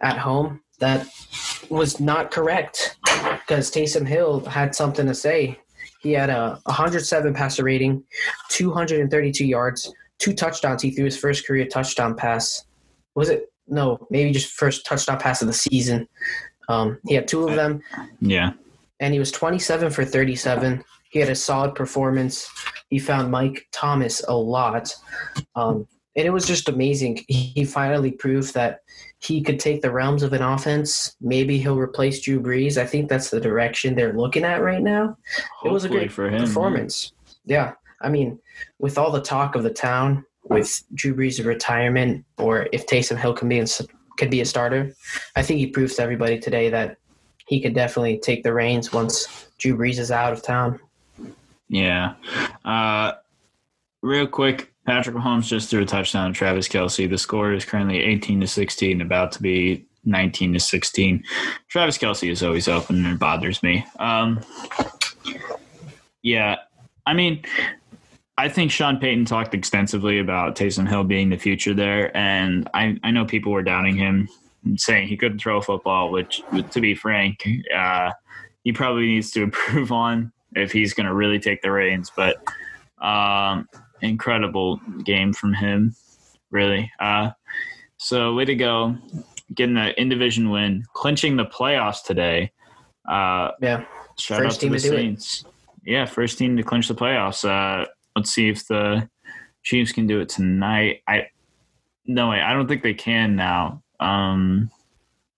at 0.00 0.18
home. 0.18 0.60
That 0.78 1.06
was 1.70 2.00
not 2.00 2.30
correct 2.30 2.98
because 3.04 3.70
Taysom 3.70 4.06
Hill 4.06 4.44
had 4.44 4.74
something 4.74 5.06
to 5.06 5.14
say. 5.14 5.58
He 6.02 6.12
had 6.12 6.28
a 6.28 6.60
107 6.64 7.32
passer 7.32 7.64
rating, 7.64 8.04
232 8.50 9.46
yards, 9.46 9.92
two 10.18 10.34
touchdowns. 10.34 10.82
He 10.82 10.90
threw 10.90 11.06
his 11.06 11.16
first 11.18 11.46
career 11.46 11.66
touchdown 11.66 12.14
pass. 12.14 12.64
Was 13.14 13.30
it? 13.30 13.50
No, 13.68 14.06
maybe 14.10 14.30
just 14.32 14.52
first 14.52 14.84
touchdown 14.86 15.18
pass 15.18 15.40
of 15.40 15.48
the 15.48 15.54
season. 15.54 16.06
Um, 16.68 16.98
he 17.06 17.14
had 17.14 17.26
two 17.26 17.48
of 17.48 17.54
them, 17.56 17.80
Yeah. 18.20 18.52
and 19.00 19.12
he 19.14 19.18
was 19.18 19.32
27 19.32 19.90
for 19.90 20.04
37. 20.04 20.84
He 21.10 21.18
had 21.18 21.28
a 21.28 21.34
solid 21.34 21.74
performance. 21.74 22.48
He 22.88 22.98
found 22.98 23.30
Mike 23.30 23.66
Thomas 23.72 24.22
a 24.28 24.36
lot, 24.36 24.94
um, 25.54 25.86
and 26.16 26.26
it 26.26 26.30
was 26.30 26.46
just 26.46 26.68
amazing. 26.68 27.24
He, 27.28 27.64
finally 27.64 28.10
proved 28.10 28.54
that 28.54 28.80
he 29.18 29.42
could 29.42 29.60
take 29.60 29.82
the 29.82 29.90
realms 29.90 30.22
of 30.22 30.32
an 30.32 30.42
offense. 30.42 31.14
Maybe 31.20 31.58
he'll 31.58 31.78
replace 31.78 32.22
Drew 32.22 32.40
Brees. 32.40 32.76
I 32.76 32.86
think 32.86 33.08
that's 33.08 33.30
the 33.30 33.40
direction 33.40 33.94
they're 33.94 34.14
looking 34.14 34.44
at 34.44 34.62
right 34.62 34.82
now. 34.82 35.16
It 35.64 35.70
was 35.70 35.84
a 35.84 35.88
Hopefully 35.88 36.08
great 36.08 36.32
him. 36.32 36.46
performance. 36.46 37.12
Yeah. 37.44 37.72
I 38.00 38.08
mean, 38.08 38.38
with 38.78 38.98
all 38.98 39.10
the 39.10 39.20
talk 39.22 39.54
of 39.54 39.62
the 39.62 39.70
town, 39.70 40.24
with 40.44 40.82
Drew 40.94 41.14
Brees' 41.14 41.44
retirement, 41.44 42.24
or 42.38 42.68
if 42.72 42.86
Taysom 42.86 43.18
Hill 43.18 43.34
can 43.34 43.48
be 43.48 43.58
in, 43.58 43.66
could 44.16 44.30
be 44.30 44.40
a 44.40 44.44
starter, 44.44 44.94
I 45.34 45.42
think 45.42 45.58
he 45.58 45.66
proved 45.66 45.96
to 45.96 46.02
everybody 46.02 46.38
today 46.38 46.70
that 46.70 46.96
he 47.46 47.60
could 47.60 47.74
definitely 47.74 48.18
take 48.18 48.42
the 48.42 48.52
reins 48.52 48.92
once 48.92 49.48
Drew 49.58 49.76
Brees 49.76 49.98
is 49.98 50.10
out 50.10 50.32
of 50.32 50.42
town. 50.42 50.78
Yeah. 51.68 52.14
Uh, 52.64 53.12
real 54.02 54.26
quick, 54.26 54.72
Patrick 54.86 55.16
Mahomes 55.16 55.46
just 55.46 55.68
threw 55.68 55.82
a 55.82 55.86
touchdown 55.86 56.32
to 56.32 56.38
Travis 56.38 56.68
Kelce. 56.68 57.08
The 57.08 57.18
score 57.18 57.52
is 57.52 57.64
currently 57.64 58.02
18 58.02 58.40
to 58.40 58.46
16, 58.46 59.00
about 59.00 59.32
to 59.32 59.42
be 59.42 59.86
19 60.04 60.54
to 60.54 60.60
16. 60.60 61.24
Travis 61.68 61.98
Kelce 61.98 62.30
is 62.30 62.42
always 62.42 62.68
open 62.68 63.04
and 63.04 63.14
it 63.14 63.18
bothers 63.18 63.62
me. 63.62 63.84
Um, 63.98 64.40
yeah. 66.22 66.56
I 67.04 67.14
mean, 67.14 67.44
I 68.38 68.48
think 68.48 68.70
Sean 68.70 68.98
Payton 68.98 69.24
talked 69.24 69.54
extensively 69.54 70.18
about 70.18 70.56
Taysom 70.56 70.88
Hill 70.88 71.04
being 71.04 71.30
the 71.30 71.38
future 71.38 71.72
there, 71.72 72.14
and 72.14 72.68
I, 72.74 72.98
I 73.02 73.10
know 73.10 73.24
people 73.24 73.52
were 73.52 73.62
doubting 73.62 73.96
him, 73.96 74.28
saying 74.76 75.08
he 75.08 75.16
couldn't 75.16 75.38
throw 75.38 75.58
a 75.58 75.62
football. 75.62 76.10
Which, 76.10 76.42
to 76.72 76.80
be 76.80 76.94
frank, 76.94 77.48
uh, 77.74 78.10
he 78.62 78.72
probably 78.72 79.06
needs 79.06 79.30
to 79.32 79.42
improve 79.44 79.90
on 79.90 80.32
if 80.56 80.72
he's 80.72 80.94
going 80.94 81.06
to 81.06 81.14
really 81.14 81.38
take 81.38 81.62
the 81.62 81.70
reins. 81.70 82.10
But 82.14 82.36
um, 83.00 83.68
incredible 84.00 84.78
game 85.04 85.32
from 85.32 85.54
him, 85.54 85.94
really. 86.50 86.90
Uh, 86.98 87.30
so 87.98 88.34
way 88.34 88.44
to 88.44 88.54
go, 88.54 88.96
getting 89.54 89.74
the 89.74 89.98
in 90.00 90.08
division 90.08 90.50
win, 90.50 90.84
clinching 90.92 91.36
the 91.36 91.46
playoffs 91.46 92.02
today. 92.02 92.52
Uh, 93.08 93.50
Yeah. 93.60 93.84
Shout 94.18 94.38
First 94.38 94.56
out 94.56 94.60
team 94.60 94.72
to 94.72 94.78
the 94.78 94.88
do 94.88 94.94
it. 94.94 94.98
Saints. 94.98 95.44
Yeah, 95.84 96.06
first 96.06 96.38
team 96.38 96.56
to 96.56 96.62
clinch 96.62 96.88
the 96.88 96.94
playoffs. 96.94 97.44
Uh, 97.46 97.86
let's 98.16 98.30
see 98.30 98.48
if 98.48 98.66
the 98.66 99.08
Chiefs 99.62 99.92
can 99.92 100.06
do 100.06 100.20
it 100.20 100.28
tonight. 100.28 101.02
I 101.06 101.28
no 102.06 102.30
way. 102.30 102.40
I 102.40 102.52
don't 102.52 102.66
think 102.66 102.82
they 102.82 102.94
can 102.94 103.36
now. 103.36 103.82
Um, 104.00 104.70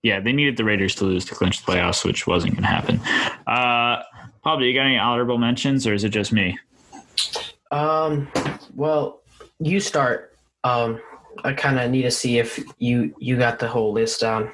yeah, 0.03 0.21
they 0.21 0.33
needed 0.33 0.57
the 0.57 0.65
Raiders 0.65 0.95
to 0.97 1.05
lose 1.05 1.25
to 1.27 1.35
clinch 1.35 1.65
the 1.65 1.73
playoffs, 1.73 2.05
which 2.05 2.27
wasn't 2.27 2.55
going 2.55 2.63
to 2.63 2.69
happen. 2.69 3.01
Uh, 3.47 4.03
Pablo, 4.43 4.65
you 4.65 4.75
got 4.75 4.87
any 4.87 4.99
honorable 4.99 5.39
mentions, 5.39 5.87
or 5.87 5.95
is 5.95 6.05
it 6.05 6.11
just 6.11 6.33
me? 6.33 6.59
Um, 7.71 8.31
well, 8.75 9.21
you 9.59 9.81
start. 9.81 10.37
Um, 10.65 11.01
I 11.45 11.53
kind 11.53 11.79
of 11.79 11.91
need 11.91 12.03
to 12.03 12.11
see 12.11 12.39
if 12.39 12.63
you 12.79 13.15
you 13.19 13.37
got 13.37 13.59
the 13.59 13.69
whole 13.69 13.93
list 13.93 14.21
down. 14.21 14.53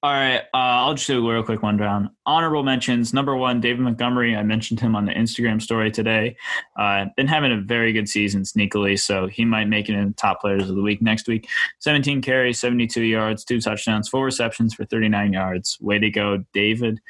All 0.00 0.12
right, 0.12 0.42
uh, 0.54 0.86
I'll 0.86 0.94
just 0.94 1.08
do 1.08 1.28
a 1.28 1.32
real 1.32 1.42
quick 1.42 1.64
one 1.64 1.76
down. 1.76 2.10
Honorable 2.24 2.62
mentions. 2.62 3.12
Number 3.12 3.34
one, 3.34 3.60
David 3.60 3.80
Montgomery. 3.80 4.36
I 4.36 4.44
mentioned 4.44 4.78
him 4.78 4.94
on 4.94 5.06
the 5.06 5.12
Instagram 5.12 5.60
story 5.60 5.90
today. 5.90 6.36
Uh, 6.78 7.06
been 7.16 7.26
having 7.26 7.50
a 7.50 7.60
very 7.60 7.92
good 7.92 8.08
season 8.08 8.42
sneakily, 8.42 8.96
so 8.96 9.26
he 9.26 9.44
might 9.44 9.64
make 9.64 9.88
it 9.88 9.96
in 9.96 10.06
the 10.06 10.14
top 10.14 10.40
players 10.40 10.70
of 10.70 10.76
the 10.76 10.82
week 10.82 11.02
next 11.02 11.26
week. 11.26 11.48
17 11.80 12.22
carries, 12.22 12.60
72 12.60 13.02
yards, 13.02 13.44
two 13.44 13.60
touchdowns, 13.60 14.08
four 14.08 14.24
receptions 14.24 14.72
for 14.72 14.84
39 14.84 15.32
yards. 15.32 15.76
Way 15.80 15.98
to 15.98 16.10
go, 16.10 16.44
David. 16.52 17.00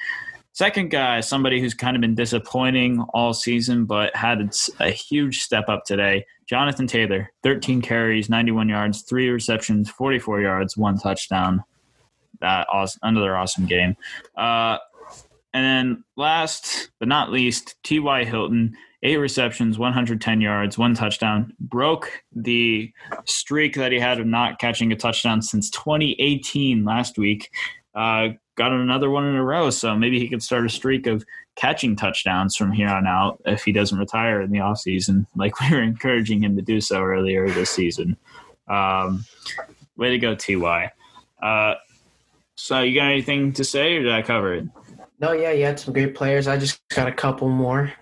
Second 0.59 0.91
guy, 0.91 1.21
somebody 1.21 1.61
who's 1.61 1.73
kind 1.73 1.95
of 1.97 2.01
been 2.01 2.17
disappointing 2.17 3.01
all 3.15 3.33
season, 3.33 3.85
but 3.85 4.17
had 4.17 4.53
a 4.81 4.91
huge 4.91 5.39
step 5.39 5.69
up 5.69 5.85
today. 5.85 6.27
Jonathan 6.49 6.89
Taylor, 6.89 7.31
13 7.45 7.81
carries, 7.81 8.29
91 8.29 8.69
yards, 8.69 9.03
three 9.03 9.29
receptions, 9.29 9.89
44 9.89 10.41
yards, 10.41 10.77
one 10.77 10.99
touchdown 10.99 11.63
that 12.41 12.67
awesome, 12.73 12.99
another 13.05 13.37
awesome 13.37 13.67
game. 13.67 13.97
Uh, 14.37 14.79
and 15.55 15.65
then 15.65 16.05
last 16.17 16.91
but 16.99 17.07
not 17.07 17.31
least, 17.31 17.77
T.Y. 17.85 18.25
Hilton, 18.25 18.77
eight 19.05 19.19
receptions, 19.19 19.79
110 19.79 20.41
yards, 20.41 20.77
one 20.77 20.95
touchdown, 20.95 21.53
broke 21.61 22.11
the 22.35 22.93
streak 23.27 23.77
that 23.77 23.93
he 23.93 24.01
had 24.01 24.19
of 24.19 24.27
not 24.27 24.59
catching 24.59 24.91
a 24.91 24.97
touchdown 24.97 25.41
since 25.41 25.71
2018 25.71 26.85
last 26.85 27.17
week. 27.17 27.49
Uh, 27.99 28.29
got 28.55 28.71
another 28.71 29.11
one 29.11 29.27
in 29.27 29.35
a 29.35 29.45
row, 29.45 29.71
so 29.71 29.97
maybe 29.97 30.21
he 30.21 30.29
could 30.29 30.41
start 30.41 30.65
a 30.65 30.69
streak 30.69 31.09
of 31.09 31.25
catching 31.57 31.97
touchdowns 31.97 32.55
from 32.55 32.71
here 32.71 32.89
on 32.89 33.09
out 33.09 33.43
if 33.45 33.65
he 33.65 33.73
doesn't 33.73 33.99
retire 33.99 34.41
in 34.41 34.53
the 34.53 34.59
offseason, 34.59 35.27
like 35.35 35.61
we 35.61 35.69
were 35.73 35.83
encouraging 35.83 36.45
him 36.45 36.55
to 36.55 36.63
do 36.63 36.81
so 36.81 37.03
earlier 37.03 37.51
this 37.51 37.71
season. 37.71 38.17
Um, 38.69 39.25
way 39.97 40.11
to 40.11 40.19
go, 40.19 40.37
Ty. 40.37 40.93
Uh, 41.43 41.75
so 42.55 42.83
you 42.83 42.95
got 42.95 43.11
anything 43.11 43.53
to 43.55 43.65
say, 43.65 43.97
or 43.97 44.05
did 44.05 44.13
I 44.13 44.23
cover 44.23 44.55
it? 44.55 44.69
No, 45.19 45.33
yeah, 45.33 45.51
you 45.51 45.65
had 45.65 45.81
some 45.81 45.93
great 45.93 46.15
players. 46.15 46.47
I 46.47 46.57
just 46.57 46.81
got 46.91 47.09
a 47.09 47.13
couple 47.13 47.49
more. 47.49 47.93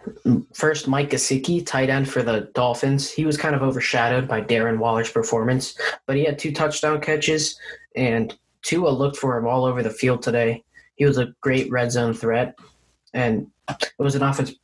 First, 0.52 0.88
Mike 0.88 1.08
Gesicki, 1.08 1.64
tight 1.64 1.88
end 1.88 2.10
for 2.10 2.22
the 2.22 2.50
Dolphins. 2.52 3.10
He 3.10 3.24
was 3.24 3.38
kind 3.38 3.54
of 3.54 3.62
overshadowed 3.62 4.28
by 4.28 4.42
Darren 4.42 4.76
Waller's 4.76 5.10
performance, 5.10 5.78
but 6.06 6.16
he 6.16 6.24
had 6.24 6.38
two 6.38 6.52
touchdown 6.52 7.00
catches, 7.00 7.58
and 7.94 8.36
Tua 8.66 8.88
looked 8.88 9.16
for 9.16 9.38
him 9.38 9.46
all 9.46 9.64
over 9.64 9.80
the 9.80 9.90
field 9.90 10.22
today. 10.22 10.64
He 10.96 11.04
was 11.04 11.18
a 11.18 11.32
great 11.40 11.70
red 11.70 11.92
zone 11.92 12.12
threat, 12.12 12.58
and 13.14 13.46
it 13.68 13.92
was 13.96 14.16
an 14.16 14.24
offense, 14.24 14.54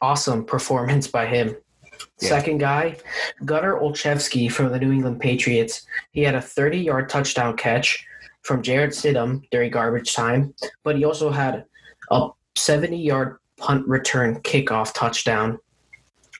awesome 0.00 0.44
performance 0.44 1.06
by 1.06 1.26
him. 1.26 1.56
Yeah. 2.20 2.28
Second 2.28 2.58
guy, 2.58 2.96
Gunnar 3.44 3.78
Olszewski 3.78 4.50
from 4.50 4.72
the 4.72 4.80
New 4.80 4.90
England 4.90 5.20
Patriots. 5.20 5.86
He 6.10 6.22
had 6.22 6.34
a 6.34 6.40
30 6.40 6.78
yard 6.78 7.08
touchdown 7.08 7.56
catch 7.56 8.04
from 8.42 8.62
Jarrett 8.62 8.90
Stidham 8.90 9.42
during 9.52 9.70
garbage 9.70 10.12
time, 10.12 10.52
but 10.82 10.96
he 10.96 11.04
also 11.04 11.30
had 11.30 11.64
a 12.10 12.30
70 12.56 12.96
yard 12.96 13.38
punt 13.58 13.86
return 13.86 14.40
kickoff 14.40 14.92
touchdown. 14.92 15.56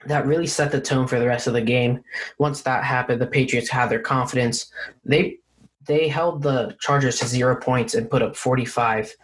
That 0.06 0.26
really 0.26 0.48
set 0.48 0.72
the 0.72 0.80
tone 0.80 1.06
for 1.06 1.20
the 1.20 1.28
rest 1.28 1.46
of 1.46 1.52
the 1.52 1.62
game. 1.62 2.02
Once 2.38 2.62
that 2.62 2.82
happened, 2.82 3.20
the 3.20 3.28
Patriots 3.28 3.70
had 3.70 3.90
their 3.90 4.00
confidence. 4.00 4.72
They 5.04 5.38
they 5.86 6.08
held 6.08 6.42
the 6.42 6.76
Chargers 6.80 7.18
to 7.18 7.26
zero 7.26 7.56
points 7.56 7.94
and 7.94 8.10
put 8.10 8.22
up 8.22 8.36
45. 8.36 9.14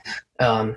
Um, 0.41 0.77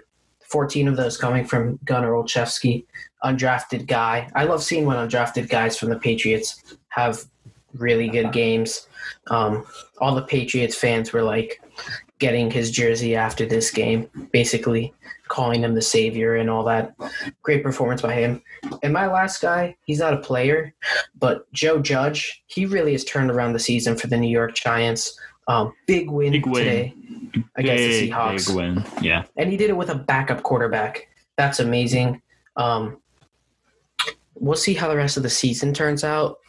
14 0.51 0.89
of 0.89 0.97
those 0.97 1.17
coming 1.17 1.45
from 1.45 1.79
Gunnar 1.85 2.11
Olszewski, 2.11 2.85
undrafted 3.23 3.87
guy. 3.87 4.29
I 4.35 4.43
love 4.43 4.61
seeing 4.61 4.85
when 4.85 4.97
undrafted 4.97 5.49
guys 5.49 5.77
from 5.77 5.89
the 5.89 5.97
Patriots 5.97 6.75
have 6.89 7.23
really 7.73 8.09
good 8.09 8.33
games. 8.33 8.87
Um, 9.27 9.65
all 9.99 10.13
the 10.13 10.23
Patriots 10.23 10.75
fans 10.75 11.13
were 11.13 11.23
like 11.23 11.61
getting 12.19 12.51
his 12.51 12.69
jersey 12.69 13.15
after 13.15 13.45
this 13.45 13.71
game, 13.71 14.09
basically 14.31 14.93
calling 15.27 15.63
him 15.63 15.73
the 15.73 15.81
savior 15.81 16.35
and 16.35 16.49
all 16.49 16.63
that. 16.65 16.93
Great 17.41 17.63
performance 17.63 18.01
by 18.01 18.13
him. 18.13 18.41
And 18.83 18.91
my 18.91 19.07
last 19.07 19.41
guy, 19.41 19.77
he's 19.85 19.99
not 19.99 20.13
a 20.13 20.17
player, 20.17 20.73
but 21.17 21.51
Joe 21.53 21.79
Judge, 21.79 22.43
he 22.47 22.65
really 22.65 22.91
has 22.91 23.05
turned 23.05 23.31
around 23.31 23.53
the 23.53 23.59
season 23.59 23.95
for 23.95 24.07
the 24.07 24.17
New 24.17 24.29
York 24.29 24.53
Giants. 24.55 25.17
Um, 25.51 25.73
big 25.87 26.09
win 26.09 26.31
Big 26.31 26.45
win. 26.45 26.63
today 26.63 26.93
against 27.55 27.83
big, 27.83 28.09
the 28.09 28.15
Seahawks. 28.15 28.47
big 28.47 28.55
win. 28.55 28.85
Yeah. 29.01 29.23
And 29.37 29.49
he 29.49 29.57
did 29.57 29.69
it 29.69 29.77
with 29.77 29.89
a 29.89 29.95
backup 29.95 30.43
quarterback. 30.43 31.07
That's 31.37 31.59
amazing. 31.59 32.21
Um, 32.55 32.97
we'll 34.35 34.55
see 34.57 34.73
how 34.73 34.87
the 34.87 34.95
rest 34.95 35.17
of 35.17 35.23
the 35.23 35.29
season 35.29 35.73
turns 35.73 36.03
out, 36.03 36.39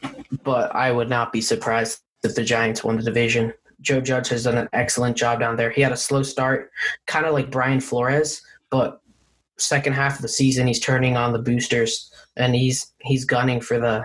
but 0.42 0.74
I 0.74 0.90
would 0.92 1.08
not 1.08 1.32
be 1.32 1.40
surprised 1.40 2.00
if 2.24 2.34
the 2.34 2.44
Giants 2.44 2.84
won 2.84 2.96
the 2.96 3.02
division. 3.02 3.52
Joe 3.80 4.00
Judge 4.00 4.28
has 4.28 4.44
done 4.44 4.58
an 4.58 4.68
excellent 4.72 5.16
job 5.16 5.40
down 5.40 5.56
there. 5.56 5.70
He 5.70 5.80
had 5.82 5.92
a 5.92 5.96
slow 5.96 6.22
start, 6.22 6.70
kind 7.06 7.26
of 7.26 7.32
like 7.34 7.50
Brian 7.50 7.80
Flores, 7.80 8.42
but 8.70 9.00
second 9.58 9.92
half 9.92 10.16
of 10.16 10.22
the 10.22 10.28
season 10.28 10.66
he's 10.66 10.80
turning 10.80 11.16
on 11.16 11.32
the 11.32 11.38
boosters 11.38 12.10
and 12.36 12.54
he's 12.54 12.92
he's 13.02 13.24
gunning 13.24 13.60
for 13.60 13.78
the 13.78 14.04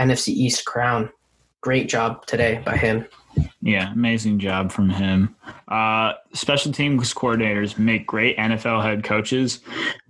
NFC 0.00 0.28
East 0.28 0.64
crown. 0.64 1.10
Great 1.60 1.88
job 1.88 2.24
today 2.26 2.62
by 2.64 2.76
him. 2.76 3.06
Yeah, 3.60 3.92
amazing 3.92 4.40
job 4.40 4.72
from 4.72 4.90
him. 4.90 5.34
Uh, 5.68 6.12
special 6.34 6.70
teams 6.70 7.14
coordinators 7.14 7.78
make 7.78 8.06
great 8.06 8.36
NFL 8.36 8.82
head 8.82 9.04
coaches 9.04 9.60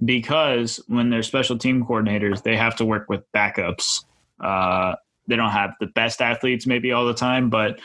because 0.04 0.80
when 0.88 1.10
they're 1.10 1.22
special 1.22 1.56
team 1.56 1.84
coordinators, 1.84 2.42
they 2.42 2.56
have 2.56 2.76
to 2.76 2.84
work 2.84 3.08
with 3.08 3.30
backups. 3.32 4.04
Uh, 4.40 4.96
they 5.28 5.36
don't 5.36 5.52
have 5.52 5.74
the 5.80 5.86
best 5.86 6.20
athletes 6.20 6.66
maybe 6.66 6.92
all 6.92 7.06
the 7.06 7.14
time, 7.14 7.48
but 7.48 7.78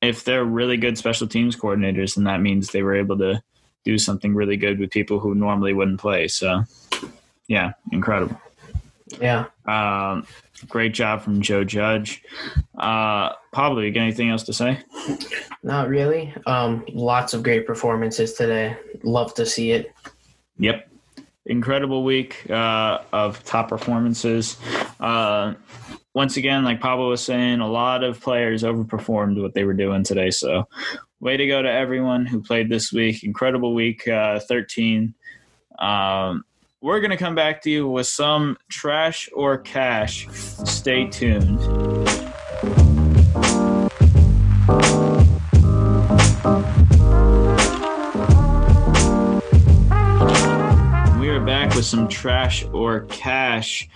if 0.00 0.24
they're 0.24 0.44
really 0.44 0.76
good 0.76 0.96
special 0.96 1.26
teams 1.26 1.56
coordinators, 1.56 2.14
then 2.14 2.24
that 2.24 2.40
means 2.40 2.68
they 2.70 2.82
were 2.82 2.94
able 2.94 3.18
to 3.18 3.42
do 3.84 3.98
something 3.98 4.34
really 4.34 4.56
good 4.56 4.78
with 4.78 4.90
people 4.90 5.18
who 5.18 5.34
normally 5.34 5.72
wouldn't 5.72 6.00
play. 6.00 6.28
So, 6.28 6.64
yeah, 7.48 7.72
incredible. 7.92 8.40
Yeah. 9.20 9.46
Um, 9.66 10.26
great 10.68 10.92
job 10.92 11.22
from 11.22 11.40
Joe 11.40 11.64
Judge. 11.64 12.22
Uh, 12.78 13.30
Pablo, 13.52 13.80
you 13.80 13.90
got 13.90 14.02
anything 14.02 14.30
else 14.30 14.44
to 14.44 14.52
say? 14.52 14.78
Not 15.62 15.88
really. 15.88 16.34
Um, 16.46 16.84
lots 16.92 17.34
of 17.34 17.42
great 17.42 17.66
performances 17.66 18.34
today. 18.34 18.76
Love 19.02 19.34
to 19.34 19.46
see 19.46 19.72
it. 19.72 19.92
Yep. 20.58 20.88
Incredible 21.46 22.04
week 22.04 22.48
uh, 22.50 22.98
of 23.12 23.42
top 23.44 23.68
performances. 23.68 24.56
Uh, 25.00 25.54
once 26.14 26.36
again, 26.36 26.64
like 26.64 26.80
Pablo 26.80 27.10
was 27.10 27.22
saying, 27.22 27.60
a 27.60 27.68
lot 27.68 28.04
of 28.04 28.20
players 28.20 28.62
overperformed 28.62 29.40
what 29.40 29.54
they 29.54 29.64
were 29.64 29.74
doing 29.74 30.02
today. 30.02 30.30
So, 30.30 30.68
way 31.20 31.36
to 31.36 31.46
go 31.46 31.62
to 31.62 31.70
everyone 31.70 32.26
who 32.26 32.42
played 32.42 32.68
this 32.68 32.92
week. 32.92 33.22
Incredible 33.24 33.74
week 33.74 34.06
uh, 34.08 34.40
13. 34.40 35.14
Um, 35.78 36.44
we're 36.82 37.00
going 37.00 37.10
to 37.10 37.16
come 37.16 37.34
back 37.34 37.60
to 37.60 37.70
you 37.70 37.86
with 37.86 38.06
some 38.06 38.56
trash 38.70 39.28
or 39.34 39.58
cash. 39.58 40.26
Stay 40.30 41.06
tuned. 41.08 41.58
We 51.20 51.28
are 51.28 51.44
back 51.44 51.74
with 51.74 51.84
some 51.84 52.08
trash 52.08 52.64
or 52.72 53.00
cash, 53.06 53.86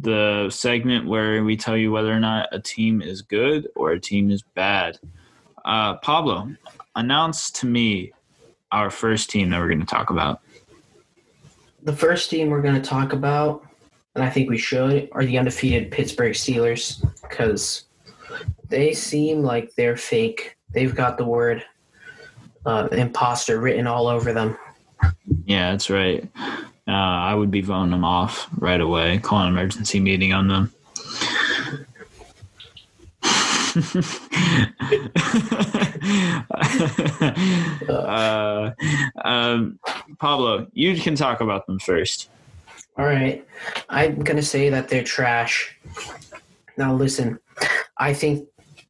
the 0.00 0.50
segment 0.50 1.06
where 1.06 1.44
we 1.44 1.56
tell 1.56 1.76
you 1.76 1.92
whether 1.92 2.12
or 2.12 2.20
not 2.20 2.48
a 2.50 2.58
team 2.58 3.00
is 3.00 3.22
good 3.22 3.68
or 3.76 3.92
a 3.92 4.00
team 4.00 4.32
is 4.32 4.42
bad. 4.42 4.98
Uh, 5.64 5.98
Pablo, 5.98 6.52
announce 6.96 7.52
to 7.52 7.66
me 7.66 8.12
our 8.72 8.90
first 8.90 9.30
team 9.30 9.50
that 9.50 9.60
we're 9.60 9.68
going 9.68 9.78
to 9.78 9.86
talk 9.86 10.10
about. 10.10 10.40
The 11.84 11.94
first 11.94 12.30
team 12.30 12.48
we're 12.48 12.62
going 12.62 12.80
to 12.80 12.88
talk 12.88 13.12
about, 13.12 13.62
and 14.14 14.24
I 14.24 14.30
think 14.30 14.48
we 14.48 14.56
should, 14.56 15.08
are 15.12 15.24
the 15.24 15.36
undefeated 15.38 15.90
Pittsburgh 15.90 16.32
Steelers 16.32 17.04
because 17.22 17.84
they 18.68 18.94
seem 18.94 19.42
like 19.42 19.74
they're 19.74 19.96
fake. 19.96 20.56
They've 20.72 20.94
got 20.94 21.18
the 21.18 21.26
word 21.26 21.62
uh, 22.64 22.88
imposter 22.90 23.60
written 23.60 23.86
all 23.86 24.08
over 24.08 24.32
them. 24.32 24.56
Yeah, 25.44 25.72
that's 25.72 25.90
right. 25.90 26.26
Uh, 26.88 26.90
I 26.90 27.34
would 27.34 27.50
be 27.50 27.60
voting 27.60 27.90
them 27.90 28.04
off 28.04 28.48
right 28.56 28.80
away, 28.80 29.18
calling 29.18 29.48
an 29.48 29.52
emergency 29.52 30.00
meeting 30.00 30.32
on 30.32 30.48
them. 30.48 30.72
Uh, 37.88 38.70
um, 39.24 39.78
Pablo, 40.18 40.66
you 40.72 41.00
can 41.00 41.14
talk 41.14 41.40
about 41.40 41.66
them 41.66 41.78
first. 41.78 42.30
All 42.96 43.04
right. 43.04 43.44
I'm 43.88 44.20
going 44.20 44.36
to 44.36 44.42
say 44.42 44.68
that 44.70 44.88
they're 44.88 45.02
trash. 45.02 45.76
Now, 46.76 46.94
listen, 46.94 47.38
I 47.98 48.14
think, 48.14 48.48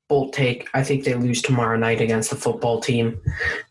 bold 0.08 0.34
take, 0.34 0.68
I 0.74 0.82
think 0.84 1.04
they 1.04 1.14
lose 1.14 1.40
tomorrow 1.40 1.78
night 1.78 2.02
against 2.02 2.28
the 2.30 2.36
football 2.36 2.80
team. 2.80 3.20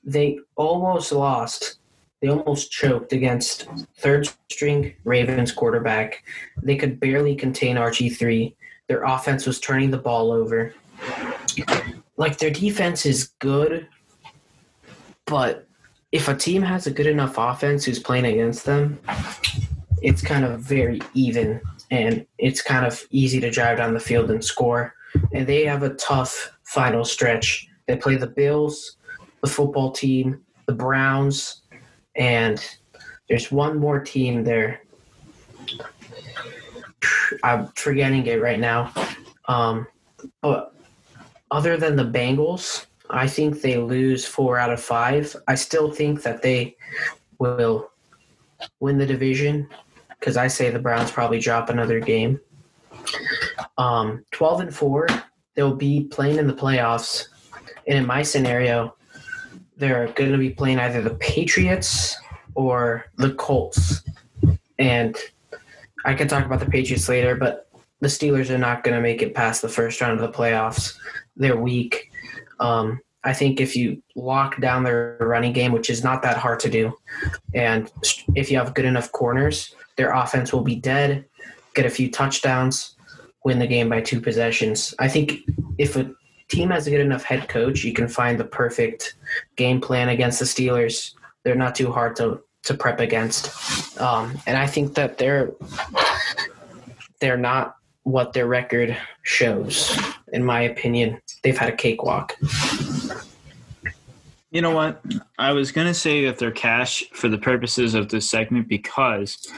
They 0.03 0.39
almost 0.55 1.11
lost. 1.11 1.75
They 2.21 2.29
almost 2.29 2.71
choked 2.71 3.13
against 3.13 3.67
third 3.97 4.29
string 4.49 4.93
Ravens 5.03 5.51
quarterback. 5.51 6.23
They 6.63 6.77
could 6.77 6.99
barely 6.99 7.35
contain 7.35 7.75
RG3. 7.75 8.55
Their 8.87 9.03
offense 9.03 9.45
was 9.45 9.59
turning 9.59 9.91
the 9.91 9.97
ball 9.97 10.31
over. 10.31 10.73
Like, 12.17 12.37
their 12.37 12.51
defense 12.51 13.05
is 13.05 13.31
good, 13.39 13.87
but 15.25 15.67
if 16.11 16.27
a 16.27 16.35
team 16.35 16.61
has 16.61 16.85
a 16.85 16.91
good 16.91 17.07
enough 17.07 17.35
offense 17.37 17.85
who's 17.85 17.99
playing 17.99 18.25
against 18.25 18.65
them, 18.65 18.99
it's 20.01 20.21
kind 20.21 20.45
of 20.45 20.59
very 20.59 21.01
even 21.13 21.61
and 21.89 22.25
it's 22.37 22.61
kind 22.61 22.85
of 22.85 23.03
easy 23.11 23.39
to 23.39 23.51
drive 23.51 23.77
down 23.77 23.93
the 23.93 23.99
field 23.99 24.31
and 24.31 24.43
score. 24.43 24.95
And 25.31 25.45
they 25.45 25.65
have 25.65 25.83
a 25.83 25.93
tough 25.95 26.51
final 26.63 27.05
stretch. 27.05 27.67
They 27.87 27.95
play 27.97 28.15
the 28.15 28.27
Bills, 28.27 28.97
the 29.41 29.49
football 29.49 29.91
team, 29.91 30.41
the 30.65 30.73
Browns, 30.73 31.61
and 32.15 32.63
there's 33.29 33.51
one 33.51 33.77
more 33.77 33.99
team 33.99 34.43
there. 34.43 34.81
I'm 37.43 37.67
forgetting 37.75 38.25
it 38.25 38.41
right 38.41 38.59
now. 38.59 38.91
Um, 39.47 39.87
but 40.41 40.72
other 41.53 41.77
than 41.77 41.95
the 41.95 42.03
Bengals, 42.03 42.87
I 43.11 43.27
think 43.27 43.61
they 43.61 43.77
lose 43.77 44.25
four 44.25 44.57
out 44.57 44.73
of 44.73 44.81
five. 44.81 45.35
I 45.47 45.53
still 45.53 45.91
think 45.91 46.23
that 46.23 46.41
they 46.41 46.75
will 47.37 47.91
win 48.79 48.97
the 48.97 49.05
division 49.05 49.69
because 50.19 50.35
I 50.35 50.47
say 50.47 50.71
the 50.71 50.79
Browns 50.79 51.11
probably 51.11 51.39
drop 51.39 51.69
another 51.69 51.99
game. 51.99 52.39
Um, 53.77 54.25
12 54.31 54.61
and 54.61 54.75
4, 54.75 55.07
they'll 55.53 55.75
be 55.75 56.05
playing 56.05 56.39
in 56.39 56.47
the 56.47 56.55
playoffs. 56.55 57.27
And 57.87 57.99
in 57.99 58.07
my 58.07 58.23
scenario, 58.23 58.95
they're 59.77 60.07
going 60.13 60.31
to 60.31 60.39
be 60.39 60.49
playing 60.49 60.79
either 60.79 61.03
the 61.03 61.15
Patriots 61.15 62.17
or 62.55 63.05
the 63.17 63.35
Colts. 63.35 64.01
And 64.79 65.15
I 66.03 66.15
can 66.15 66.27
talk 66.27 66.47
about 66.47 66.61
the 66.61 66.65
Patriots 66.65 67.07
later, 67.07 67.35
but 67.35 67.69
the 67.99 68.07
Steelers 68.07 68.49
are 68.49 68.57
not 68.57 68.83
going 68.83 68.95
to 68.95 69.01
make 69.01 69.21
it 69.21 69.35
past 69.35 69.61
the 69.61 69.69
first 69.69 70.01
round 70.01 70.19
of 70.19 70.19
the 70.19 70.35
playoffs. 70.35 70.97
They're 71.35 71.57
weak. 71.57 72.11
Um, 72.59 73.01
I 73.23 73.33
think 73.33 73.61
if 73.61 73.75
you 73.75 74.03
lock 74.15 74.59
down 74.59 74.83
their 74.83 75.17
running 75.19 75.53
game, 75.53 75.71
which 75.71 75.89
is 75.89 76.03
not 76.03 76.21
that 76.23 76.37
hard 76.37 76.59
to 76.61 76.69
do, 76.69 76.93
and 77.53 77.91
if 78.35 78.51
you 78.51 78.57
have 78.57 78.73
good 78.73 78.85
enough 78.85 79.11
corners, 79.11 79.73
their 79.95 80.11
offense 80.11 80.51
will 80.51 80.61
be 80.61 80.75
dead, 80.75 81.25
get 81.73 81.85
a 81.85 81.89
few 81.89 82.11
touchdowns, 82.11 82.95
win 83.45 83.59
the 83.59 83.67
game 83.67 83.89
by 83.89 84.01
two 84.01 84.19
possessions. 84.19 84.93
I 84.99 85.07
think 85.07 85.39
if 85.77 85.95
a 85.95 86.11
team 86.49 86.69
has 86.69 86.87
a 86.87 86.91
good 86.91 86.99
enough 86.99 87.23
head 87.23 87.47
coach, 87.47 87.83
you 87.83 87.93
can 87.93 88.07
find 88.07 88.39
the 88.39 88.45
perfect 88.45 89.15
game 89.55 89.79
plan 89.79 90.09
against 90.09 90.39
the 90.39 90.45
Steelers. 90.45 91.13
They're 91.43 91.55
not 91.55 91.75
too 91.75 91.91
hard 91.91 92.15
to, 92.17 92.41
to 92.63 92.73
prep 92.73 92.99
against. 92.99 93.99
Um, 93.99 94.37
and 94.45 94.57
I 94.57 94.67
think 94.67 94.95
that 94.95 95.17
they're 95.17 95.51
they're 97.19 97.37
not 97.37 97.77
what 98.03 98.33
their 98.33 98.47
record 98.47 98.97
shows, 99.21 99.97
in 100.33 100.43
my 100.43 100.61
opinion. 100.61 101.21
They've 101.43 101.57
had 101.57 101.69
a 101.69 101.75
cakewalk. 101.75 102.37
You 104.51 104.61
know 104.61 104.71
what? 104.71 105.01
I 105.39 105.51
was 105.51 105.71
going 105.71 105.87
to 105.87 105.93
say 105.93 106.25
that 106.25 106.37
they're 106.37 106.51
cash 106.51 107.03
for 107.11 107.27
the 107.27 107.37
purposes 107.37 107.95
of 107.95 108.09
this 108.09 108.29
segment 108.29 108.67
because 108.67 109.51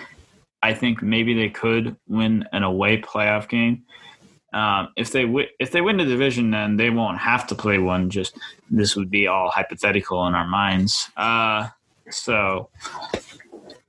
I 0.64 0.74
think 0.74 1.02
maybe 1.02 1.34
they 1.34 1.50
could 1.50 1.96
win 2.08 2.46
an 2.54 2.64
away 2.64 3.02
playoff 3.02 3.48
game. 3.50 3.84
Um, 4.54 4.88
if 4.96 5.12
they 5.12 5.24
w- 5.24 5.50
if 5.60 5.72
they 5.72 5.82
win 5.82 5.98
the 5.98 6.06
division, 6.06 6.50
then 6.50 6.78
they 6.78 6.90
won't 6.90 7.18
have 7.18 7.46
to 7.48 7.56
play 7.56 7.78
one. 7.78 8.10
Just 8.10 8.38
this 8.72 8.96
would 8.96 9.10
be 9.10 9.28
all 9.28 9.50
hypothetical 9.50 10.26
in 10.28 10.34
our 10.34 10.48
minds. 10.48 11.10
Uh, 11.18 11.68
so 12.10 12.70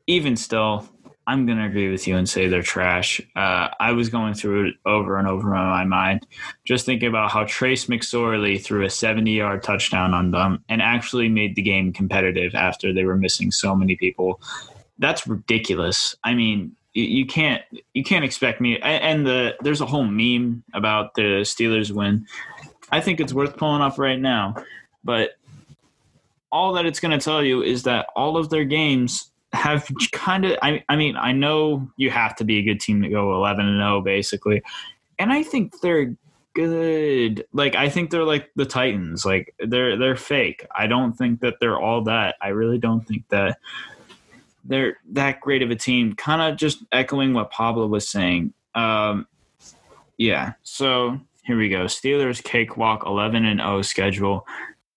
even 0.09 0.37
still, 0.37 0.89
I'm 1.27 1.45
gonna 1.45 1.67
agree 1.67 1.91
with 1.91 2.07
you 2.07 2.17
and 2.17 2.29
say 2.29 2.47
they're 2.47 2.62
trash. 2.62 3.21
Uh, 3.35 3.69
I 3.81 3.93
was 3.93 4.09
going 4.09 4.35
through 4.35 4.69
it 4.69 4.75
over 4.85 5.19
and 5.19 5.27
over 5.27 5.55
in 5.55 5.62
my 5.62 5.85
mind, 5.85 6.27
just 6.65 6.87
thinking 6.87 7.09
about 7.09 7.33
how 7.33 7.45
Trace 7.45 7.87
McSorley 7.87 8.62
threw 8.62 8.85
a 8.85 8.91
70 8.91 9.33
yard 9.33 9.62
touchdown 9.62 10.15
on 10.15 10.31
them 10.31 10.62
and 10.69 10.81
actually 10.81 11.29
made 11.29 11.57
the 11.57 11.62
game 11.62 11.93
competitive 11.93 12.55
after 12.55 12.93
they 12.93 13.05
were 13.05 13.17
missing 13.17 13.51
so 13.51 13.75
many 13.75 13.97
people. 13.97 14.41
That's 14.99 15.27
ridiculous. 15.27 16.15
I 16.23 16.35
mean, 16.35 16.77
you, 16.95 17.05
you 17.05 17.27
can't 17.27 17.62
you 17.93 18.05
can't 18.05 18.25
expect 18.25 18.61
me. 18.61 18.79
And 18.79 19.27
the 19.27 19.57
there's 19.61 19.81
a 19.81 19.87
whole 19.87 20.05
meme 20.07 20.62
about 20.75 21.15
the 21.15 21.43
Steelers 21.43 21.91
win. 21.91 22.27
I 22.93 23.01
think 23.01 23.19
it's 23.19 23.33
worth 23.33 23.57
pulling 23.57 23.83
up 23.83 23.99
right 23.99 24.21
now, 24.21 24.55
but 25.03 25.31
all 26.53 26.73
that 26.75 26.87
it's 26.87 27.01
going 27.01 27.19
to 27.19 27.23
tell 27.23 27.43
you 27.43 27.62
is 27.62 27.83
that 27.83 28.07
all 28.15 28.37
of 28.37 28.49
their 28.49 28.65
games 28.65 29.31
have 29.57 29.88
kind 30.12 30.45
of 30.45 30.57
I, 30.62 30.85
I 30.88 30.97
mean 30.97 31.16
I 31.16 31.33
know 31.33 31.90
you 31.97 32.11
have 32.11 32.37
to 32.37 32.45
be 32.45 32.59
a 32.59 32.62
good 32.62 32.81
team 32.81 33.03
to 33.03 33.09
go 33.09 33.35
11 33.35 33.66
and 33.66 33.81
0 33.81 34.03
basically. 34.03 34.62
And 35.19 35.33
I 35.33 35.42
think 35.42 35.81
they're 35.81 36.14
good. 36.55 37.45
Like 37.53 37.75
I 37.75 37.88
think 37.88 38.11
they're 38.11 38.25
like 38.25 38.51
the 38.57 38.66
Titans. 38.66 39.25
Like 39.25 39.55
they're 39.59 39.97
they're 39.97 40.16
fake. 40.16 40.66
I 40.77 40.87
don't 40.87 41.12
think 41.12 41.40
that 41.40 41.55
they're 41.61 41.79
all 41.79 42.03
that. 42.05 42.37
I 42.40 42.49
really 42.49 42.79
don't 42.79 43.07
think 43.07 43.29
that 43.29 43.59
they're 44.64 44.97
that 45.12 45.40
great 45.40 45.62
of 45.62 45.71
a 45.71 45.77
team. 45.77 46.14
Kind 46.14 46.42
of 46.42 46.57
just 46.57 46.85
echoing 46.92 47.33
what 47.35 47.51
Pablo 47.51 47.87
was 47.87 48.09
saying. 48.09 48.53
Um 48.75 49.27
yeah. 50.19 50.55
So 50.62 51.21
here 51.45 51.59
we 51.59 51.69
go. 51.69 51.85
Steelers 51.85 52.42
cakewalk 52.42 53.05
11 53.07 53.45
and 53.45 53.61
0 53.61 53.83
schedule 53.83 54.47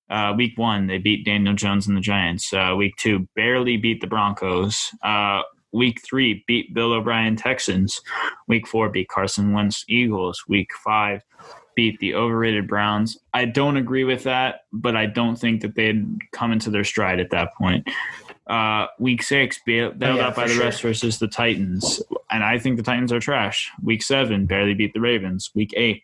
uh, 0.09 0.33
week 0.35 0.57
one, 0.57 0.87
they 0.87 0.97
beat 0.97 1.25
Daniel 1.25 1.53
Jones 1.53 1.87
and 1.87 1.95
the 1.95 2.01
Giants. 2.01 2.51
Uh, 2.53 2.73
week 2.77 2.95
two, 2.97 3.27
barely 3.35 3.77
beat 3.77 4.01
the 4.01 4.07
Broncos. 4.07 4.89
Uh, 5.03 5.41
week 5.71 6.01
three, 6.03 6.43
beat 6.47 6.73
Bill 6.73 6.93
O'Brien 6.93 7.35
Texans. 7.35 8.01
Week 8.47 8.67
four, 8.67 8.89
beat 8.89 9.09
Carson 9.09 9.53
Wentz 9.53 9.85
Eagles. 9.87 10.43
Week 10.47 10.69
five, 10.83 11.23
beat 11.75 11.99
the 11.99 12.15
overrated 12.15 12.67
Browns. 12.67 13.17
I 13.33 13.45
don't 13.45 13.77
agree 13.77 14.03
with 14.03 14.23
that, 14.23 14.61
but 14.73 14.95
I 14.95 15.05
don't 15.05 15.37
think 15.37 15.61
that 15.61 15.75
they'd 15.75 16.05
come 16.31 16.51
into 16.51 16.69
their 16.69 16.83
stride 16.83 17.19
at 17.19 17.29
that 17.29 17.53
point. 17.55 17.87
Uh, 18.47 18.87
week 18.97 19.21
six, 19.21 19.59
bailed 19.63 20.03
oh, 20.03 20.15
yeah, 20.15 20.27
out 20.27 20.35
by 20.35 20.47
the 20.47 20.55
sure. 20.55 20.65
refs 20.65 20.81
versus 20.81 21.19
the 21.19 21.27
Titans, 21.27 22.01
and 22.31 22.43
I 22.43 22.57
think 22.57 22.77
the 22.77 22.83
Titans 22.83 23.13
are 23.13 23.19
trash. 23.19 23.69
Week 23.83 24.01
seven, 24.01 24.47
barely 24.47 24.73
beat 24.73 24.93
the 24.93 24.99
Ravens. 24.99 25.51
Week 25.53 25.71
eight, 25.77 26.01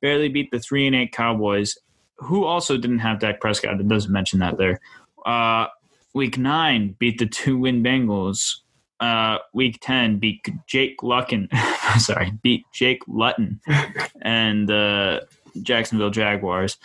barely 0.00 0.30
beat 0.30 0.50
the 0.50 0.58
three 0.58 0.86
and 0.86 0.96
eight 0.96 1.12
Cowboys, 1.12 1.76
who 2.16 2.44
also 2.44 2.76
didn't 2.76 3.00
have 3.00 3.18
Dak 3.18 3.40
Prescott. 3.40 3.80
It 3.80 3.88
doesn't 3.88 4.12
mention 4.12 4.38
that 4.40 4.56
there. 4.58 4.80
Uh, 5.24 5.66
week 6.14 6.38
nine 6.38 6.96
beat 6.98 7.18
the 7.18 7.26
two 7.26 7.58
win 7.58 7.82
Bengals. 7.82 8.56
Uh, 9.00 9.38
week 9.52 9.78
ten 9.80 10.18
beat 10.18 10.46
Jake 10.66 10.98
Lucken. 10.98 11.48
sorry, 12.00 12.32
beat 12.42 12.64
Jake 12.72 13.02
Luton 13.06 13.60
and 14.22 14.70
uh, 14.70 15.20
Jacksonville 15.62 16.10
Jaguars. 16.10 16.78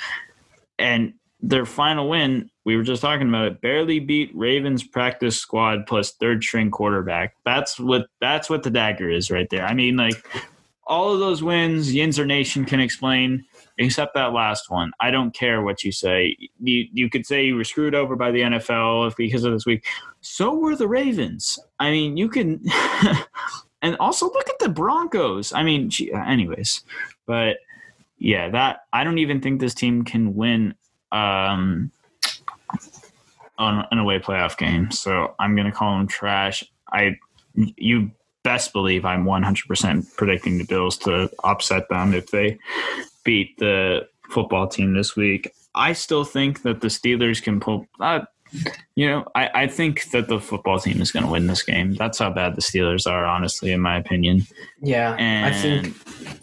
And 0.77 1.13
their 1.41 1.65
final 1.65 2.09
win, 2.09 2.49
we 2.65 2.75
were 2.75 2.83
just 2.83 3.01
talking 3.01 3.29
about 3.29 3.45
it, 3.45 3.61
barely 3.61 3.99
beat 3.99 4.31
Ravens 4.35 4.83
practice 4.83 5.37
squad 5.37 5.87
plus 5.87 6.11
third 6.11 6.43
string 6.43 6.71
quarterback. 6.71 7.35
That's 7.45 7.79
what 7.79 8.07
that's 8.19 8.49
what 8.49 8.63
the 8.63 8.69
dagger 8.69 9.09
is 9.09 9.31
right 9.31 9.49
there. 9.49 9.65
I 9.65 9.73
mean, 9.73 9.95
like 9.95 10.25
all 10.85 11.13
of 11.13 11.19
those 11.19 11.41
wins, 11.41 11.93
Yinzer 11.93 12.25
Nation 12.25 12.65
can 12.65 12.79
explain 12.79 13.45
except 13.79 14.13
that 14.13 14.33
last 14.33 14.69
one. 14.69 14.91
I 14.99 15.09
don't 15.09 15.33
care 15.33 15.61
what 15.61 15.83
you 15.83 15.91
say. 15.91 16.35
You 16.59 16.85
you 16.91 17.09
could 17.09 17.25
say 17.25 17.45
you 17.45 17.55
were 17.55 17.63
screwed 17.63 17.95
over 17.95 18.15
by 18.15 18.31
the 18.31 18.41
NFL 18.41 19.15
because 19.17 19.43
of 19.43 19.53
this 19.53 19.65
week. 19.65 19.85
So 20.21 20.53
were 20.53 20.75
the 20.75 20.87
Ravens. 20.87 21.57
I 21.79 21.89
mean, 21.89 22.17
you 22.17 22.29
can. 22.29 22.63
and 23.81 23.95
also 23.99 24.25
look 24.25 24.49
at 24.49 24.59
the 24.59 24.69
Broncos. 24.69 25.53
I 25.53 25.63
mean, 25.63 25.89
anyways, 26.13 26.83
but 27.25 27.57
yeah, 28.17 28.49
that 28.49 28.81
I 28.91 29.03
don't 29.03 29.17
even 29.17 29.39
think 29.41 29.61
this 29.61 29.73
team 29.73 30.03
can 30.03 30.35
win 30.35 30.75
um, 31.13 31.91
on 33.57 33.85
an 33.91 33.97
away 33.97 34.19
playoff 34.19 34.57
game. 34.57 34.91
So 34.91 35.35
I'm 35.39 35.55
gonna 35.55 35.71
call 35.71 35.97
them 35.97 36.07
trash. 36.07 36.63
I 36.91 37.17
you 37.55 38.11
best 38.43 38.71
believe 38.73 39.05
I'm 39.05 39.25
100% 39.25 40.15
predicting 40.15 40.57
the 40.57 40.63
Bills 40.63 40.97
to 40.99 41.29
upset 41.43 41.89
them 41.89 42.13
if 42.13 42.31
they 42.31 42.57
beat 43.23 43.57
the 43.57 44.07
football 44.29 44.67
team 44.67 44.93
this 44.93 45.15
week. 45.15 45.51
I 45.75 45.93
still 45.93 46.23
think 46.23 46.63
that 46.63 46.81
the 46.81 46.87
Steelers 46.87 47.41
can 47.41 47.59
pull. 47.59 47.85
Uh, 47.99 48.21
you 48.95 49.07
know, 49.07 49.25
I, 49.35 49.49
I 49.53 49.67
think 49.67 50.09
that 50.11 50.27
the 50.27 50.39
football 50.39 50.79
team 50.79 51.01
is 51.01 51.11
going 51.11 51.25
to 51.25 51.31
win 51.31 51.47
this 51.47 51.61
game. 51.61 51.93
That's 51.93 52.17
how 52.17 52.31
bad 52.31 52.55
the 52.55 52.61
Steelers 52.61 53.09
are, 53.09 53.25
honestly, 53.25 53.71
in 53.71 53.79
my 53.79 53.97
opinion. 53.97 54.47
Yeah, 54.81 55.15
and 55.19 55.45
I 55.45 55.57
think 55.57 55.95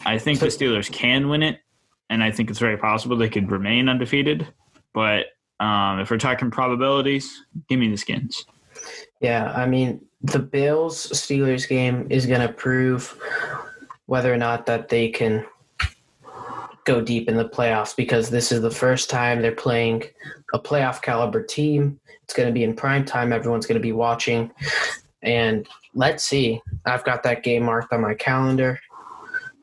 I 0.07 0.19
think 0.19 0.39
so, 0.39 0.47
the 0.47 0.53
Steelers 0.53 0.91
can 0.91 1.29
win 1.29 1.43
it, 1.43 1.61
and 2.09 2.23
I 2.23 2.31
think 2.31 2.51
it's 2.51 2.59
very 2.59 2.77
possible 2.77 3.17
they 3.17 3.29
could 3.29 3.51
remain 3.51 3.89
undefeated. 3.89 4.47
But 4.93 5.27
um, 5.59 6.01
if 6.01 6.11
we're 6.11 6.19
talking 6.19 6.51
probabilities, 6.51 7.45
give 7.69 7.81
me 7.81 7.91
the 7.91 7.97
Skins. 7.97 8.45
Yeah, 9.21 9.53
I 9.53 9.67
mean, 9.67 10.05
the 10.23 10.39
Bills 10.39 11.11
Steelers 11.11 11.69
game 11.69 12.07
is 12.11 12.27
going 12.27 12.47
to 12.47 12.53
prove 12.53 13.19
whether 14.07 14.33
or 14.33 14.37
not 14.37 14.67
that 14.67 14.89
they 14.89 15.09
can 15.09 15.45
go 16.87 17.01
deep 17.03 17.29
in 17.29 17.37
the 17.37 17.49
playoffs 17.49 17.95
because 17.95 18.31
this 18.31 18.51
is 18.51 18.63
the 18.63 18.71
first 18.71 19.11
time 19.11 19.43
they're 19.43 19.53
playing 19.53 20.05
a 20.55 20.59
playoff 20.59 21.03
caliber 21.03 21.43
team. 21.43 22.01
It's 22.23 22.33
going 22.33 22.49
to 22.49 22.53
be 22.53 22.65
in 22.65 22.75
prime 22.75 23.05
time. 23.05 23.33
Everyone's 23.33 23.67
going 23.67 23.79
to 23.79 23.83
be 23.83 23.93
watching. 23.93 24.51
And 25.23 25.69
let's 25.95 26.25
see. 26.25 26.63
I've 26.87 27.05
got 27.05 27.23
that 27.25 27.43
game 27.43 27.65
marked 27.65 27.93
on 27.93 28.01
my 28.01 28.15
calendar. 28.15 28.81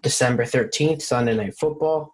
December 0.02 0.44
13th, 0.44 1.02
Sunday 1.02 1.36
Night 1.36 1.58
Football. 1.58 2.14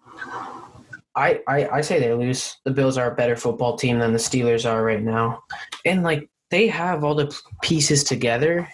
I, 1.15 1.41
I, 1.48 1.67
I 1.67 1.82
say 1.82 2.00
they 2.00 2.13
lose. 2.13 2.58
The 2.63 2.72
Bills 2.72 2.98
are 2.98 3.12
a 3.12 3.15
better 3.15 3.36
football 3.36 3.76
team 3.76 3.98
than 4.00 4.13
the 4.13 4.19
Steelers 4.19 4.69
are 4.69 4.84
right 4.84 5.02
now. 5.02 5.43
And, 5.86 6.04
like, 6.04 6.30
they 6.52 6.67
have 6.67 7.04
all 7.04 7.15
the 7.15 7.36
pieces 7.63 8.04
together 8.04 8.69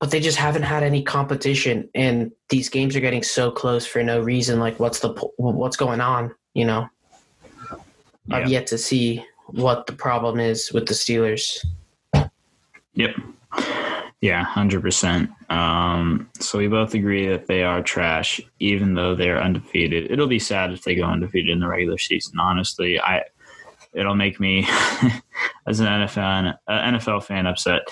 but 0.00 0.10
they 0.10 0.20
just 0.20 0.36
haven't 0.36 0.62
had 0.62 0.82
any 0.82 1.02
competition 1.02 1.88
and 1.94 2.30
these 2.48 2.68
games 2.68 2.94
are 2.96 3.00
getting 3.00 3.22
so 3.22 3.50
close 3.50 3.86
for 3.86 4.02
no 4.02 4.20
reason 4.20 4.60
like 4.60 4.78
what's 4.78 5.00
the 5.00 5.08
what's 5.36 5.76
going 5.76 6.00
on 6.00 6.34
you 6.54 6.64
know? 6.64 6.88
Yeah. 8.26 8.36
i've 8.36 8.48
yet 8.48 8.66
to 8.68 8.78
see 8.78 9.24
what 9.48 9.86
the 9.86 9.92
problem 9.92 10.40
is 10.40 10.72
with 10.72 10.86
the 10.86 10.94
steelers. 10.94 11.64
Yep. 12.94 13.14
Yeah 14.20 14.44
100% 14.44 15.50
um, 15.50 16.28
so 16.40 16.58
we 16.58 16.66
both 16.66 16.94
agree 16.94 17.28
that 17.28 17.46
they 17.46 17.62
are 17.62 17.82
trash 17.82 18.40
even 18.58 18.94
though 18.94 19.14
they're 19.14 19.40
undefeated. 19.40 20.10
It'll 20.10 20.26
be 20.26 20.40
sad 20.40 20.72
if 20.72 20.82
they 20.82 20.96
go 20.96 21.04
undefeated 21.04 21.50
in 21.50 21.60
the 21.60 21.68
regular 21.68 21.98
season 21.98 22.38
honestly. 22.40 23.00
I 23.00 23.22
it'll 23.92 24.16
make 24.16 24.40
me 24.40 24.66
as 25.66 25.80
an 25.80 25.86
nfl 25.86 26.54
nfl 26.68 27.22
fan 27.22 27.46
upset. 27.46 27.82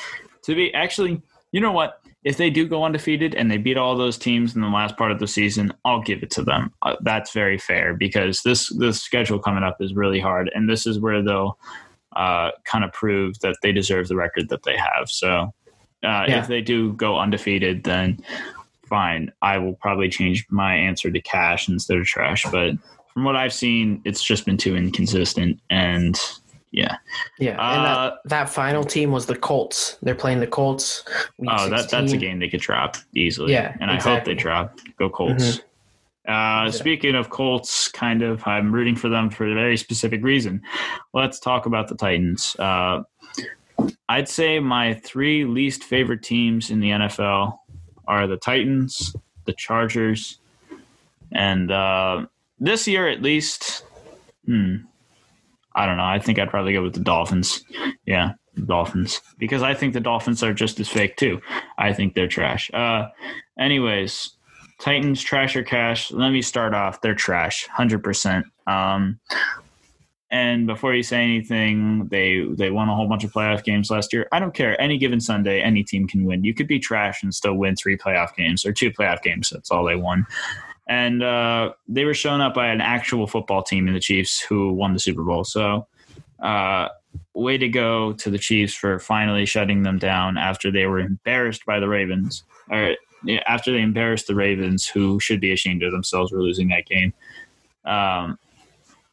To 0.43 0.55
be 0.55 0.75
actually 0.75 1.23
you 1.55 1.61
know 1.61 1.71
what? 1.71 2.01
If 2.25 2.37
they 2.37 2.51
do 2.51 2.67
go 2.67 2.83
undefeated 2.83 3.37
and 3.37 3.49
they 3.49 3.59
beat 3.59 3.77
all 3.77 3.97
those 3.97 4.19
teams 4.19 4.57
in 4.57 4.61
the 4.61 4.67
last 4.69 4.97
part 4.97 5.13
of 5.13 5.21
the 5.21 5.29
season, 5.29 5.73
I'll 5.85 6.03
give 6.03 6.25
it 6.25 6.31
to 6.33 6.43
them. 6.43 6.73
Uh, 6.83 6.97
that's 7.03 7.33
very 7.33 7.59
fair 7.59 7.95
because 7.95 8.41
this 8.43 8.71
this 8.71 9.01
schedule 9.01 9.39
coming 9.39 9.63
up 9.63 9.77
is 9.81 9.95
really 9.95 10.19
hard, 10.19 10.51
and 10.53 10.69
this 10.69 10.85
is 10.85 10.99
where 10.99 11.23
they'll 11.23 11.57
uh, 12.17 12.51
kind 12.65 12.83
of 12.83 12.93
prove 12.93 13.39
that 13.39 13.57
they 13.63 13.71
deserve 13.71 14.09
the 14.09 14.17
record 14.17 14.49
that 14.49 14.65
they 14.65 14.77
have. 14.77 15.09
So, 15.09 15.55
uh, 16.03 16.25
yeah. 16.27 16.41
if 16.41 16.49
they 16.49 16.61
do 16.61 16.93
go 16.95 17.21
undefeated, 17.21 17.85
then 17.85 18.19
fine. 18.89 19.31
I 19.41 19.59
will 19.59 19.75
probably 19.75 20.09
change 20.09 20.45
my 20.51 20.75
answer 20.75 21.09
to 21.09 21.21
cash 21.21 21.69
instead 21.69 21.99
of 21.99 22.05
trash. 22.05 22.45
But 22.51 22.73
from 23.13 23.23
what 23.23 23.37
I've 23.37 23.55
seen, 23.55 24.03
it's 24.05 24.25
just 24.25 24.45
been 24.45 24.57
too 24.57 24.75
inconsistent, 24.75 25.61
and 25.71 26.19
yeah. 26.75 26.97
Yeah. 27.39 27.53
And 27.53 27.87
uh, 27.87 28.11
that, 28.25 28.29
that, 28.29 28.51
final 28.51 28.83
team 28.83 29.13
was 29.13 29.27
the 29.27 29.37
Colts. 29.37 29.97
They're 30.03 30.15
playing 30.15 30.41
the 30.41 30.47
Colts. 30.47 31.05
oh, 31.47 31.69
that, 31.71 31.89
that's 31.89 32.13
a 32.13 32.17
game 32.17 32.41
they 32.41 32.49
could 32.49 32.61
drop 32.61 32.97
easily. 33.15 33.53
Yeah. 33.53 33.77
And 33.81 33.91
exactly. 33.91 34.11
I 34.11 34.15
hope 34.17 34.25
they 34.25 34.35
drop. 34.35 34.79
Go 34.99 35.09
Colts. 35.09 35.45
Mm-hmm. 35.45 35.67
Uh, 36.27 36.71
speaking 36.73 37.15
of 37.15 37.31
Colts, 37.31 37.89
kind 37.89 38.23
of, 38.23 38.47
I'm 38.47 38.73
rooting 38.73 38.97
for 38.97 39.09
them 39.09 39.31
for 39.31 39.47
a 39.47 39.55
very 39.55 39.77
specific 39.77 40.25
reason. 40.25 40.63
Let's 41.13 41.39
talk 41.39 41.67
about 41.67 41.89
the 41.89 41.95
Titans. 41.95 42.57
Uh, 42.59 43.03
I'd 44.09 44.29
say 44.29 44.59
my 44.59 44.95
three 44.95 45.45
least 45.45 45.85
favorite 45.85 46.23
teams 46.23 46.71
in 46.71 46.81
the 46.81 46.91
NFL 46.91 47.59
are 48.09 48.27
the 48.27 48.37
Titans, 48.37 49.15
the 49.45 49.53
Chargers, 49.53 50.39
and 51.31 51.71
uh, 51.71 52.27
this 52.59 52.89
year 52.89 53.09
at 53.09 53.23
least, 53.23 53.85
hmm, 54.47 54.77
I 55.75 55.87
don't 55.87 55.97
know. 55.97 56.05
I 56.05 56.19
think 56.19 56.39
I'd 56.39 56.51
probably 56.51 56.73
go 56.73 56.83
with 56.83 56.95
the 56.95 57.01
Dolphins. 57.01 57.65
Yeah, 58.07 58.33
Dolphins 58.67 59.21
because 59.39 59.63
I 59.63 59.75
think 59.75 59.93
the 59.93 60.01
Dolphins 60.01 60.43
are 60.43 60.55
just 60.55 60.81
as 60.81 60.89
fake 60.89 61.17
too. 61.17 61.41
I 61.79 61.93
think 61.93 62.15
they're 62.15 62.29
trash. 62.29 62.71
Uh, 62.73 63.09
anyways, 63.59 64.31
Titans 64.81 65.23
trash 65.23 65.57
or 65.57 65.63
cash? 65.63 66.11
Let 66.11 66.31
me 66.31 66.43
start 66.43 66.75
off. 66.75 67.01
They're 67.01 67.15
trash, 67.15 67.67
hundred 67.69 68.03
percent. 68.03 68.47
Um, 68.67 69.19
and 70.31 70.67
before 70.67 70.95
you 70.95 71.03
say 71.03 71.23
anything, 71.23 72.09
they 72.09 72.45
they 72.51 72.71
won 72.71 72.89
a 72.89 72.95
whole 72.95 73.09
bunch 73.09 73.25
of 73.25 73.33
playoff 73.33 73.63
games 73.63 73.91
last 73.91 74.13
year. 74.13 74.27
I 74.33 74.41
don't 74.41 74.55
care. 74.55 74.81
Any 74.81 74.99
given 74.99 75.21
Sunday, 75.21 75.61
any 75.61 75.85
team 75.85 76.09
can 76.09 76.25
win. 76.25 76.45
You 76.45 76.55
could 76.55 76.67
be 76.67 76.79
trash 76.79 77.23
and 77.23 77.35
still 77.35 77.55
win 77.55 77.77
three 77.77 77.97
playoff 77.97 78.35
games 78.35 78.67
or 78.67 78.73
two 78.73 78.91
playoff 78.91 79.23
games. 79.23 79.51
That's 79.51 79.71
all 79.71 79.85
they 79.85 79.97
won. 79.97 80.27
And 80.87 81.23
uh, 81.23 81.73
they 81.89 82.05
were 82.05 82.15
shown 82.15 82.41
up 82.41 82.55
by 82.55 82.69
an 82.69 82.81
actual 82.81 83.27
football 83.27 83.63
team 83.63 83.89
in 83.89 83.95
the 83.95 84.01
Chiefs 84.01 84.41
who 84.41 84.73
won 84.73 84.93
the 84.93 84.99
Super 84.99 85.23
Bowl. 85.23 85.45
So, 85.45 85.87
uh, 86.41 86.89
way 87.33 87.57
to 87.57 87.69
go 87.69 88.13
to 88.13 88.31
the 88.31 88.39
Chiefs 88.39 88.75
for 88.75 88.99
finally 88.99 89.47
shutting 89.47 89.83
them 89.83 89.99
down 89.99 90.37
after 90.37 90.71
they 90.71 90.87
were 90.87 91.01
embarrassed 91.01 91.65
by 91.65 91.81
the 91.81 91.89
Ravens. 91.89 92.45
Or 92.71 92.97
after 93.47 93.73
they 93.73 93.81
embarrassed 93.81 94.27
the 94.27 94.35
Ravens, 94.35 94.87
who 94.87 95.19
should 95.21 95.41
be 95.41 95.53
ashamed 95.53 95.83
of 95.83 95.93
themselves 95.93 96.31
for 96.31 96.41
losing 96.41 96.69
that 96.69 96.87
game. 96.87 97.13
Um, 97.85 98.39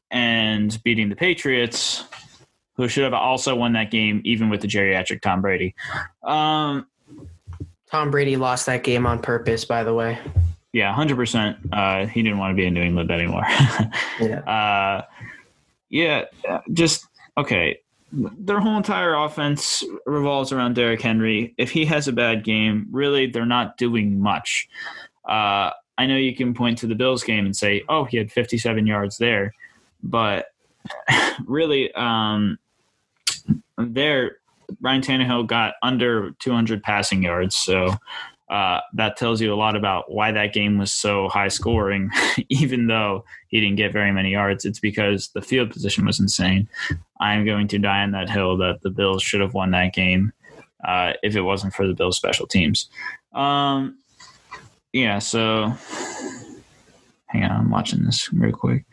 and 0.10 0.82
beating 0.84 1.10
the 1.10 1.16
Patriots, 1.16 2.04
who 2.76 2.88
should 2.88 3.04
have 3.04 3.14
also 3.14 3.56
won 3.56 3.74
that 3.74 3.92
game, 3.92 4.22
even 4.26 4.50
with 4.50 4.62
the 4.62 4.68
geriatric 4.68 5.22
Tom 5.22 5.42
Brady. 5.42 5.74
Um, 6.24 6.88
Tom 7.90 8.12
Brady 8.12 8.36
lost 8.36 8.66
that 8.66 8.84
game 8.84 9.06
on 9.06 9.20
purpose, 9.20 9.66
by 9.66 9.84
the 9.84 9.94
way. 9.94 10.20
Yeah, 10.74 10.94
hundred 10.94 11.16
uh, 11.16 11.18
percent. 11.18 11.58
He 12.12 12.24
didn't 12.24 12.38
want 12.38 12.52
to 12.52 12.56
be 12.56 12.66
in 12.66 12.74
New 12.74 12.82
England 12.82 13.12
anymore. 13.12 13.44
Yeah. 14.20 14.40
uh, 14.42 15.02
yeah, 15.90 16.26
just 16.74 17.08
okay. 17.38 17.80
Their 18.12 18.60
whole 18.60 18.78
entire 18.78 19.16
offense 19.16 19.84
revolves 20.06 20.52
around 20.52 20.76
Derrick 20.76 21.02
Henry. 21.02 21.54
If 21.58 21.72
he 21.72 21.86
has 21.86 22.08
a 22.08 22.12
bad 22.12 22.44
game, 22.44 22.88
really, 22.92 23.28
they're 23.28 23.46
not 23.46 23.78
doing 23.78 24.20
much. 24.20 24.70
Uh, 25.26 25.72
I 25.98 26.06
know 26.08 26.18
you 26.18 26.36
can 26.36 26.54
point 26.54 26.78
to 26.80 26.88
the 26.88 26.96
Bills 26.96 27.24
game 27.24 27.46
and 27.46 27.56
say, 27.56 27.84
"Oh, 27.90 28.06
he 28.06 28.18
had 28.18 28.32
57 28.32 28.86
yards 28.86 29.18
there," 29.18 29.54
but 30.04 30.48
really, 31.46 31.92
um, 31.94 32.60
there 33.78 34.38
Ryan 34.80 35.02
Tannehill 35.02 35.48
got 35.48 35.74
under 35.82 36.32
200 36.40 36.84
passing 36.84 37.24
yards, 37.24 37.56
so 37.56 37.96
uh, 38.52 38.82
that 38.94 39.16
tells 39.16 39.40
you 39.40 39.54
a 39.54 39.56
lot 39.56 39.78
about 39.78 40.12
why 40.12 40.30
that 40.34 40.54
game 40.54 40.78
was 40.78 40.94
so 40.94 41.30
high 41.30 41.48
scoring, 41.48 42.12
even 42.50 42.88
though 42.88 43.24
he 43.48 43.62
didn't 43.62 43.78
get 43.78 43.94
very 43.94 44.12
many 44.12 44.32
yards. 44.32 44.66
It's 44.66 44.80
because 44.80 45.30
the 45.30 45.42
field 45.42 45.72
position 45.72 46.06
was 46.06 46.20
insane. 46.20 46.68
I'm 47.22 47.46
going 47.46 47.70
to 47.70 47.80
die 47.80 48.04
on 48.04 48.12
that 48.12 48.30
hill 48.30 48.58
that 48.58 48.82
the 48.82 48.90
Bills 48.90 49.24
should 49.24 49.40
have 49.40 49.54
won 49.54 49.72
that 49.72 49.94
game 49.94 50.34
uh, 50.86 51.14
if 51.24 51.38
it 51.38 51.42
wasn't 51.42 51.74
for 51.74 51.88
the 51.88 51.94
Bills' 51.94 52.18
special 52.18 52.46
teams. 52.46 52.90
Um, 53.34 53.98
yeah, 54.92 55.20
so 55.20 55.74
hang 57.28 57.44
on, 57.46 57.52
I'm 57.52 57.72
watching 57.72 58.04
this 58.04 58.32
real 58.34 58.52
quick. 58.52 58.84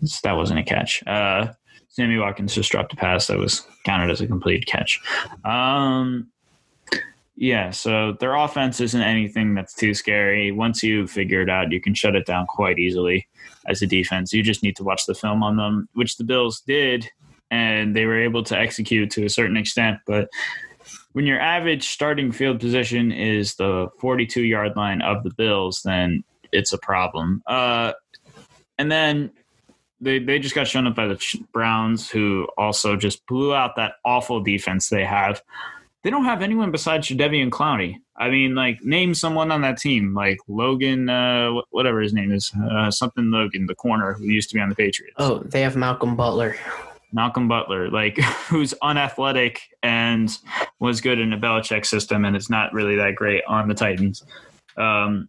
This, 0.00 0.20
that 0.22 0.36
wasn't 0.36 0.58
a 0.58 0.64
catch. 0.64 1.06
Uh, 1.06 1.52
Sammy 1.90 2.18
Watkins 2.18 2.56
just 2.56 2.72
dropped 2.72 2.92
a 2.92 2.96
pass 2.96 3.28
that 3.28 3.38
was 3.38 3.64
counted 3.84 4.10
as 4.10 4.20
a 4.20 4.26
complete 4.26 4.66
catch. 4.66 5.00
Um, 5.44 6.28
yeah, 7.36 7.70
so 7.70 8.12
their 8.18 8.34
offense 8.34 8.80
isn't 8.80 9.02
anything 9.02 9.54
that's 9.54 9.74
too 9.74 9.92
scary. 9.92 10.52
Once 10.52 10.82
you 10.82 11.06
figure 11.06 11.42
it 11.42 11.50
out, 11.50 11.70
you 11.70 11.80
can 11.82 11.92
shut 11.92 12.16
it 12.16 12.24
down 12.24 12.46
quite 12.46 12.78
easily 12.78 13.28
as 13.66 13.82
a 13.82 13.86
defense. 13.86 14.32
You 14.32 14.42
just 14.42 14.62
need 14.62 14.76
to 14.76 14.84
watch 14.84 15.04
the 15.04 15.14
film 15.14 15.42
on 15.42 15.56
them, 15.56 15.86
which 15.92 16.16
the 16.16 16.24
Bills 16.24 16.62
did, 16.66 17.10
and 17.50 17.94
they 17.94 18.06
were 18.06 18.18
able 18.18 18.42
to 18.44 18.58
execute 18.58 19.10
to 19.10 19.26
a 19.26 19.28
certain 19.28 19.58
extent. 19.58 19.98
But 20.06 20.30
when 21.12 21.26
your 21.26 21.38
average 21.38 21.88
starting 21.88 22.32
field 22.32 22.58
position 22.58 23.12
is 23.12 23.56
the 23.56 23.88
42 23.98 24.42
yard 24.42 24.74
line 24.74 25.02
of 25.02 25.22
the 25.22 25.34
Bills, 25.34 25.82
then 25.82 26.24
it's 26.52 26.72
a 26.72 26.78
problem. 26.78 27.42
Uh, 27.46 27.92
and 28.78 28.90
then 28.90 29.30
they, 30.00 30.20
they 30.20 30.38
just 30.38 30.54
got 30.54 30.68
shown 30.68 30.86
up 30.86 30.94
by 30.94 31.06
the 31.06 31.22
Browns, 31.52 32.08
who 32.08 32.48
also 32.56 32.96
just 32.96 33.26
blew 33.26 33.54
out 33.54 33.76
that 33.76 33.94
awful 34.06 34.40
defense 34.40 34.88
they 34.88 35.04
have 35.04 35.42
they 36.06 36.10
don't 36.10 36.24
have 36.24 36.40
anyone 36.40 36.70
besides 36.70 37.08
Jadeveon 37.08 37.50
Clowney. 37.50 37.96
I 38.16 38.30
mean, 38.30 38.54
like, 38.54 38.80
name 38.80 39.12
someone 39.12 39.50
on 39.50 39.62
that 39.62 39.76
team, 39.76 40.14
like 40.14 40.38
Logan, 40.46 41.10
uh, 41.10 41.50
whatever 41.70 42.00
his 42.00 42.12
name 42.12 42.30
is, 42.30 42.52
uh, 42.70 42.92
something 42.92 43.32
Logan, 43.32 43.66
the 43.66 43.74
corner 43.74 44.12
who 44.12 44.26
used 44.26 44.48
to 44.50 44.54
be 44.54 44.60
on 44.60 44.68
the 44.68 44.76
Patriots. 44.76 45.16
Oh, 45.18 45.40
they 45.40 45.62
have 45.62 45.74
Malcolm 45.74 46.14
Butler. 46.14 46.54
Malcolm 47.12 47.48
Butler, 47.48 47.90
like, 47.90 48.18
who's 48.48 48.72
unathletic 48.82 49.58
and 49.82 50.30
was 50.78 51.00
good 51.00 51.18
in 51.18 51.32
a 51.32 51.36
Belichick 51.36 51.84
system, 51.84 52.24
and 52.24 52.36
it's 52.36 52.48
not 52.48 52.72
really 52.72 52.94
that 52.94 53.16
great 53.16 53.42
on 53.48 53.66
the 53.66 53.74
Titans. 53.74 54.22
Um, 54.76 55.28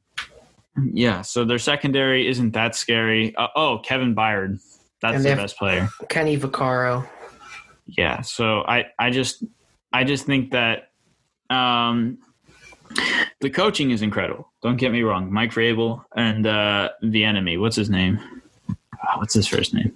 yeah, 0.93 1.23
so 1.23 1.43
their 1.43 1.57
secondary 1.57 2.27
isn't 2.27 2.51
that 2.51 2.75
scary. 2.75 3.35
Uh, 3.35 3.47
oh, 3.55 3.79
Kevin 3.79 4.13
Byard, 4.13 4.59
that's 5.01 5.23
the 5.23 5.35
best 5.35 5.57
player. 5.57 5.89
Kenny 6.07 6.37
Vaccaro. 6.37 7.09
Yeah, 7.87 8.21
so 8.21 8.61
I, 8.67 8.85
I 8.99 9.09
just 9.09 9.43
I 9.93 10.03
just 10.03 10.25
think 10.25 10.51
that 10.51 10.91
um, 11.49 12.19
the 13.39 13.49
coaching 13.49 13.91
is 13.91 14.01
incredible. 14.01 14.51
Don't 14.61 14.77
get 14.77 14.91
me 14.91 15.01
wrong. 15.01 15.31
Mike 15.31 15.51
Vrabel 15.51 16.03
and 16.15 16.45
uh, 16.45 16.89
the 17.01 17.23
enemy. 17.23 17.57
What's 17.57 17.75
his 17.75 17.89
name? 17.89 18.19
Oh, 18.69 19.17
what's 19.17 19.33
his 19.33 19.47
first 19.47 19.73
name? 19.73 19.95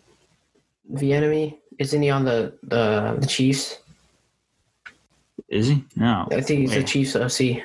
The 0.89 1.13
enemy. 1.13 1.59
Isn't 1.79 2.01
he 2.01 2.09
on 2.09 2.25
the 2.25 2.53
the, 2.63 3.17
the 3.19 3.27
Chiefs? 3.27 3.79
Is 5.49 5.67
he? 5.67 5.83
No. 5.95 6.27
I 6.31 6.41
think 6.41 6.61
he's 6.61 6.71
Wait. 6.71 6.79
the 6.79 6.83
Chiefs 6.83 7.15
OC. 7.15 7.63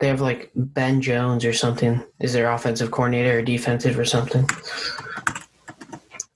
They 0.00 0.08
have 0.08 0.20
like 0.20 0.50
Ben 0.54 1.00
Jones 1.00 1.44
or 1.44 1.52
something. 1.52 2.02
Is 2.20 2.32
their 2.32 2.50
offensive 2.50 2.90
coordinator 2.90 3.38
or 3.38 3.42
defensive 3.42 3.98
or 3.98 4.04
something? 4.04 4.46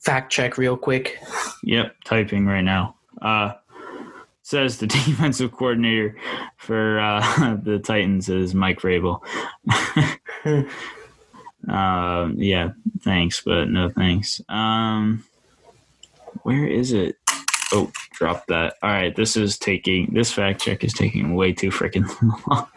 Fact 0.00 0.30
check 0.30 0.58
real 0.58 0.76
quick. 0.76 1.18
Yep, 1.62 1.96
typing 2.04 2.46
right 2.46 2.60
now. 2.60 2.94
Uh, 3.22 3.54
says 4.44 4.78
the 4.78 4.86
defensive 4.86 5.50
coordinator 5.52 6.16
for 6.56 7.00
uh, 7.00 7.56
the 7.62 7.80
Titans 7.80 8.28
is 8.28 8.54
Mike 8.54 8.80
Vrabel. 8.80 9.20
uh, 11.68 12.28
yeah, 12.36 12.72
thanks, 13.00 13.40
but 13.40 13.68
no 13.68 13.90
thanks. 13.90 14.40
Um, 14.48 15.24
where 16.42 16.66
is 16.66 16.92
it? 16.92 17.16
Oh, 17.72 17.90
drop 18.12 18.46
that. 18.46 18.74
All 18.82 18.90
right, 18.90 19.16
this 19.16 19.36
is 19.36 19.58
taking 19.58 20.12
this 20.12 20.30
fact 20.30 20.60
check 20.60 20.84
is 20.84 20.92
taking 20.92 21.34
way 21.34 21.52
too 21.52 21.70
freaking 21.70 22.06
long. 22.46 22.68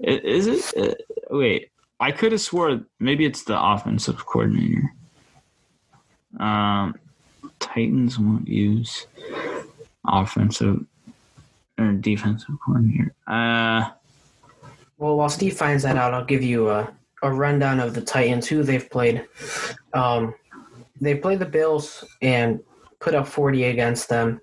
is 0.00 0.46
it? 0.46 0.76
Uh, 0.76 0.94
wait, 1.36 1.70
I 2.00 2.12
could 2.12 2.32
have 2.32 2.40
swore 2.40 2.80
maybe 2.98 3.26
it's 3.26 3.44
the 3.44 3.62
offensive 3.62 4.24
coordinator. 4.24 4.90
Um, 6.40 6.98
Titans 7.58 8.18
won't 8.18 8.48
use 8.48 9.06
offensive 10.08 10.84
or 11.78 11.92
defensive 11.92 12.54
coordinator. 12.64 13.14
Uh, 13.26 13.90
well, 14.98 15.16
while 15.16 15.28
Steve 15.28 15.56
finds 15.56 15.82
that 15.82 15.96
out, 15.96 16.14
I'll 16.14 16.24
give 16.24 16.42
you 16.42 16.70
a, 16.70 16.92
a 17.22 17.30
rundown 17.30 17.80
of 17.80 17.94
the 17.94 18.00
Titans, 18.00 18.46
who 18.46 18.62
they've 18.62 18.88
played. 18.88 19.26
Um, 19.92 20.34
they 21.00 21.14
played 21.14 21.38
the 21.38 21.46
Bills 21.46 22.04
and 22.22 22.60
put 23.00 23.14
up 23.14 23.26
40 23.26 23.64
against 23.64 24.08
them. 24.08 24.40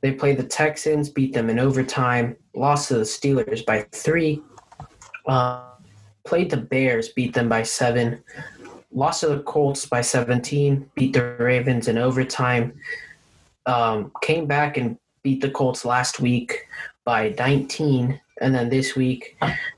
They 0.00 0.12
played 0.12 0.36
the 0.36 0.44
Texans, 0.44 1.08
beat 1.08 1.32
them 1.32 1.50
in 1.50 1.58
overtime, 1.58 2.36
lost 2.54 2.88
to 2.88 2.94
the 2.94 3.00
Steelers 3.02 3.64
by 3.64 3.82
three. 3.92 4.42
Uh, 5.26 5.64
played 6.24 6.50
the 6.50 6.56
Bears, 6.56 7.08
beat 7.10 7.34
them 7.34 7.48
by 7.48 7.62
seven. 7.62 8.22
Lost 8.92 9.20
to 9.20 9.28
the 9.28 9.42
Colts 9.42 9.86
by 9.86 10.00
17, 10.00 10.90
beat 10.94 11.12
the 11.12 11.36
Ravens 11.38 11.88
in 11.88 11.98
overtime 11.98 12.74
um, 13.66 14.12
came 14.22 14.46
back 14.46 14.76
and 14.76 14.98
beat 15.22 15.40
the 15.40 15.50
Colts 15.50 15.84
last 15.84 16.20
week 16.20 16.66
by 17.04 17.34
19, 17.38 18.20
and 18.40 18.54
then 18.54 18.68
this 18.68 18.96
week 18.96 19.36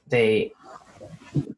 they 0.09 0.53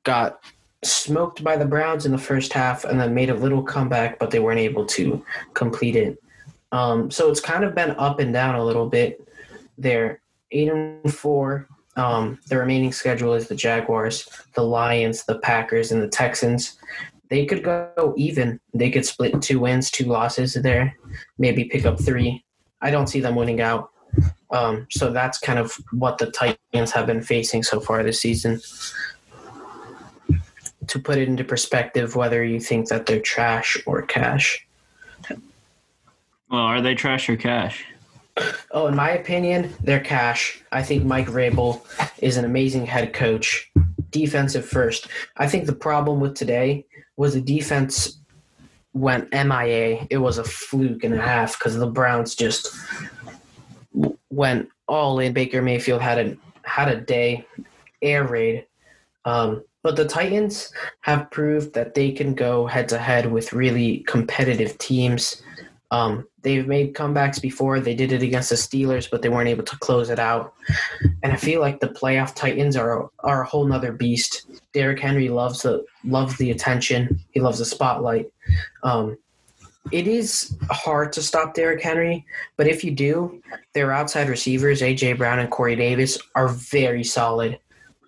got 0.05 0.41
smoked 0.85 1.43
by 1.43 1.57
the 1.57 1.65
Browns 1.65 2.07
in 2.07 2.13
the 2.13 2.19
first 2.19 2.53
half, 2.53 2.85
and 2.85 3.01
then 3.01 3.15
made 3.15 3.31
a 3.31 3.35
little 3.35 3.63
comeback, 3.63 4.19
but 4.19 4.31
they 4.31 4.39
weren't 4.39 4.61
able 4.61 4.85
to 4.87 5.25
complete 5.55 5.97
it. 5.97 6.23
Um, 6.73 7.11
so 7.11 7.31
it's 7.31 7.41
kind 7.41 7.65
of 7.65 7.75
been 7.75 7.93
up 7.93 8.21
and 8.21 8.33
down 8.33 8.55
a 8.55 8.65
little 8.65 8.89
bit. 8.89 9.27
They're 9.79 10.21
eight 10.51 10.69
and 10.69 11.13
four. 11.13 11.69
Um, 11.97 12.39
the 12.49 12.59
remaining 12.59 12.93
schedule 12.93 13.33
is 13.33 13.49
the 13.49 13.55
Jaguars, 13.55 14.29
the 14.55 14.63
Lions, 14.63 15.25
the 15.25 15.39
Packers, 15.39 15.93
and 15.93 16.03
the 16.03 16.09
Texans 16.09 16.79
they 17.29 17.47
could 17.47 17.63
go 17.63 18.15
even. 18.17 18.61
They 18.75 18.91
could 18.91 19.05
split 19.05 19.41
two 19.43 19.61
wins, 19.61 19.91
two 19.91 20.05
losses 20.05 20.55
there, 20.55 20.97
maybe 21.39 21.65
pick 21.65 21.87
up 21.87 22.01
three. 22.01 22.45
I 22.81 22.91
don't 22.91 23.09
see 23.09 23.21
them 23.21 23.35
winning 23.35 23.61
out. 23.61 23.91
Um, 24.51 24.87
so 24.91 25.13
that's 25.13 25.39
kind 25.39 25.59
of 25.59 25.73
what 25.93 26.19
the 26.19 26.31
Titans 26.31 26.93
have 26.93 27.07
been 27.07 27.23
facing 27.23 27.63
so 27.63 27.81
far 27.81 28.03
this 28.03 28.21
season. 28.21 28.61
To 30.89 30.99
put 31.01 31.19
it 31.19 31.29
into 31.29 31.43
perspective, 31.43 32.15
whether 32.15 32.45
you 32.45 32.61
think 32.61 32.89
that 32.89 33.07
they're 33.07 33.21
trash 33.21 33.77
or 33.87 34.03
cash. 34.03 34.65
Well, 36.49 36.61
are 36.61 36.81
they 36.81 36.95
trash 36.95 37.29
or 37.29 37.37
cash? 37.37 37.85
Oh, 38.71 38.87
in 38.87 38.95
my 38.95 39.11
opinion, 39.11 39.75
they're 39.83 40.01
cash. 40.01 40.63
I 40.71 40.83
think 40.83 41.05
Mike 41.05 41.27
Vrabel 41.27 41.83
is 42.19 42.37
an 42.37 42.45
amazing 42.45 42.87
head 42.87 43.13
coach 43.13 43.71
defensive 44.11 44.65
first. 44.65 45.09
I 45.37 45.49
think 45.49 45.67
the 45.67 45.75
problem 45.75 46.21
with 46.21 46.35
today 46.35 46.87
was 47.17 47.35
the 47.35 47.41
defense 47.41 48.19
went 48.93 49.33
MIA. 49.33 50.07
It 50.11 50.19
was 50.19 50.39
a 50.39 50.45
fluke 50.45 51.05
and 51.05 51.15
a 51.15 51.21
half 51.21 51.59
because 51.59 51.77
the 51.77 51.87
Browns 51.87 52.35
just 52.35 52.75
went 54.31 54.69
all 54.89 55.19
in. 55.19 55.33
Baker 55.33 55.63
Mayfield 55.63 56.03
had 56.03 56.19
a 56.19 56.37
had 56.63 56.89
a 56.89 57.01
day, 57.01 57.47
air 58.03 58.25
raid. 58.25 58.67
Um, 59.25 59.63
but 59.83 59.97
the 59.97 60.05
Titans 60.05 60.73
have 61.03 61.31
proved 61.31 61.75
that 61.75 61.95
they 61.95 62.11
can 62.11 62.35
go 62.35 62.67
head 62.67 62.89
to 62.89 62.99
head 62.99 63.31
with 63.31 63.53
really 63.53 63.99
competitive 64.09 64.77
teams. 64.79 65.43
Um, 65.91 66.27
they've 66.43 66.67
made 66.67 66.95
comebacks 66.95 67.41
before. 67.41 67.79
They 67.79 67.95
did 67.95 68.13
it 68.13 68.23
against 68.23 68.51
the 68.51 68.57
Steelers, 68.57 69.09
but 69.09 69.23
they 69.23 69.29
weren't 69.29 69.49
able 69.49 69.65
to 69.65 69.79
close 69.79 70.11
it 70.11 70.19
out. 70.19 70.55
And 71.23 71.33
I 71.33 71.37
feel 71.37 71.61
like 71.61 71.81
the 71.81 71.89
playoff 71.89 72.35
Titans 72.35 72.77
are 72.77 73.09
are 73.21 73.43
a 73.43 73.47
whole 73.47 73.65
nother 73.65 73.93
beast. 73.93 74.47
Derrick 74.73 75.01
Henry 75.01 75.29
loves 75.29 75.63
the 75.63 75.85
loves 76.05 76.37
the 76.39 76.51
attention. 76.51 77.21
He 77.31 77.41
loves 77.41 77.59
the 77.59 77.65
spotlight. 77.65 78.33
Um, 78.83 79.17
it 79.93 80.09
is 80.09 80.57
hard 80.71 81.13
to 81.13 81.23
stop 81.23 81.55
Derrick 81.55 81.83
Henry, 81.83 82.27
but 82.57 82.67
if 82.67 82.83
you 82.83 82.91
do, 82.91 83.41
their 83.73 83.93
outside 83.93 84.29
receivers, 84.29 84.81
AJ 84.81 85.19
Brown 85.19 85.39
and 85.39 85.51
Corey 85.51 85.77
Davis, 85.77 86.19
are 86.35 86.49
very 86.49 87.05
solid. 87.05 87.61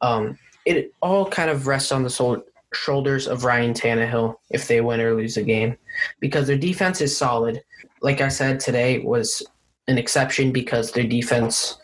Um, 0.03 0.37
it 0.64 0.93
all 1.01 1.26
kind 1.26 1.51
of 1.51 1.66
rests 1.66 1.93
on 1.93 2.03
the 2.03 2.11
sol- 2.11 2.43
shoulders 2.73 3.27
of 3.27 3.45
Ryan 3.45 3.73
Tannehill 3.73 4.37
if 4.51 4.69
they 4.69 4.81
win 4.81 5.01
or 5.01 5.14
lose 5.14 5.37
a 5.37 5.43
game, 5.43 5.77
because 6.21 6.47
their 6.47 6.59
defense 6.59 7.01
is 7.01 7.16
solid. 7.16 7.62
Like 8.03 8.21
I 8.21 8.29
said 8.29 8.61
today, 8.61 8.99
was 8.99 9.43
an 9.89 9.99
exception 9.99 10.53
because 10.53 10.93
their 10.93 11.05
defense 11.05 11.79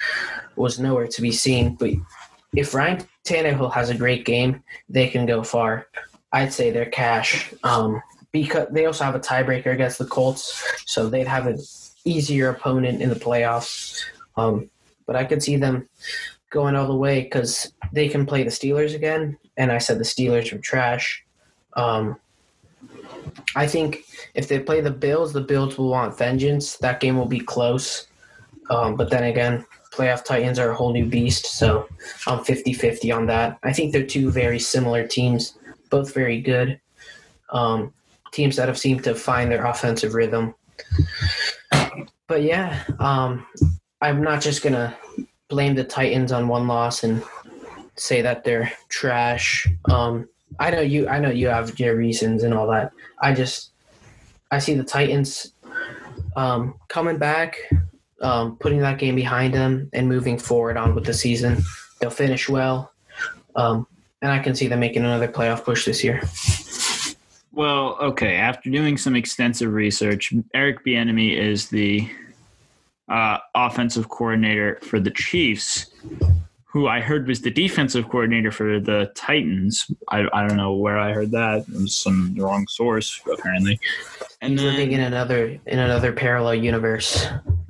was 0.56 0.78
nowhere 0.78 1.08
to 1.08 1.22
be 1.22 1.32
seen. 1.32 1.74
But 1.74 1.90
if 2.54 2.74
Ryan 2.74 3.04
Tannehill 3.24 3.72
has 3.72 3.90
a 3.90 3.96
great 3.96 4.24
game, 4.24 4.62
they 4.88 5.08
can 5.08 5.26
go 5.26 5.42
far. 5.42 5.86
I'd 6.32 6.52
say 6.52 6.70
they're 6.70 6.86
cash. 6.86 7.52
Um, 7.62 8.02
because 8.32 8.66
they 8.72 8.86
also 8.86 9.04
have 9.04 9.14
a 9.14 9.20
tiebreaker 9.20 9.72
against 9.72 9.98
the 9.98 10.04
Colts, 10.04 10.62
so 10.86 11.08
they'd 11.08 11.26
have 11.26 11.46
an 11.46 11.58
easier 12.04 12.48
opponent 12.48 13.00
in 13.00 13.08
the 13.08 13.14
playoffs. 13.14 14.02
Um, 14.36 14.70
but 15.06 15.14
I 15.14 15.24
could 15.24 15.42
see 15.42 15.56
them 15.56 15.88
going 16.50 16.74
all 16.74 16.88
the 16.88 16.96
way 16.96 17.22
because 17.22 17.72
they 17.92 18.08
can 18.08 18.26
play 18.26 18.42
the 18.42 18.50
Steelers 18.50 18.94
again, 18.94 19.38
and 19.56 19.72
I 19.72 19.78
said 19.78 19.98
the 19.98 20.04
Steelers 20.04 20.52
are 20.52 20.58
trash. 20.58 21.24
Um, 21.74 22.16
I 23.56 23.66
think 23.66 24.04
if 24.34 24.48
they 24.48 24.58
play 24.58 24.80
the 24.80 24.90
Bills, 24.90 25.32
the 25.32 25.40
Bills 25.40 25.78
will 25.78 25.90
want 25.90 26.16
vengeance. 26.16 26.76
That 26.78 27.00
game 27.00 27.16
will 27.16 27.26
be 27.26 27.40
close. 27.40 28.06
Um, 28.70 28.96
but 28.96 29.10
then 29.10 29.24
again, 29.24 29.64
playoff 29.92 30.24
Titans 30.24 30.58
are 30.58 30.70
a 30.70 30.74
whole 30.74 30.92
new 30.92 31.06
beast, 31.06 31.46
so 31.46 31.88
I'm 32.26 32.42
50 32.44 32.72
50 32.72 33.12
on 33.12 33.26
that. 33.26 33.58
I 33.62 33.72
think 33.72 33.92
they're 33.92 34.06
two 34.06 34.30
very 34.30 34.58
similar 34.58 35.06
teams, 35.06 35.56
both 35.90 36.14
very 36.14 36.40
good. 36.40 36.80
Um, 37.50 37.92
teams 38.32 38.56
that 38.56 38.68
have 38.68 38.78
seemed 38.78 39.04
to 39.04 39.14
find 39.14 39.50
their 39.50 39.64
offensive 39.64 40.14
rhythm. 40.14 40.54
But 42.26 42.42
yeah, 42.42 42.82
um, 42.98 43.46
I'm 44.00 44.22
not 44.22 44.40
just 44.40 44.62
gonna 44.62 44.96
blame 45.48 45.74
the 45.74 45.84
Titans 45.84 46.32
on 46.32 46.48
one 46.48 46.66
loss 46.66 47.04
and 47.04 47.22
say 47.96 48.22
that 48.22 48.44
they're 48.44 48.72
trash. 48.88 49.66
Um, 49.90 50.28
I 50.58 50.70
know 50.70 50.80
you. 50.80 51.08
I 51.08 51.18
know 51.18 51.30
you 51.30 51.48
have 51.48 51.78
your 51.78 51.96
reasons 51.96 52.42
and 52.42 52.54
all 52.54 52.68
that. 52.68 52.92
I 53.20 53.32
just 53.34 53.70
I 54.50 54.58
see 54.58 54.74
the 54.74 54.84
Titans 54.84 55.52
um, 56.36 56.74
coming 56.88 57.18
back, 57.18 57.56
um, 58.20 58.56
putting 58.56 58.80
that 58.80 58.98
game 58.98 59.16
behind 59.16 59.54
them, 59.54 59.90
and 59.92 60.08
moving 60.08 60.38
forward 60.38 60.76
on 60.76 60.94
with 60.94 61.04
the 61.04 61.14
season. 61.14 61.62
They'll 62.00 62.10
finish 62.10 62.48
well, 62.48 62.92
um, 63.56 63.86
and 64.22 64.30
I 64.30 64.38
can 64.38 64.54
see 64.54 64.68
them 64.68 64.80
making 64.80 65.04
another 65.04 65.28
playoff 65.28 65.64
push 65.64 65.84
this 65.84 66.04
year. 66.04 66.22
Well, 67.52 67.96
okay. 68.00 68.34
After 68.34 68.68
doing 68.68 68.96
some 68.96 69.14
extensive 69.14 69.72
research, 69.72 70.32
Eric 70.54 70.84
Bieniemy 70.84 71.38
is 71.38 71.68
the 71.68 72.08
uh, 73.08 73.38
offensive 73.54 74.08
coordinator 74.08 74.80
for 74.82 74.98
the 74.98 75.10
Chiefs, 75.10 75.86
who 76.74 76.88
I 76.88 77.00
heard 77.00 77.28
was 77.28 77.40
the 77.40 77.52
defensive 77.52 78.08
coordinator 78.08 78.50
for 78.50 78.80
the 78.80 79.12
Titans. 79.14 79.88
I, 80.10 80.24
I 80.32 80.44
don't 80.44 80.56
know 80.56 80.74
where 80.74 80.98
I 80.98 81.12
heard 81.12 81.30
that. 81.30 81.60
It 81.68 81.72
was 81.72 81.94
some 81.94 82.34
wrong 82.36 82.66
source 82.66 83.20
apparently. 83.32 83.78
And 84.40 84.54
He's 84.54 84.62
living 84.62 84.90
in 84.90 84.98
another 84.98 85.56
in 85.66 85.78
another 85.78 86.12
parallel 86.12 86.56
universe. 86.56 87.28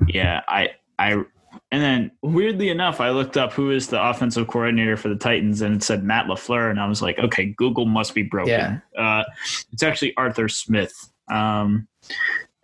Yeah, 0.09 0.41
I 0.49 0.71
I 0.99 1.23
and 1.71 1.83
then 1.83 2.13
weirdly 2.23 2.71
enough, 2.71 2.99
I 2.99 3.11
looked 3.11 3.37
up 3.37 3.53
who 3.53 3.71
is 3.71 3.89
the 3.89 4.03
offensive 4.03 4.49
coordinator 4.49 4.97
for 4.97 5.11
the 5.11 5.17
Titans, 5.17 5.61
and 5.61 5.77
it 5.77 5.83
said 5.83 6.03
Matt 6.03 6.25
LaFleur, 6.25 6.71
and 6.71 6.81
I 6.81 6.89
was 6.89 7.03
like, 7.03 7.19
okay, 7.19 7.45
Google 7.45 7.85
must 7.85 8.15
be 8.15 8.23
broken. 8.23 8.49
Yeah. 8.49 8.79
Uh, 8.99 9.25
it's 9.71 9.83
actually 9.83 10.17
Arthur 10.17 10.49
Smith. 10.49 11.13
Um, 11.31 11.89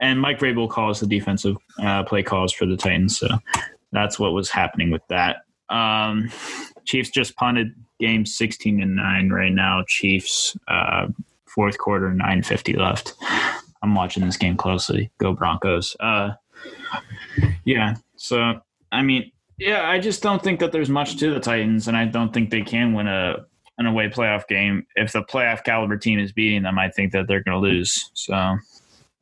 and 0.01 0.19
Mike 0.19 0.39
Vrabel 0.39 0.71
calls 0.71 1.01
the 1.01 1.07
defensive 1.07 1.59
uh, 1.83 2.03
play 2.05 2.23
calls 2.23 2.51
for 2.51 2.65
the 2.65 2.79
Titans, 2.79 3.19
so 3.19 3.29
that's 3.93 4.19
what 4.19 4.33
was 4.33 4.49
happening 4.49 4.91
with 4.91 5.03
that. 5.09 5.43
Um, 5.71 6.31
Chiefs 6.85 7.11
just 7.11 7.37
punted 7.37 7.75
game 7.99 8.27
sixteen 8.27 8.83
and 8.83 8.97
nine 8.97 9.31
right 9.31 9.53
now. 9.53 9.85
Chiefs 9.87 10.57
uh, 10.69 11.07
fourth 11.47 11.79
quarter 11.79 12.13
nine 12.13 12.43
fifty 12.43 12.75
left. 12.75 13.15
I'm 13.83 13.95
watching 13.95 14.25
this 14.25 14.37
game 14.37 14.57
closely. 14.57 15.11
Go 15.19 15.33
Broncos. 15.33 15.97
Uh, 16.01 16.33
yeah, 17.65 17.95
so 18.17 18.61
I 18.93 19.03
mean, 19.03 19.31
yeah, 19.59 19.89
I 19.89 19.99
just 19.99 20.23
don't 20.23 20.43
think 20.43 20.61
that 20.61 20.73
there's 20.73 20.91
much 20.91 21.17
to 21.19 21.33
the 21.33 21.41
Titans, 21.41 21.89
and 21.89 21.97
I 21.97 22.05
don't 22.07 22.33
think 22.33 22.51
they 22.51 22.63
can 22.63 22.93
win 22.93 23.07
a 23.07 23.37
an 23.79 23.87
away 23.87 24.09
playoff 24.09 24.47
game. 24.47 24.87
If 24.95 25.13
the 25.13 25.23
playoff 25.23 25.65
caliber 25.65 25.97
team 25.97 26.19
is 26.19 26.33
beating 26.33 26.63
them, 26.63 26.79
I 26.79 26.91
think 26.91 27.13
that 27.13 27.27
they're 27.27 27.43
going 27.43 27.63
to 27.63 27.67
lose. 27.67 28.11
So, 28.13 28.35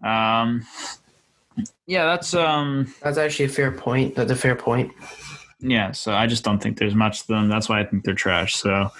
um, 0.02 0.66
yeah, 1.86 2.06
that's 2.06 2.34
um, 2.34 2.92
that's 3.02 3.18
actually 3.18 3.46
a 3.46 3.50
fair 3.50 3.70
point. 3.70 4.16
That's 4.16 4.32
a 4.32 4.36
fair 4.36 4.56
point. 4.56 4.92
Yeah, 5.60 5.92
so 5.92 6.12
I 6.12 6.26
just 6.26 6.44
don't 6.44 6.62
think 6.62 6.78
there's 6.78 6.94
much 6.94 7.22
to 7.22 7.28
them. 7.28 7.48
That's 7.48 7.68
why 7.68 7.80
I 7.80 7.84
think 7.84 8.04
they're 8.04 8.14
trash. 8.14 8.56
So, 8.56 8.90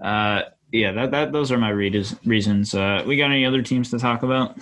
uh, 0.00 0.42
yeah, 0.72 0.92
that 0.92 1.10
that 1.12 1.32
those 1.32 1.52
are 1.52 1.58
my 1.58 1.68
reasons. 1.68 2.74
Uh, 2.74 3.04
we 3.06 3.16
got 3.16 3.30
any 3.30 3.46
other 3.46 3.62
teams 3.62 3.90
to 3.90 3.98
talk 3.98 4.22
about? 4.22 4.58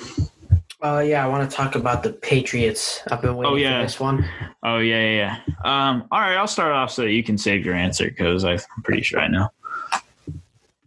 Uh, 0.82 1.01
yeah, 1.01 1.24
I 1.24 1.28
want 1.28 1.49
to 1.49 1.55
talk 1.55 1.74
about 1.74 2.03
the 2.03 2.12
Patriots. 2.12 3.01
I've 3.11 3.20
been 3.20 3.36
waiting 3.36 3.53
oh, 3.53 3.57
yeah. 3.57 3.80
for 3.80 3.86
this 3.86 4.01
one. 4.01 4.28
Oh 4.62 4.78
yeah, 4.78 5.11
yeah. 5.11 5.36
yeah. 5.47 5.91
Um, 5.91 6.09
all 6.11 6.20
right, 6.20 6.36
I'll 6.36 6.47
start 6.47 6.72
off 6.72 6.91
so 6.91 7.05
you 7.05 7.22
can 7.22 7.38
save 7.38 7.64
your 7.64 7.74
answer 7.74 8.09
because 8.09 8.45
I'm 8.45 8.59
pretty 8.82 9.03
sure 9.03 9.20
I 9.20 9.28
know. 9.28 9.49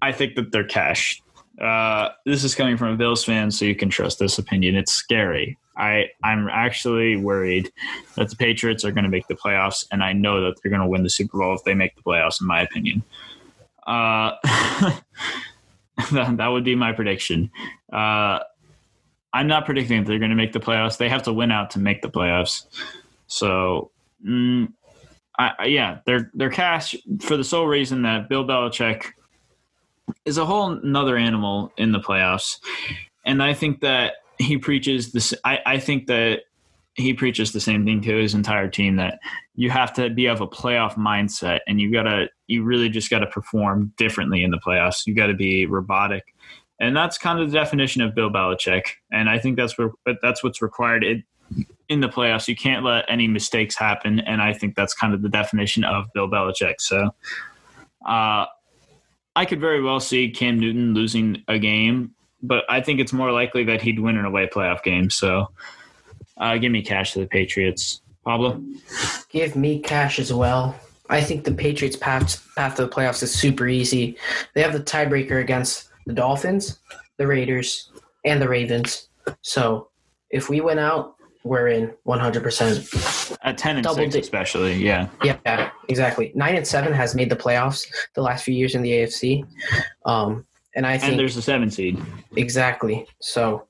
I 0.02 0.12
think 0.12 0.36
that 0.36 0.52
they're 0.52 0.64
cash. 0.64 1.22
Uh, 1.62 2.10
this 2.26 2.44
is 2.44 2.56
coming 2.56 2.78
from 2.78 2.90
a 2.90 2.98
Bills 2.98 3.24
fan, 3.24 3.52
so 3.52 3.66
you 3.66 3.76
can 3.76 3.90
trust 3.90 4.20
this 4.20 4.38
opinion. 4.38 4.76
It's 4.76 4.92
scary. 4.92 5.58
I 5.76 6.10
I'm 6.24 6.48
actually 6.50 7.16
worried 7.16 7.72
that 8.16 8.30
the 8.30 8.36
Patriots 8.36 8.86
are 8.86 8.92
going 8.92 9.04
to 9.04 9.10
make 9.10 9.28
the 9.28 9.36
playoffs, 9.36 9.86
and 9.92 10.04
I 10.04 10.14
know 10.14 10.42
that 10.42 10.62
they're 10.62 10.70
going 10.70 10.82
to 10.82 10.88
win 10.88 11.04
the 11.04 11.10
Super 11.10 11.40
Bowl 11.40 11.56
if 11.56 11.64
they 11.64 11.74
make 11.74 11.96
the 11.96 12.02
playoffs. 12.02 12.42
In 12.42 12.48
my 12.48 12.62
opinion, 12.62 13.04
uh, 13.88 14.34
that, 16.12 16.48
would 16.48 16.64
be 16.64 16.76
my 16.76 16.92
prediction. 16.92 17.52
Uh, 17.92 18.40
I'm 19.34 19.48
not 19.48 19.66
predicting 19.66 20.00
that 20.00 20.08
they're 20.08 20.20
going 20.20 20.30
to 20.30 20.36
make 20.36 20.54
the 20.54 20.60
playoffs. 20.60 20.98
They 20.98 21.10
have 21.10 21.24
to 21.24 21.34
win 21.34 21.52
out 21.52 21.72
to 21.72 21.80
make 21.80 22.02
the 22.02 22.10
playoffs. 22.10 22.66
So, 23.28 23.92
mm, 24.26 24.72
I, 25.40 25.66
yeah, 25.66 26.00
they're 26.06 26.30
they're 26.36 26.52
cash 26.52 26.96
for 27.22 27.36
the 27.36 27.44
sole 27.44 27.66
reason 27.66 28.04
that 28.04 28.30
Bill 28.30 28.46
Belichick 28.46 29.08
is 30.26 30.38
a 30.38 30.46
whole 30.46 30.72
another 30.72 31.18
animal 31.18 31.72
in 31.78 31.92
the 31.92 32.00
playoffs, 32.00 32.60
and 33.26 33.42
I 33.42 33.56
think 33.56 33.82
that 33.82 34.18
he 34.48 34.58
preaches 34.58 35.12
this. 35.12 35.34
I, 35.44 35.60
I 35.66 35.80
think 35.80 36.08
that 36.08 36.42
he 36.96 37.14
preaches 37.14 37.52
the 37.52 37.60
same 37.60 37.86
thing 37.86 38.02
to 38.02 38.16
his 38.16 38.36
entire 38.36 38.68
team 38.68 38.98
that 38.98 39.20
you 39.56 39.72
have 39.72 39.94
to 39.94 40.12
be 40.12 40.28
of 40.28 40.42
a 40.42 40.48
playoff 40.48 40.96
mindset, 40.96 41.60
and 41.68 41.82
you 41.82 41.92
gotta 41.92 42.30
you 42.48 42.64
really 42.64 42.90
just 42.90 43.10
got 43.10 43.20
to 43.20 43.28
perform 43.28 43.94
differently 43.98 44.44
in 44.44 44.52
the 44.52 44.60
playoffs. 44.60 45.08
You 45.08 45.16
got 45.16 45.28
to 45.28 45.34
be 45.34 45.66
robotic 45.66 46.24
and 46.84 46.96
that's 46.96 47.18
kind 47.18 47.40
of 47.40 47.50
the 47.50 47.58
definition 47.58 48.02
of 48.02 48.14
Bill 48.14 48.30
Belichick. 48.30 48.88
And 49.12 49.30
I 49.30 49.40
think 49.40 49.56
that's 49.56 49.78
what 49.78 49.92
that's 50.22 50.44
what's 50.44 50.62
required 50.62 51.04
in, 51.04 51.24
in 51.88 52.02
the 52.02 52.10
playoffs. 52.10 52.48
You 52.48 52.56
can't 52.56 52.84
let 52.84 53.06
any 53.08 53.28
mistakes 53.28 53.76
happen, 53.78 54.20
and 54.20 54.42
I 54.42 54.54
think 54.54 54.76
that's 54.76 54.94
kind 54.94 55.14
of 55.14 55.22
the 55.22 55.30
definition 55.30 55.84
of 55.84 56.12
Bill 56.14 56.30
Belichick. 56.30 56.76
So, 56.80 57.12
uh, 58.06 58.46
I 59.36 59.46
could 59.46 59.62
very 59.62 59.82
well 59.82 60.00
see 60.00 60.30
Cam 60.30 60.60
Newton 60.60 60.94
losing 60.94 61.44
a 61.48 61.58
game, 61.58 62.14
but 62.44 62.64
I 62.70 62.82
think 62.82 63.00
it's 63.00 63.14
more 63.14 63.32
likely 63.32 63.64
that 63.66 63.82
he'd 63.82 64.00
win 64.00 64.18
an 64.18 64.26
away 64.26 64.48
playoff 64.48 64.84
game. 64.84 65.10
So, 65.10 65.50
uh, 66.38 66.58
give 66.58 66.72
me 66.72 66.82
cash 66.82 67.14
to 67.14 67.20
the 67.20 67.28
Patriots, 67.28 68.02
Pablo. 68.26 68.62
Give 69.30 69.56
me 69.56 69.80
cash 69.80 70.20
as 70.20 70.32
well. 70.32 70.76
I 71.10 71.22
think 71.22 71.44
the 71.44 71.54
Patriots' 71.54 71.96
path 71.96 72.48
path 72.56 72.76
to 72.76 72.86
the 72.86 72.92
playoffs 72.92 73.24
is 73.24 73.34
super 73.34 73.68
easy. 73.68 74.18
They 74.54 74.62
have 74.62 74.74
the 74.74 74.80
tiebreaker 74.80 75.42
against 75.42 75.90
the 76.06 76.14
Dolphins, 76.14 76.80
the 77.18 77.28
Raiders, 77.28 77.92
and 78.26 78.42
the 78.42 78.50
Ravens. 78.50 79.10
So 79.42 79.90
if 80.30 80.50
we 80.50 80.62
win 80.62 80.80
out 80.80 81.16
we're 81.44 81.68
in 81.68 81.94
100%. 82.08 83.38
At 83.44 83.58
10 83.58 83.78
and 83.78 83.84
Double 83.84 83.96
6, 83.96 84.14
di- 84.14 84.20
especially. 84.20 84.76
Yeah. 84.76 85.10
Yeah, 85.24 85.72
exactly. 85.90 86.32
Nine 86.36 86.56
and 86.56 86.66
seven 86.66 86.94
has 86.94 87.16
made 87.16 87.30
the 87.30 87.36
playoffs 87.36 87.86
the 88.16 88.22
last 88.22 88.46
few 88.46 88.54
years 88.54 88.76
in 88.76 88.82
the 88.82 88.92
AFC, 88.92 89.46
um, 90.06 90.46
and 90.76 90.86
I 90.86 90.94
And 90.94 91.02
think 91.02 91.18
there's 91.18 91.38
a 91.38 91.42
seven 91.42 91.70
seed. 91.72 92.00
exactly. 92.36 93.06
So 93.20 93.68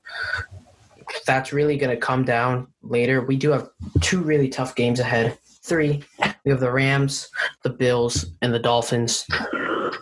that's 1.26 1.52
really 1.52 1.76
going 1.76 1.94
to 1.94 2.00
come 2.00 2.24
down 2.24 2.66
later. 2.82 3.22
We 3.22 3.36
do 3.36 3.50
have 3.50 3.68
two 4.00 4.20
really 4.22 4.48
tough 4.48 4.74
games 4.74 5.00
ahead. 5.00 5.36
Three. 5.62 6.02
We 6.44 6.50
have 6.50 6.60
the 6.60 6.70
Rams, 6.72 7.28
the 7.62 7.70
Bills, 7.70 8.26
and 8.42 8.52
the 8.52 8.58
Dolphins. 8.58 9.26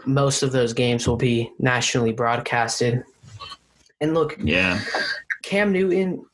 Most 0.06 0.42
of 0.42 0.50
those 0.52 0.72
games 0.72 1.06
will 1.06 1.16
be 1.16 1.50
nationally 1.58 2.12
broadcasted. 2.12 3.02
And 4.00 4.14
look, 4.14 4.36
Yeah. 4.40 4.80
Cam 5.42 5.72
Newton 5.72 6.24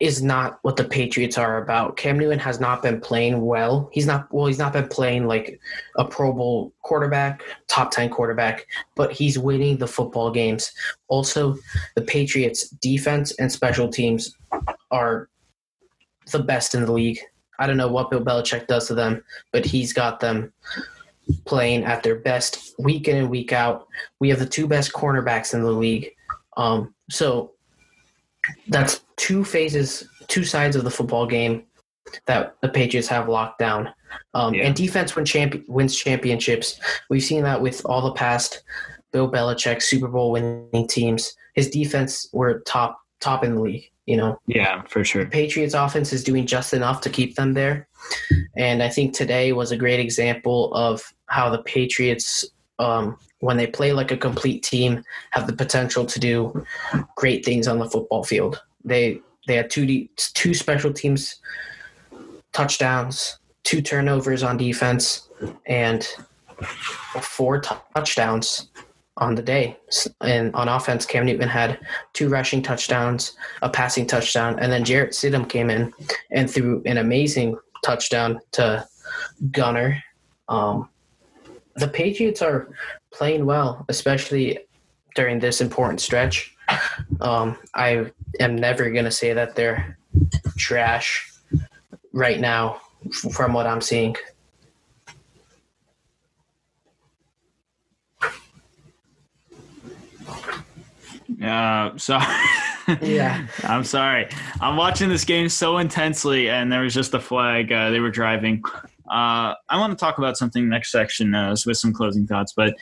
is 0.00 0.22
not 0.22 0.58
what 0.62 0.76
the 0.76 0.84
Patriots 0.84 1.38
are 1.38 1.62
about. 1.62 1.96
Cam 1.96 2.18
Newton 2.18 2.38
has 2.38 2.60
not 2.60 2.82
been 2.82 3.00
playing 3.00 3.40
well. 3.40 3.88
He's 3.92 4.06
not 4.06 4.32
well, 4.32 4.46
he's 4.46 4.58
not 4.58 4.72
been 4.72 4.88
playing 4.88 5.26
like 5.26 5.60
a 5.96 6.04
Pro 6.04 6.32
Bowl 6.32 6.72
quarterback, 6.82 7.42
top 7.68 7.90
10 7.90 8.10
quarterback, 8.10 8.66
but 8.96 9.12
he's 9.12 9.38
winning 9.38 9.76
the 9.76 9.86
football 9.86 10.30
games. 10.30 10.72
Also, 11.08 11.56
the 11.94 12.02
Patriots 12.02 12.68
defense 12.68 13.32
and 13.32 13.50
special 13.50 13.88
teams 13.88 14.36
are 14.90 15.28
the 16.32 16.42
best 16.42 16.74
in 16.74 16.84
the 16.84 16.92
league. 16.92 17.18
I 17.58 17.66
don't 17.66 17.76
know 17.76 17.88
what 17.88 18.10
Bill 18.10 18.20
Belichick 18.20 18.66
does 18.66 18.88
to 18.88 18.94
them, 18.94 19.22
but 19.52 19.64
he's 19.64 19.92
got 19.92 20.18
them 20.18 20.52
playing 21.44 21.84
at 21.84 22.02
their 22.02 22.16
best 22.16 22.74
week 22.78 23.08
in 23.08 23.16
and 23.16 23.30
week 23.30 23.52
out. 23.52 23.86
We 24.18 24.28
have 24.30 24.38
the 24.38 24.46
two 24.46 24.66
best 24.66 24.92
cornerbacks 24.92 25.54
in 25.54 25.62
the 25.62 25.70
league. 25.70 26.10
Um, 26.56 26.94
so 27.10 27.53
that's 28.68 29.02
two 29.16 29.44
phases, 29.44 30.08
two 30.28 30.44
sides 30.44 30.76
of 30.76 30.84
the 30.84 30.90
football 30.90 31.26
game 31.26 31.64
that 32.26 32.56
the 32.60 32.68
Patriots 32.68 33.08
have 33.08 33.28
locked 33.28 33.58
down. 33.58 33.92
Um, 34.34 34.54
Yeah. 34.54 34.64
And 34.66 34.74
defense 34.76 35.16
win 35.16 35.24
champ- 35.24 35.64
wins 35.68 35.96
championships. 35.96 36.78
We've 37.10 37.22
seen 37.22 37.42
that 37.44 37.60
with 37.60 37.84
all 37.86 38.02
the 38.02 38.12
past 38.12 38.62
Bill 39.12 39.30
Belichick 39.30 39.82
Super 39.82 40.08
Bowl 40.08 40.32
winning 40.32 40.86
teams. 40.88 41.34
His 41.54 41.70
defense 41.70 42.28
were 42.32 42.60
top 42.66 42.98
top 43.20 43.44
in 43.44 43.54
the 43.54 43.60
league. 43.62 43.90
You 44.06 44.18
know, 44.18 44.38
Yeah, 44.46 44.82
for 44.82 45.02
sure. 45.02 45.24
Patriots 45.24 45.72
offense 45.72 46.12
is 46.12 46.22
doing 46.22 46.44
just 46.46 46.74
enough 46.74 47.00
to 47.02 47.08
keep 47.10 47.36
them 47.36 47.54
there. 47.54 47.88
And 48.54 48.82
I 48.82 48.90
think 48.90 49.14
today 49.14 49.52
was 49.54 49.72
a 49.72 49.78
great 49.78 49.98
example 49.98 50.74
of 50.74 51.02
how 51.26 51.48
the 51.48 51.62
Patriots, 51.62 52.44
um, 52.78 53.16
when 53.40 53.56
they 53.56 53.66
play 53.66 53.92
like 53.92 54.10
a 54.10 54.16
complete 54.16 54.62
team, 54.62 55.04
have 55.30 55.46
the 55.46 55.52
potential 55.52 56.04
to 56.06 56.18
do 56.18 56.64
great 57.16 57.44
things 57.44 57.68
on 57.68 57.78
the 57.78 57.88
football 57.88 58.24
field. 58.24 58.62
They 58.84 59.20
they 59.46 59.56
had 59.56 59.70
two 59.70 60.08
two 60.16 60.54
special 60.54 60.92
teams 60.92 61.40
touchdowns, 62.52 63.38
two 63.64 63.82
turnovers 63.82 64.42
on 64.42 64.56
defense, 64.56 65.28
and 65.66 66.06
four 67.20 67.60
t- 67.60 67.74
touchdowns 67.94 68.70
on 69.18 69.34
the 69.34 69.42
day. 69.42 69.76
And 70.20 70.54
on 70.54 70.68
offense, 70.68 71.06
Cam 71.06 71.26
Newton 71.26 71.48
had 71.48 71.78
two 72.12 72.28
rushing 72.28 72.62
touchdowns, 72.62 73.36
a 73.62 73.68
passing 73.68 74.06
touchdown, 74.06 74.58
and 74.58 74.72
then 74.72 74.84
Jarrett 74.84 75.12
Stidham 75.12 75.48
came 75.48 75.70
in 75.70 75.92
and 76.30 76.50
threw 76.50 76.82
an 76.86 76.98
amazing 76.98 77.56
touchdown 77.84 78.40
to 78.52 78.86
Gunner. 79.50 80.02
Um, 80.48 80.88
the 81.76 81.88
Patriots 81.88 82.42
are 82.42 82.68
playing 83.12 83.46
well, 83.46 83.84
especially 83.88 84.58
during 85.14 85.38
this 85.38 85.60
important 85.60 86.00
stretch. 86.00 86.56
Um, 87.20 87.56
I 87.74 88.10
am 88.40 88.56
never 88.56 88.90
going 88.90 89.04
to 89.04 89.10
say 89.10 89.32
that 89.32 89.54
they're 89.54 89.98
trash 90.56 91.32
right 92.12 92.40
now 92.40 92.80
from 93.32 93.52
what 93.52 93.66
I'm 93.66 93.80
seeing. 93.80 94.16
Uh, 101.42 101.96
sorry. 101.96 102.24
Yeah. 103.00 103.46
I'm 103.62 103.82
sorry. 103.82 104.28
I'm 104.60 104.76
watching 104.76 105.08
this 105.08 105.24
game 105.24 105.48
so 105.48 105.78
intensely, 105.78 106.50
and 106.50 106.70
there 106.70 106.82
was 106.82 106.92
just 106.92 107.14
a 107.14 107.18
flag. 107.18 107.72
Uh, 107.72 107.88
they 107.88 107.98
were 107.98 108.10
driving. 108.10 108.62
Uh, 109.08 109.54
I 109.68 109.78
want 109.78 109.96
to 109.96 110.02
talk 110.02 110.18
about 110.18 110.36
something 110.36 110.68
next 110.68 110.90
section 110.90 111.34
uh, 111.34 111.54
with 111.66 111.76
some 111.76 111.92
closing 111.92 112.26
thoughts, 112.26 112.52
but 112.54 112.74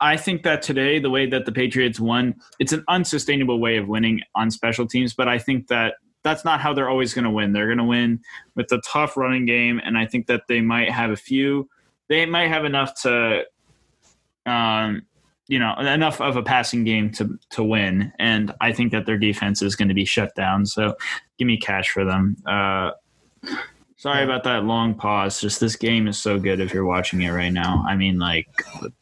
I 0.00 0.16
think 0.16 0.42
that 0.44 0.62
today, 0.62 0.98
the 0.98 1.10
way 1.10 1.26
that 1.26 1.46
the 1.46 1.52
Patriots 1.52 1.98
won, 1.98 2.36
it's 2.58 2.72
an 2.72 2.84
unsustainable 2.88 3.58
way 3.58 3.76
of 3.76 3.88
winning 3.88 4.20
on 4.34 4.50
special 4.50 4.86
teams. 4.86 5.14
But 5.14 5.28
I 5.28 5.38
think 5.38 5.68
that 5.68 5.94
that's 6.22 6.44
not 6.44 6.60
how 6.60 6.72
they're 6.72 6.88
always 6.88 7.12
going 7.12 7.24
to 7.24 7.30
win. 7.30 7.52
They're 7.52 7.66
going 7.66 7.78
to 7.78 7.84
win 7.84 8.20
with 8.54 8.70
a 8.72 8.80
tough 8.86 9.16
running 9.16 9.46
game, 9.46 9.80
and 9.84 9.98
I 9.98 10.06
think 10.06 10.26
that 10.26 10.42
they 10.48 10.60
might 10.60 10.90
have 10.90 11.10
a 11.10 11.16
few. 11.16 11.68
They 12.08 12.26
might 12.26 12.48
have 12.48 12.64
enough 12.64 13.00
to, 13.02 13.44
um, 14.46 15.02
you 15.48 15.58
know, 15.58 15.74
enough 15.76 16.20
of 16.20 16.36
a 16.36 16.42
passing 16.42 16.84
game 16.84 17.10
to 17.12 17.38
to 17.50 17.62
win. 17.62 18.12
And 18.18 18.54
I 18.60 18.72
think 18.72 18.92
that 18.92 19.06
their 19.06 19.18
defense 19.18 19.60
is 19.60 19.76
going 19.76 19.88
to 19.88 19.94
be 19.94 20.04
shut 20.04 20.34
down. 20.34 20.66
So, 20.66 20.94
give 21.38 21.46
me 21.46 21.58
cash 21.58 21.88
for 21.88 22.04
them. 22.04 22.36
Uh, 22.46 22.92
sorry 24.04 24.22
about 24.22 24.44
that 24.44 24.64
long 24.64 24.94
pause. 24.94 25.40
Just 25.40 25.60
this 25.60 25.76
game 25.76 26.06
is 26.06 26.18
so 26.18 26.38
good 26.38 26.60
if 26.60 26.74
you're 26.74 26.84
watching 26.84 27.22
it 27.22 27.30
right 27.30 27.52
now. 27.52 27.82
I 27.88 27.96
mean, 27.96 28.18
like, 28.18 28.46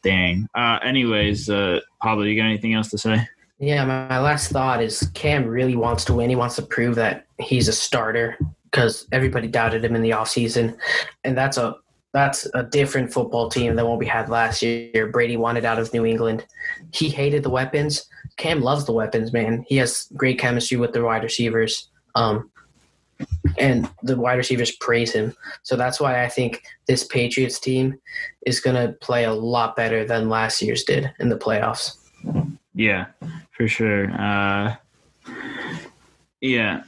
dang. 0.01 0.47
Uh, 0.55 0.79
anyways, 0.81 1.49
uh, 1.49 1.81
Pablo, 2.01 2.23
you 2.23 2.37
got 2.37 2.45
anything 2.45 2.73
else 2.73 2.89
to 2.91 2.97
say? 2.97 3.27
Yeah, 3.59 3.83
my, 3.83 4.07
my 4.07 4.19
last 4.19 4.49
thought 4.49 4.81
is 4.81 5.11
Cam 5.13 5.45
really 5.45 5.75
wants 5.75 6.05
to 6.05 6.13
win. 6.13 6.29
He 6.29 6.37
wants 6.37 6.55
to 6.55 6.61
prove 6.61 6.95
that 6.95 7.25
he's 7.37 7.67
a 7.67 7.73
starter 7.73 8.37
because 8.63 9.05
everybody 9.11 9.49
doubted 9.49 9.83
him 9.83 9.93
in 9.93 10.03
the 10.03 10.11
offseason. 10.11 10.77
And 11.25 11.37
that's 11.37 11.57
a 11.57 11.75
that's 12.13 12.47
a 12.53 12.63
different 12.63 13.11
football 13.11 13.49
team 13.49 13.75
than 13.75 13.85
what 13.85 13.99
we 13.99 14.05
had 14.05 14.29
last 14.29 14.61
year. 14.61 15.07
Brady 15.07 15.35
wanted 15.35 15.65
out 15.65 15.79
of 15.79 15.91
New 15.91 16.05
England. 16.05 16.45
He 16.93 17.09
hated 17.09 17.43
the 17.43 17.49
weapons. 17.49 18.05
Cam 18.37 18.61
loves 18.61 18.85
the 18.85 18.93
weapons, 18.93 19.33
man. 19.33 19.65
He 19.67 19.75
has 19.77 20.07
great 20.15 20.39
chemistry 20.39 20.77
with 20.77 20.93
the 20.93 21.03
wide 21.03 21.23
receivers. 21.23 21.89
Um, 22.15 22.51
and 23.57 23.89
the 24.01 24.17
wide 24.17 24.37
receivers 24.37 24.71
praise 24.71 25.11
him. 25.11 25.33
So 25.63 25.75
that's 25.75 25.99
why 25.99 26.23
I 26.23 26.29
think 26.29 26.63
this 26.87 27.03
Patriots 27.03 27.59
team 27.59 27.99
is 28.45 28.59
going 28.59 28.75
to 28.75 28.93
play 28.93 29.25
a 29.25 29.33
lot 29.33 29.75
better 29.75 30.05
than 30.05 30.29
last 30.29 30.61
year's 30.61 30.83
did 30.83 31.11
in 31.19 31.29
the 31.29 31.37
playoffs. 31.37 31.97
Yeah, 32.73 33.07
for 33.51 33.67
sure. 33.67 34.11
Uh, 34.11 34.75
yeah, 36.41 36.83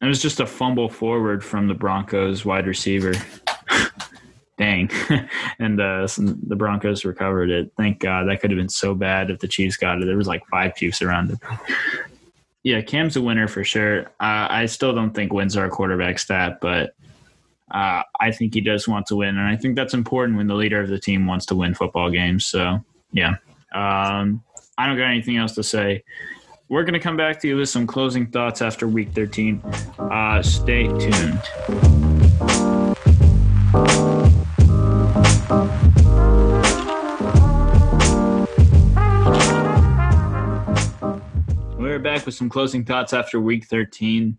it 0.00 0.06
was 0.06 0.22
just 0.22 0.40
a 0.40 0.46
fumble 0.46 0.88
forward 0.88 1.44
from 1.44 1.68
the 1.68 1.74
Broncos 1.74 2.44
wide 2.44 2.66
receiver. 2.66 3.14
Dang, 4.56 4.88
and 5.58 5.80
uh, 5.80 6.06
the 6.06 6.54
Broncos 6.56 7.04
recovered 7.04 7.50
it. 7.50 7.72
Thank 7.76 7.98
God. 7.98 8.28
That 8.28 8.40
could 8.40 8.52
have 8.52 8.58
been 8.58 8.68
so 8.68 8.94
bad 8.94 9.30
if 9.30 9.40
the 9.40 9.48
Chiefs 9.48 9.76
got 9.76 10.00
it. 10.00 10.04
There 10.06 10.16
was 10.16 10.28
like 10.28 10.46
five 10.46 10.76
Chiefs 10.76 11.02
around 11.02 11.32
it. 11.32 11.38
Yeah, 12.64 12.80
Cam's 12.80 13.14
a 13.16 13.20
winner 13.20 13.46
for 13.46 13.62
sure. 13.62 14.06
Uh, 14.20 14.48
I 14.48 14.66
still 14.66 14.94
don't 14.94 15.12
think 15.12 15.34
wins 15.34 15.54
are 15.54 15.66
a 15.66 15.70
quarterback 15.70 16.18
stat, 16.18 16.58
but 16.62 16.96
uh, 17.70 18.02
I 18.20 18.30
think 18.30 18.54
he 18.54 18.62
does 18.62 18.88
want 18.88 19.06
to 19.06 19.16
win, 19.16 19.36
and 19.36 19.46
I 19.46 19.54
think 19.56 19.76
that's 19.76 19.92
important 19.92 20.38
when 20.38 20.46
the 20.46 20.54
leader 20.54 20.80
of 20.80 20.88
the 20.88 20.98
team 20.98 21.26
wants 21.26 21.44
to 21.46 21.54
win 21.54 21.74
football 21.74 22.10
games. 22.10 22.46
So, 22.46 22.82
yeah. 23.12 23.34
Um, 23.74 24.42
I 24.78 24.86
don't 24.86 24.96
got 24.96 25.10
anything 25.10 25.36
else 25.36 25.54
to 25.56 25.62
say. 25.62 26.04
We're 26.70 26.84
going 26.84 26.94
to 26.94 27.00
come 27.00 27.18
back 27.18 27.38
to 27.40 27.48
you 27.48 27.56
with 27.56 27.68
some 27.68 27.86
closing 27.86 28.28
thoughts 28.28 28.62
after 28.62 28.88
week 28.88 29.12
13. 29.12 29.60
Uh, 29.98 30.42
stay 30.42 30.84
tuned. 30.86 31.42
Back 42.04 42.24
with 42.24 42.34
some 42.34 42.48
closing 42.48 42.84
thoughts 42.84 43.12
after 43.12 43.40
week 43.40 43.64
13. 43.64 44.38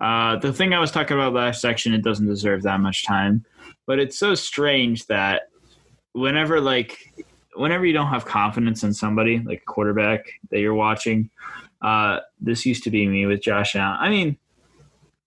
Uh, 0.00 0.36
the 0.36 0.52
thing 0.52 0.72
I 0.72 0.80
was 0.80 0.90
talking 0.90 1.16
about 1.16 1.34
last 1.34 1.60
section, 1.60 1.92
it 1.92 2.02
doesn't 2.02 2.26
deserve 2.26 2.62
that 2.62 2.80
much 2.80 3.04
time, 3.04 3.44
but 3.86 3.98
it's 3.98 4.18
so 4.18 4.34
strange 4.34 5.06
that 5.06 5.50
whenever, 6.12 6.60
like, 6.60 7.12
whenever 7.54 7.84
you 7.84 7.92
don't 7.92 8.06
have 8.06 8.24
confidence 8.24 8.82
in 8.82 8.94
somebody, 8.94 9.40
like 9.40 9.60
a 9.60 9.70
quarterback 9.70 10.24
that 10.50 10.60
you're 10.60 10.72
watching, 10.72 11.28
uh, 11.82 12.20
this 12.40 12.64
used 12.64 12.84
to 12.84 12.90
be 12.90 13.06
me 13.06 13.26
with 13.26 13.42
Josh 13.42 13.76
Allen. 13.76 13.98
I 14.00 14.08
mean, 14.08 14.38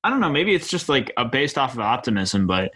I 0.03 0.09
don't 0.09 0.19
know. 0.19 0.29
Maybe 0.29 0.55
it's 0.55 0.69
just 0.69 0.89
like 0.89 1.11
a 1.17 1.25
based 1.25 1.57
off 1.57 1.73
of 1.73 1.79
optimism, 1.79 2.47
but 2.47 2.71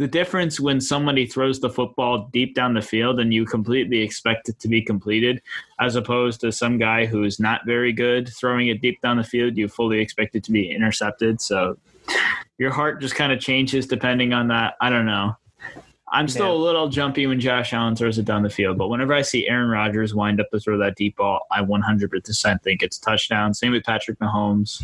the 0.00 0.08
difference 0.08 0.58
when 0.58 0.80
somebody 0.80 1.26
throws 1.26 1.60
the 1.60 1.68
football 1.68 2.30
deep 2.32 2.54
down 2.54 2.72
the 2.72 2.80
field 2.80 3.20
and 3.20 3.34
you 3.34 3.44
completely 3.44 3.98
expect 3.98 4.48
it 4.48 4.58
to 4.58 4.66
be 4.66 4.80
completed, 4.80 5.42
as 5.78 5.94
opposed 5.94 6.40
to 6.40 6.50
some 6.50 6.78
guy 6.78 7.04
who's 7.04 7.38
not 7.38 7.66
very 7.66 7.92
good 7.92 8.26
throwing 8.26 8.68
it 8.68 8.80
deep 8.80 8.98
down 9.02 9.18
the 9.18 9.22
field, 9.22 9.58
you 9.58 9.68
fully 9.68 10.00
expect 10.00 10.34
it 10.34 10.42
to 10.42 10.52
be 10.52 10.70
intercepted. 10.70 11.38
So 11.38 11.76
your 12.56 12.70
heart 12.70 13.02
just 13.02 13.14
kind 13.14 13.30
of 13.30 13.40
changes 13.40 13.86
depending 13.86 14.32
on 14.32 14.48
that. 14.48 14.72
I 14.80 14.88
don't 14.88 15.04
know. 15.04 15.36
I'm 16.10 16.28
still 16.28 16.46
Yeah. 16.46 16.52
a 16.52 16.64
little 16.64 16.88
jumpy 16.88 17.26
when 17.26 17.38
Josh 17.38 17.74
Allen 17.74 17.94
throws 17.94 18.16
it 18.16 18.24
down 18.24 18.42
the 18.42 18.48
field, 18.48 18.78
but 18.78 18.88
whenever 18.88 19.12
I 19.12 19.20
see 19.20 19.46
Aaron 19.48 19.68
Rodgers 19.68 20.14
wind 20.14 20.40
up 20.40 20.50
to 20.52 20.60
throw 20.60 20.78
that 20.78 20.96
deep 20.96 21.16
ball, 21.16 21.46
I 21.50 21.60
100% 21.60 22.62
think 22.62 22.82
it's 22.82 22.98
touchdown. 22.98 23.52
Same 23.52 23.72
with 23.72 23.84
Patrick 23.84 24.18
Mahomes. 24.18 24.82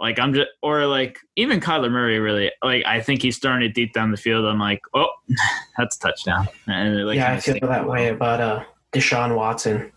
Like 0.00 0.18
I'm 0.18 0.32
just, 0.34 0.48
or 0.62 0.86
like 0.86 1.18
even 1.36 1.60
Kyler 1.60 1.90
Murray, 1.90 2.18
really, 2.18 2.50
like 2.62 2.84
I 2.86 3.00
think 3.00 3.22
he's 3.22 3.38
throwing 3.38 3.62
it 3.62 3.74
deep 3.74 3.92
down 3.92 4.10
the 4.10 4.16
field. 4.16 4.44
I'm 4.44 4.58
like, 4.58 4.80
oh, 4.94 5.08
that's 5.78 5.96
a 5.96 6.00
touchdown. 6.00 6.48
And 6.66 7.06
like, 7.06 7.16
yeah, 7.16 7.32
I 7.32 7.40
feel 7.40 7.58
that 7.62 7.86
way 7.88 8.08
about 8.08 8.40
uh, 8.40 8.64
Deshaun 8.92 9.34
Watson. 9.36 9.90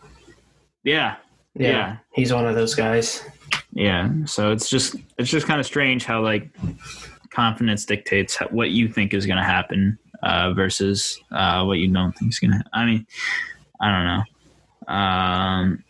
Yeah, 0.83 1.17
yeah, 1.55 1.69
Yeah. 1.69 1.97
he's 2.13 2.33
one 2.33 2.47
of 2.47 2.55
those 2.55 2.73
guys. 2.75 3.23
yeah. 3.73 4.09
So 4.25 4.51
it's 4.51 4.69
just 4.69 4.95
it's 5.17 5.29
just 5.29 5.45
kind 5.47 5.59
of 5.59 5.65
strange 5.65 6.03
how 6.05 6.21
like 6.21 6.49
confidence 7.29 7.85
dictates 7.85 8.37
what 8.49 8.71
you 8.71 8.87
think 8.89 9.13
is 9.13 9.25
going 9.25 9.37
to 9.37 9.43
happen 9.43 9.97
uh, 10.23 10.53
versus 10.53 11.19
uh, 11.31 11.63
what 11.63 11.77
you 11.77 11.87
don't 11.87 12.11
think 12.13 12.31
is 12.31 12.39
going 12.39 12.51
to. 12.51 12.63
I 12.73 12.85
mean, 12.85 13.05
I 13.79 13.91
don't 13.91 14.05
know. 14.05 14.23
Um, 14.93 15.83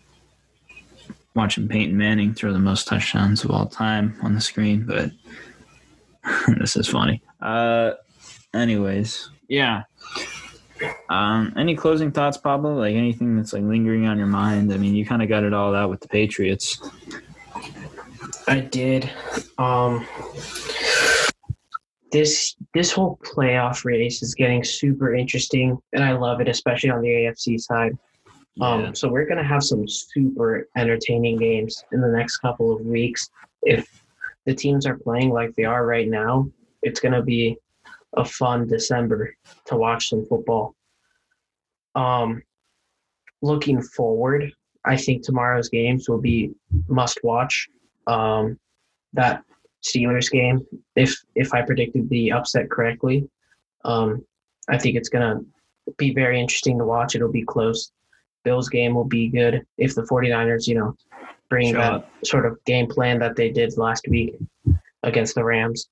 watching 1.36 1.68
Peyton 1.68 1.98
Manning 1.98 2.34
throw 2.34 2.54
the 2.54 2.60
most 2.60 2.88
touchdowns 2.88 3.44
of 3.44 3.52
all 3.52 3.68
time 3.68 4.18
on 4.22 4.36
the 4.36 4.42
screen, 4.42 4.86
but 4.86 5.12
this 6.60 6.76
is 6.76 6.88
funny. 6.88 7.22
Uh, 7.42 7.92
anyways, 8.54 9.30
yeah. 9.48 9.84
Um, 11.10 11.54
any 11.58 11.76
closing 11.76 12.12
thoughts, 12.12 12.38
Pablo? 12.38 12.76
Like 12.76 12.96
anything 12.96 13.36
that's 13.36 13.54
like 13.54 13.64
lingering 13.64 14.08
on 14.08 14.18
your 14.18 14.28
mind? 14.28 14.74
I 14.74 14.78
mean, 14.78 14.96
you 14.96 15.06
kind 15.06 15.22
of 15.22 15.30
got 15.30 15.44
it 15.44 15.54
all 15.54 15.76
out 15.76 15.90
with 15.90 16.02
the 16.02 16.08
Patriots. 16.08 16.82
I 18.48 18.60
did. 18.60 19.10
Um, 19.58 20.08
this 22.12 22.56
this 22.74 22.92
whole 22.92 23.20
playoff 23.24 23.86
race 23.86 24.22
is 24.22 24.36
getting 24.36 24.64
super 24.64 25.14
interesting, 25.16 25.78
and 25.94 26.04
I 26.04 26.14
love 26.14 26.42
it, 26.42 26.48
especially 26.48 26.90
on 26.90 27.02
the 27.02 27.10
AFC 27.10 27.60
side. 27.60 27.98
Um, 28.60 28.93
so 28.93 29.08
we're 29.10 29.26
gonna 29.26 29.47
have 29.47 29.64
some 29.64 29.88
super 29.88 30.68
entertaining 30.76 31.38
games 31.38 31.84
in 31.93 32.02
the 32.02 32.08
next 32.08 32.38
couple 32.38 32.74
of 32.74 32.82
weeks. 32.82 33.30
If 33.62 33.88
the 34.45 34.54
teams 34.54 34.86
are 34.86 34.97
playing 34.97 35.32
like 35.32 35.56
they 35.56 35.64
are 35.64 35.86
right 35.86 36.08
now, 36.08 36.49
it's 36.84 36.99
gonna 36.99 37.24
be 37.24 37.58
a 38.18 38.26
fun 38.26 38.68
December 38.68 39.34
to 39.66 39.78
watch 39.78 40.10
some 40.10 40.26
football. 40.26 40.76
Um, 41.95 42.41
looking 43.41 43.82
forward, 43.82 44.52
I 44.86 44.97
think 44.97 45.24
tomorrow's 45.24 45.70
games 45.70 46.10
will 46.10 46.22
be 46.22 46.52
must 46.88 47.20
watch. 47.24 47.70
Um, 48.08 48.60
that 49.14 49.43
Steelers 49.84 50.30
game, 50.30 50.66
if 50.95 51.16
if 51.36 51.54
I 51.54 51.62
predicted 51.62 52.10
the 52.10 52.32
upset 52.32 52.70
correctly, 52.70 53.30
um, 53.86 54.26
I 54.70 54.78
think 54.78 54.95
it's 54.95 55.10
gonna 55.10 55.41
be 55.97 56.14
very 56.14 56.39
interesting 56.39 56.78
to 56.80 56.86
watch. 56.86 57.16
It'll 57.16 57.32
be 57.32 57.43
close. 57.43 57.91
Bills 58.44 58.70
game 58.70 58.94
will 58.96 59.06
be 59.06 59.28
good 59.28 59.66
if 59.78 59.96
the 59.96 60.04
49ers, 60.04 60.68
you 60.68 60.76
know, 60.76 60.96
bring 61.50 61.74
Show 61.74 61.80
that 61.80 61.94
up. 61.94 62.12
sort 62.26 62.46
of 62.46 62.64
game 62.66 62.88
plan 62.88 63.20
that 63.20 63.36
they 63.36 63.50
did 63.50 63.78
last 63.78 64.06
week 64.08 64.36
against 65.04 65.36
the 65.36 65.44
Rams. 65.44 65.89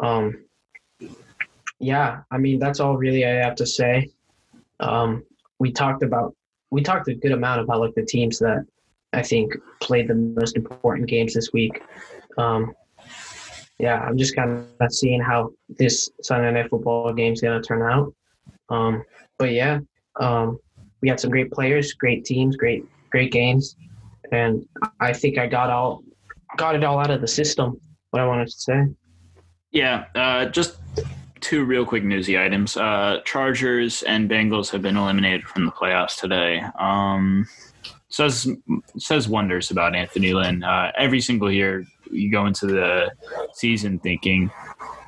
Um, 0.00 0.44
yeah, 1.80 2.22
I 2.30 2.38
mean 2.38 2.58
that's 2.58 2.80
all 2.80 2.96
really 2.96 3.24
I 3.24 3.30
have 3.30 3.54
to 3.56 3.66
say. 3.66 4.10
Um, 4.80 5.24
we 5.58 5.72
talked 5.72 6.02
about 6.02 6.34
we 6.70 6.82
talked 6.82 7.08
a 7.08 7.14
good 7.14 7.32
amount 7.32 7.60
about 7.60 7.80
like 7.80 7.94
the 7.94 8.04
teams 8.04 8.38
that 8.40 8.64
I 9.12 9.22
think 9.22 9.54
played 9.80 10.08
the 10.08 10.14
most 10.14 10.56
important 10.56 11.08
games 11.08 11.34
this 11.34 11.52
week. 11.52 11.80
Um, 12.36 12.74
yeah, 13.78 14.00
I'm 14.00 14.18
just 14.18 14.34
kind 14.34 14.66
of 14.80 14.92
seeing 14.92 15.20
how 15.20 15.52
this 15.68 16.10
Sunday 16.22 16.50
night 16.50 16.68
football 16.68 17.12
game 17.12 17.32
is 17.32 17.40
going 17.40 17.60
to 17.60 17.66
turn 17.66 17.82
out. 17.82 18.12
Um, 18.68 19.04
but 19.38 19.52
yeah, 19.52 19.78
um, 20.20 20.58
we 21.00 21.08
had 21.08 21.20
some 21.20 21.30
great 21.30 21.50
players, 21.50 21.92
great 21.92 22.24
teams, 22.24 22.56
great 22.56 22.84
great 23.10 23.32
games, 23.32 23.76
and 24.32 24.66
I 25.00 25.12
think 25.12 25.38
I 25.38 25.46
got 25.46 25.70
all 25.70 26.02
got 26.56 26.74
it 26.74 26.84
all 26.84 26.98
out 26.98 27.10
of 27.10 27.20
the 27.20 27.28
system. 27.28 27.80
What 28.10 28.22
I 28.22 28.26
wanted 28.26 28.46
to 28.46 28.52
say. 28.52 28.86
Yeah, 29.70 30.06
uh, 30.14 30.46
just 30.46 30.78
two 31.40 31.64
real 31.64 31.84
quick 31.84 32.04
newsy 32.04 32.38
items. 32.38 32.76
Uh, 32.76 33.20
Chargers 33.24 34.02
and 34.02 34.28
Bengals 34.28 34.70
have 34.70 34.82
been 34.82 34.96
eliminated 34.96 35.46
from 35.46 35.66
the 35.66 35.72
playoffs 35.72 36.18
today. 36.18 36.62
Um, 36.78 37.46
says 38.08 38.48
says 38.96 39.28
wonders 39.28 39.70
about 39.70 39.94
Anthony 39.94 40.32
Lynn. 40.32 40.64
Uh, 40.64 40.92
every 40.96 41.20
single 41.20 41.50
year, 41.50 41.86
you 42.10 42.30
go 42.30 42.46
into 42.46 42.66
the 42.66 43.10
season 43.52 43.98
thinking, 43.98 44.50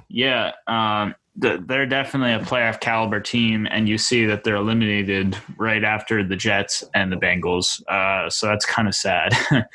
yeah, 0.08 0.52
um, 0.66 1.14
they're 1.40 1.86
definitely 1.86 2.32
a 2.32 2.40
playoff 2.40 2.80
caliber 2.80 3.20
team, 3.20 3.66
and 3.70 3.88
you 3.88 3.98
see 3.98 4.26
that 4.26 4.44
they're 4.44 4.56
eliminated 4.56 5.36
right 5.58 5.82
after 5.84 6.22
the 6.22 6.36
Jets 6.36 6.84
and 6.94 7.10
the 7.10 7.16
Bengals. 7.16 7.82
Uh, 7.88 8.28
so 8.30 8.46
that's 8.46 8.64
kind 8.66 8.86
of 8.88 8.94
sad, 8.94 9.32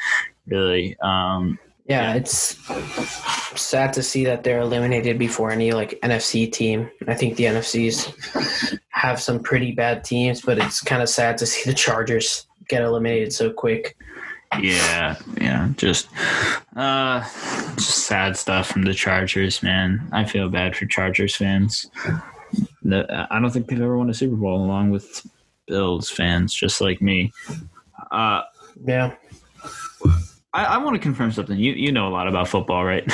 really. 0.47 0.95
Um, 1.01 1.59
Yeah, 1.87 2.13
Yeah. 2.13 2.15
it's 2.15 2.57
sad 3.59 3.93
to 3.93 4.03
see 4.03 4.25
that 4.25 4.43
they're 4.43 4.59
eliminated 4.61 5.19
before 5.19 5.51
any 5.51 5.71
like 5.71 5.99
NFC 6.01 6.51
team. 6.51 6.89
I 7.07 7.13
think 7.13 7.35
the 7.37 7.45
NFCs 7.45 8.79
have 8.89 9.21
some 9.21 9.39
pretty 9.43 9.71
bad 9.71 10.03
teams, 10.03 10.41
but 10.41 10.57
it's 10.57 10.81
kind 10.81 11.01
of 11.01 11.09
sad 11.09 11.37
to 11.39 11.45
see 11.45 11.69
the 11.69 11.75
Chargers 11.75 12.47
get 12.67 12.81
eliminated 12.81 13.31
so 13.33 13.51
quick. 13.51 13.95
Yeah, 14.61 15.15
yeah, 15.39 15.69
just 15.77 16.07
uh 16.75 17.21
just 17.75 18.05
sad 18.05 18.37
stuff 18.37 18.67
from 18.67 18.83
the 18.83 18.93
Chargers, 18.93 19.61
man. 19.63 20.07
I 20.11 20.25
feel 20.25 20.49
bad 20.49 20.75
for 20.75 20.85
Chargers 20.85 21.35
fans. 21.35 21.89
The, 22.83 23.27
I 23.29 23.39
don't 23.39 23.51
think 23.51 23.67
they've 23.67 23.81
ever 23.81 23.97
won 23.97 24.09
a 24.09 24.13
Super 24.13 24.35
Bowl 24.35 24.63
along 24.63 24.91
with 24.91 25.25
Bills 25.67 26.09
fans, 26.09 26.53
just 26.53 26.81
like 26.81 27.01
me. 27.01 27.31
Uh 28.11 28.41
Yeah. 28.85 29.15
I, 30.53 30.65
I 30.65 30.77
want 30.77 30.95
to 30.95 31.01
confirm 31.01 31.31
something. 31.31 31.57
You 31.57 31.73
you 31.73 31.91
know 31.91 32.07
a 32.07 32.13
lot 32.13 32.27
about 32.27 32.47
football, 32.47 32.85
right? 32.85 33.03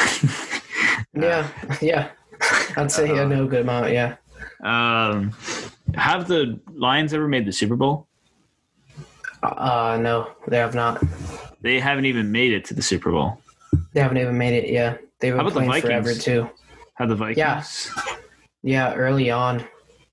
Yeah. 1.14 1.48
Yeah. 1.82 2.10
I'd 2.78 2.92
say 2.92 3.20
I 3.20 3.26
know 3.26 3.44
a 3.44 3.48
good 3.48 3.62
amount. 3.62 3.92
Yeah. 3.92 4.16
um 4.64 5.34
have 5.96 6.28
the 6.28 6.60
Lions 6.72 7.14
ever 7.14 7.28
made 7.28 7.46
the 7.46 7.52
Super 7.52 7.76
Bowl? 7.76 8.08
Uh, 9.44 9.98
no, 10.02 10.32
they 10.48 10.58
have 10.58 10.76
not. 10.76 11.04
They 11.62 11.80
haven't 11.80 12.06
even 12.06 12.32
made 12.32 12.54
it 12.54 12.66
to 12.66 12.74
the 12.74 12.82
Super 12.82 13.12
Bowl. 13.12 13.42
They 13.94 14.02
haven't 14.02 14.18
even 14.18 14.38
made 14.38 14.54
it. 14.54 14.70
Yeah. 14.72 14.98
They've 15.20 15.34
How 15.34 15.40
been 15.44 15.48
about 15.48 15.60
the 15.60 15.66
playing 15.68 15.82
forever 15.82 16.14
too. 16.14 16.50
Have 16.96 17.10
the 17.10 17.16
Vikings? 17.16 17.38
Yeah. 17.38 17.64
Yeah. 18.64 18.94
Early 18.96 19.30
on, 19.32 19.64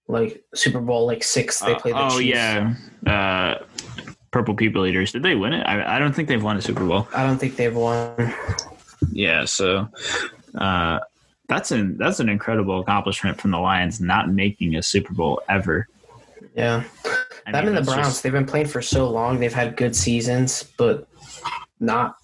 like 0.07 0.43
Super 0.55 0.81
Bowl, 0.81 1.07
like 1.07 1.23
six, 1.23 1.61
they 1.61 1.75
Uh, 1.75 1.79
played 1.79 1.95
the 1.95 2.03
oh 2.03 2.19
Chiefs. 2.19 2.25
yeah, 2.27 2.75
uh, 3.07 3.65
Purple 4.31 4.55
People 4.55 4.87
Eaters. 4.87 5.13
Did 5.13 5.23
they 5.23 5.35
win 5.35 5.53
it? 5.53 5.63
I, 5.67 5.97
I 5.97 5.99
don't 5.99 6.15
think 6.15 6.29
they've 6.29 6.43
won 6.43 6.57
a 6.57 6.63
Super 6.63 6.85
Bowl. 6.87 7.09
I 7.15 7.27
don't 7.27 7.39
think 7.39 7.57
they've 7.57 7.75
won. 7.75 8.35
Yeah, 9.13 9.45
so 9.45 9.89
uh, 10.57 10.99
that's 11.49 11.71
an 11.71 11.97
that's 11.99 12.21
an 12.21 12.29
incredible 12.29 12.81
accomplishment 12.81 13.41
from 13.41 13.51
the 13.53 13.59
Lions 13.59 14.01
not 14.01 14.31
making 14.31 14.77
a 14.77 14.83
Super 14.83 15.13
Bowl 15.15 15.41
ever. 15.49 15.87
Yeah. 16.55 16.85
I 17.49 17.53
Them 17.53 17.67
mean, 17.67 17.77
and 17.77 17.87
the 17.87 17.91
Browns, 17.91 18.07
just- 18.09 18.23
they've 18.23 18.33
been 18.33 18.47
playing 18.47 18.67
for 18.67 18.83
so 18.83 19.09
long. 19.11 19.41
They've 19.41 19.53
had 19.53 19.77
good 19.77 19.97
seasons, 19.97 20.65
but 20.77 21.09
not 21.81 22.17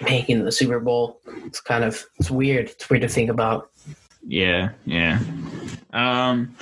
making 0.00 0.44
the 0.44 0.52
Super 0.52 0.80
Bowl. 0.80 1.20
It's 1.44 1.60
kind 1.60 1.84
of 1.84 2.02
it's 2.18 2.30
weird. 2.30 2.70
It's 2.70 2.88
weird 2.88 3.02
to 3.02 3.08
think 3.08 3.28
about. 3.30 3.70
yeah, 4.26 4.70
yeah, 4.86 5.18
um, 5.92 6.54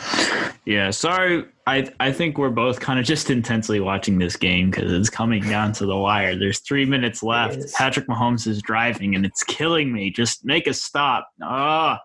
yeah. 0.65 0.91
Sorry, 0.91 1.45
I 1.67 1.91
I 1.99 2.13
think 2.13 2.39
we're 2.39 2.51
both 2.51 2.81
kind 2.81 3.01
of 3.01 3.05
just 3.05 3.31
intensely 3.31 3.81
watching 3.81 4.19
this 4.19 4.37
game 4.37 4.71
because 4.71 4.93
it's 4.93 5.11
coming 5.11 5.43
down 5.43 5.73
to 5.75 5.87
the 5.87 5.97
wire. 5.97 6.37
There's 6.37 6.61
three 6.61 6.85
minutes 6.85 7.23
left. 7.23 7.73
Patrick 7.75 8.07
Mahomes 8.07 8.47
is 8.47 8.63
driving, 8.63 9.15
and 9.15 9.27
it's 9.27 9.43
killing 9.43 9.93
me. 9.93 10.11
Just 10.11 10.45
make 10.45 10.67
a 10.67 10.75
stop. 10.75 11.29
Ah. 11.43 12.01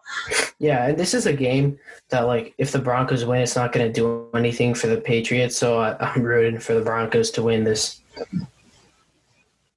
Yeah, 0.59 0.87
and 0.87 0.97
this 0.97 1.13
is 1.13 1.25
a 1.25 1.33
game 1.33 1.79
that, 2.09 2.21
like, 2.21 2.53
if 2.57 2.71
the 2.71 2.79
Broncos 2.79 3.25
win, 3.25 3.41
it's 3.41 3.55
not 3.55 3.71
going 3.71 3.87
to 3.87 3.93
do 3.93 4.27
anything 4.35 4.73
for 4.73 4.87
the 4.87 4.97
Patriots. 4.97 5.57
So 5.57 5.79
I, 5.79 5.95
I'm 5.99 6.23
rooting 6.23 6.59
for 6.59 6.73
the 6.73 6.81
Broncos 6.81 7.31
to 7.31 7.43
win 7.43 7.63
this. 7.63 8.01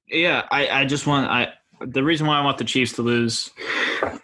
Yeah, 0.07 0.47
I, 0.51 0.67
I 0.67 0.85
just 0.85 1.07
want 1.07 1.29
I 1.29 1.53
the 1.81 2.03
reason 2.03 2.27
why 2.27 2.37
I 2.37 2.43
want 2.43 2.57
the 2.57 2.63
Chiefs 2.63 2.93
to 2.93 3.01
lose 3.01 3.51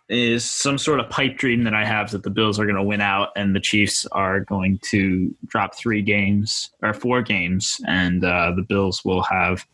is 0.10 0.50
some 0.50 0.78
sort 0.78 1.00
of 1.00 1.10
pipe 1.10 1.38
dream 1.38 1.64
that 1.64 1.74
I 1.74 1.86
have 1.86 2.12
that 2.12 2.24
the 2.24 2.30
Bills 2.30 2.60
are 2.60 2.66
going 2.66 2.76
to 2.76 2.84
win 2.84 3.02
out 3.02 3.30
and 3.36 3.56
the 3.56 3.60
Chiefs 3.60 4.06
are 4.08 4.42
going 4.42 4.80
to 4.90 5.34
drop 5.48 5.76
three 5.76 6.02
games 6.02 6.72
or 6.82 6.94
four 6.94 7.22
games 7.22 7.80
and 7.88 8.24
uh, 8.24 8.52
the 8.56 8.62
Bills 8.62 9.04
will 9.06 9.24
have 9.24 9.66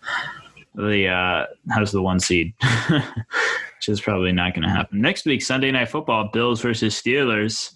the 0.76 1.08
uh, 1.08 1.46
how's 1.70 1.92
the 1.92 2.02
one 2.02 2.20
seed, 2.20 2.54
which 2.90 3.90
is 3.90 4.00
probably 4.00 4.32
not 4.32 4.54
going 4.54 4.64
to 4.64 4.70
happen 4.70 5.02
next 5.02 5.26
week. 5.26 5.42
Sunday 5.42 5.72
Night 5.72 5.90
Football, 5.90 6.30
Bills 6.32 6.62
versus 6.62 7.00
Steelers. 7.00 7.74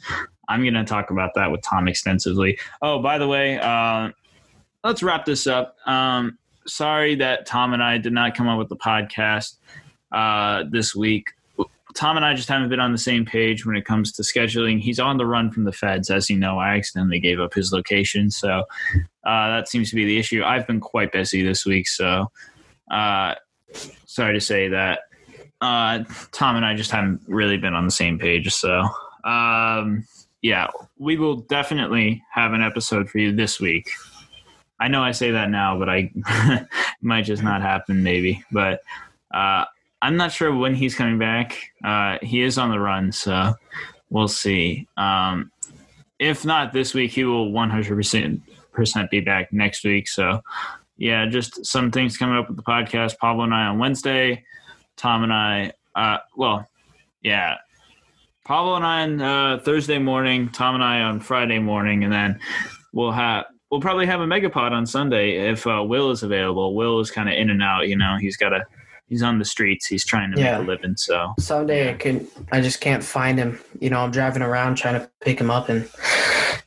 I'm 0.47 0.61
going 0.61 0.73
to 0.73 0.83
talk 0.83 1.09
about 1.09 1.31
that 1.35 1.51
with 1.51 1.61
Tom 1.61 1.87
extensively. 1.87 2.59
Oh, 2.81 2.99
by 2.99 3.17
the 3.17 3.27
way, 3.27 3.57
uh, 3.59 4.09
let's 4.83 5.01
wrap 5.01 5.25
this 5.25 5.47
up. 5.47 5.75
Um, 5.87 6.37
sorry 6.67 7.15
that 7.15 7.45
Tom 7.45 7.73
and 7.73 7.81
I 7.81 7.97
did 7.97 8.13
not 8.13 8.35
come 8.35 8.47
up 8.47 8.59
with 8.59 8.69
the 8.69 8.75
podcast 8.75 9.55
uh, 10.11 10.63
this 10.69 10.95
week. 10.95 11.27
Tom 11.93 12.15
and 12.15 12.25
I 12.25 12.33
just 12.33 12.47
haven't 12.47 12.69
been 12.69 12.79
on 12.79 12.93
the 12.93 12.97
same 12.97 13.25
page 13.25 13.65
when 13.65 13.75
it 13.75 13.83
comes 13.83 14.13
to 14.13 14.21
scheduling. 14.21 14.79
He's 14.79 14.99
on 14.99 15.17
the 15.17 15.25
run 15.25 15.51
from 15.51 15.65
the 15.65 15.73
feds, 15.73 16.09
as 16.09 16.29
you 16.29 16.37
know. 16.37 16.57
I 16.57 16.75
accidentally 16.77 17.19
gave 17.19 17.39
up 17.41 17.53
his 17.53 17.73
location, 17.73 18.31
so 18.31 18.63
uh, 19.25 19.49
that 19.49 19.67
seems 19.67 19.89
to 19.89 19.95
be 19.95 20.05
the 20.05 20.17
issue. 20.17 20.41
I've 20.41 20.65
been 20.65 20.79
quite 20.79 21.11
busy 21.11 21.43
this 21.43 21.65
week, 21.65 21.89
so 21.89 22.31
uh, 22.89 23.35
sorry 24.05 24.33
to 24.33 24.41
say 24.41 24.69
that. 24.69 25.01
uh, 25.61 26.03
Tom 26.31 26.55
and 26.55 26.65
I 26.65 26.75
just 26.75 26.91
haven't 26.91 27.21
really 27.27 27.57
been 27.57 27.73
on 27.75 27.85
the 27.85 27.91
same 27.91 28.17
page. 28.17 28.53
So, 28.53 28.83
um, 29.23 30.05
yeah, 30.41 30.67
we 30.97 31.17
will 31.17 31.37
definitely 31.37 32.23
have 32.31 32.53
an 32.53 32.61
episode 32.61 33.09
for 33.09 33.19
you 33.19 33.31
this 33.35 33.59
week. 33.59 33.89
I 34.79 34.87
know 34.87 35.03
I 35.03 35.11
say 35.11 35.31
that 35.31 35.51
now, 35.51 35.77
but 35.77 35.87
I 35.89 36.11
might 37.01 37.25
just 37.25 37.43
not 37.43 37.61
happen, 37.61 38.01
maybe. 38.01 38.43
But 38.51 38.81
uh, 39.31 39.65
I'm 40.01 40.17
not 40.17 40.31
sure 40.31 40.55
when 40.55 40.73
he's 40.73 40.95
coming 40.95 41.19
back. 41.19 41.57
Uh, 41.83 42.17
he 42.21 42.41
is 42.41 42.57
on 42.57 42.71
the 42.71 42.79
run, 42.79 43.11
so 43.11 43.53
we'll 44.09 44.27
see. 44.27 44.87
Um, 44.97 45.51
if 46.19 46.45
not 46.45 46.73
this 46.73 46.93
week, 46.93 47.11
he 47.11 47.23
will 47.23 47.51
100% 47.51 49.09
be 49.09 49.19
back 49.21 49.53
next 49.53 49.83
week. 49.83 50.07
So, 50.07 50.41
yeah, 50.97 51.25
just 51.27 51.65
some 51.65 51.91
things 51.91 52.17
coming 52.17 52.37
up 52.37 52.47
with 52.47 52.57
the 52.57 52.63
podcast. 52.63 53.17
Pablo 53.17 53.43
and 53.43 53.53
I 53.53 53.65
on 53.65 53.79
Wednesday. 53.79 54.43
Tom 54.97 55.23
and 55.23 55.33
I, 55.33 55.73
uh, 55.95 56.17
well, 56.35 56.67
yeah, 57.21 57.55
Pablo 58.43 58.75
and 58.75 58.85
I 58.85 59.01
on 59.03 59.21
uh, 59.21 59.59
Thursday 59.63 59.99
morning, 59.99 60.49
Tom 60.49 60.75
and 60.75 60.83
I 60.83 61.01
on 61.01 61.19
Friday 61.19 61.59
morning, 61.59 62.03
and 62.03 62.11
then 62.11 62.39
we'll 62.93 63.11
have 63.11 63.45
we'll 63.69 63.81
probably 63.81 64.05
have 64.05 64.19
a 64.19 64.25
megapod 64.25 64.71
on 64.71 64.85
Sunday 64.85 65.49
if 65.49 65.65
uh, 65.65 65.83
Will 65.85 66.11
is 66.11 66.23
available. 66.23 66.75
Will 66.75 66.99
is 66.99 67.09
kind 67.09 67.29
of 67.29 67.35
in 67.35 67.49
and 67.49 67.63
out, 67.63 67.87
you 67.87 67.95
know. 67.95 68.17
He's 68.19 68.37
got 68.37 68.51
a 68.51 68.65
he's 69.11 69.21
on 69.21 69.37
the 69.39 69.45
streets. 69.45 69.85
He's 69.87 70.05
trying 70.05 70.31
to 70.31 70.39
Yeah. 70.39 70.57
make 70.59 70.67
a 70.67 70.71
living. 70.71 70.95
So 70.95 71.33
Sunday 71.37 71.91
I 71.91 71.93
can 71.95 72.25
I 72.51 72.61
just 72.61 72.79
can't 72.79 73.03
find 73.03 73.37
him. 73.37 73.59
You 73.79 73.89
know, 73.91 73.99
I'm 73.99 74.09
driving 74.09 74.41
around 74.41 74.75
trying 74.75 74.99
to 74.99 75.11
pick 75.19 75.39
him 75.39 75.51
up 75.51 75.67
and 75.69 75.87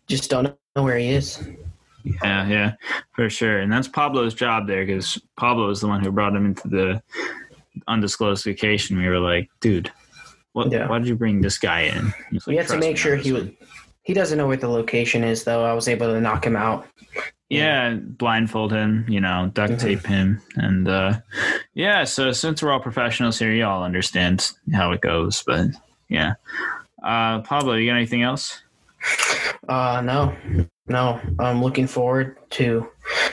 just 0.07 0.29
don't 0.31 0.55
know 0.77 0.83
where 0.83 0.99
he 0.99 1.09
is. 1.09 1.43
yeah, 2.23 2.47
yeah, 2.47 2.73
for 3.13 3.31
sure. 3.31 3.61
And 3.61 3.73
that's 3.73 3.89
Pablo's 3.89 4.35
job 4.35 4.67
there 4.67 4.85
because 4.85 5.19
Pablo 5.39 5.71
is 5.71 5.81
the 5.81 5.89
one 5.89 6.05
who 6.05 6.13
brought 6.13 6.37
him 6.37 6.45
into 6.45 6.69
the 6.69 7.03
undisclosed 7.89 8.45
vacation. 8.45 8.99
We 8.99 9.09
were 9.09 9.19
like, 9.19 9.49
dude, 9.61 9.91
what? 10.53 10.71
Yeah. 10.71 10.87
Why 10.87 10.99
did 10.99 11.09
you 11.09 11.17
bring 11.17 11.41
this 11.41 11.57
guy 11.57 11.81
in? 11.81 12.13
He's 12.31 12.47
We 12.47 12.57
like, 12.57 12.67
had 12.67 12.75
to 12.75 12.79
make 12.79 12.99
sure 12.99 13.17
he 13.17 13.33
was. 13.33 13.49
He 14.03 14.13
doesn't 14.13 14.37
know 14.37 14.47
where 14.47 14.59
the 14.59 14.69
location 14.69 15.25
is, 15.25 15.45
though. 15.45 15.65
I 15.65 15.73
was 15.73 15.89
able 15.89 16.09
to 16.13 16.21
knock 16.21 16.45
him 16.45 16.57
out. 16.57 16.87
Yeah 17.51 17.95
blindfold 17.95 18.73
him 18.73 19.05
you 19.09 19.21
know 19.21 19.51
duct 19.55 19.79
tape 19.79 20.05
him 20.07 20.41
and 20.57 20.89
uh 20.89 21.13
yeah 21.75 22.03
so 22.05 22.33
since 22.33 22.63
we're 22.63 22.73
all 22.73 22.81
professionals 22.81 23.39
here 23.39 23.53
you 23.53 23.65
all 23.65 23.85
understand 23.85 24.51
how 24.73 24.93
it 24.93 25.01
goes 25.01 25.43
but 25.47 25.67
yeah 26.09 26.35
uh 27.03 27.41
pablo 27.43 27.75
you 27.75 27.89
got 27.91 27.97
anything 27.97 28.23
else 28.23 28.63
Uh, 29.69 30.01
no, 30.05 30.35
no. 30.89 31.21
I'm 31.39 31.63
looking 31.63 31.87
forward 31.87 32.37
to 32.51 32.89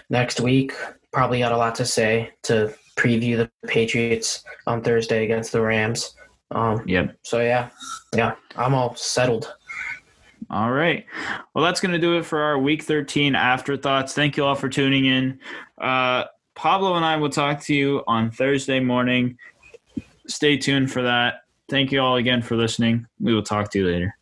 next 0.10 0.40
week. 0.40 0.74
Probably 1.12 1.40
got 1.40 1.52
a 1.52 1.58
lot 1.58 1.76
to 1.76 1.86
say 1.86 2.32
to 2.44 2.74
preview 2.98 3.38
the 3.38 3.50
Patriots 3.68 4.44
on 4.68 4.82
Thursday 4.82 5.24
against 5.24 5.52
the 5.52 5.62
Rams. 5.62 6.16
Um, 6.52 6.84
yep 6.86 7.16
so 7.24 7.40
yeah, 7.40 7.70
yeah, 8.14 8.36
I'm 8.58 8.74
all 8.74 8.96
settled. 8.96 9.54
All 10.52 10.72
right. 10.72 11.06
Well 11.54 11.64
that's 11.64 11.80
gonna 11.80 12.00
do 12.00 12.18
it 12.18 12.26
for 12.26 12.42
our 12.42 12.60
week 12.60 12.84
13 12.84 13.36
afterthoughts. 13.36 14.14
Thank 14.14 14.38
you 14.38 14.46
all 14.46 14.56
for 14.56 14.70
tuning 14.70 15.06
in. 15.06 15.40
Uh 15.80 16.26
pablo 16.54 16.96
and 16.96 17.06
i 17.06 17.16
will 17.16 17.30
talk 17.30 17.62
to 17.62 17.74
you 17.74 18.04
on 18.08 18.30
thursday 18.30 18.80
morning. 18.80 19.38
Stay 20.28 20.58
tuned 20.58 20.92
for 20.92 21.02
that. 21.02 21.44
Thank 21.70 21.92
you 21.92 22.02
all 22.02 22.18
again 22.18 22.42
for 22.42 22.56
listening. 22.58 23.08
We 23.20 23.34
will 23.34 23.44
talk 23.44 23.72
to 23.72 23.80
you 23.80 23.88
later 23.88 24.16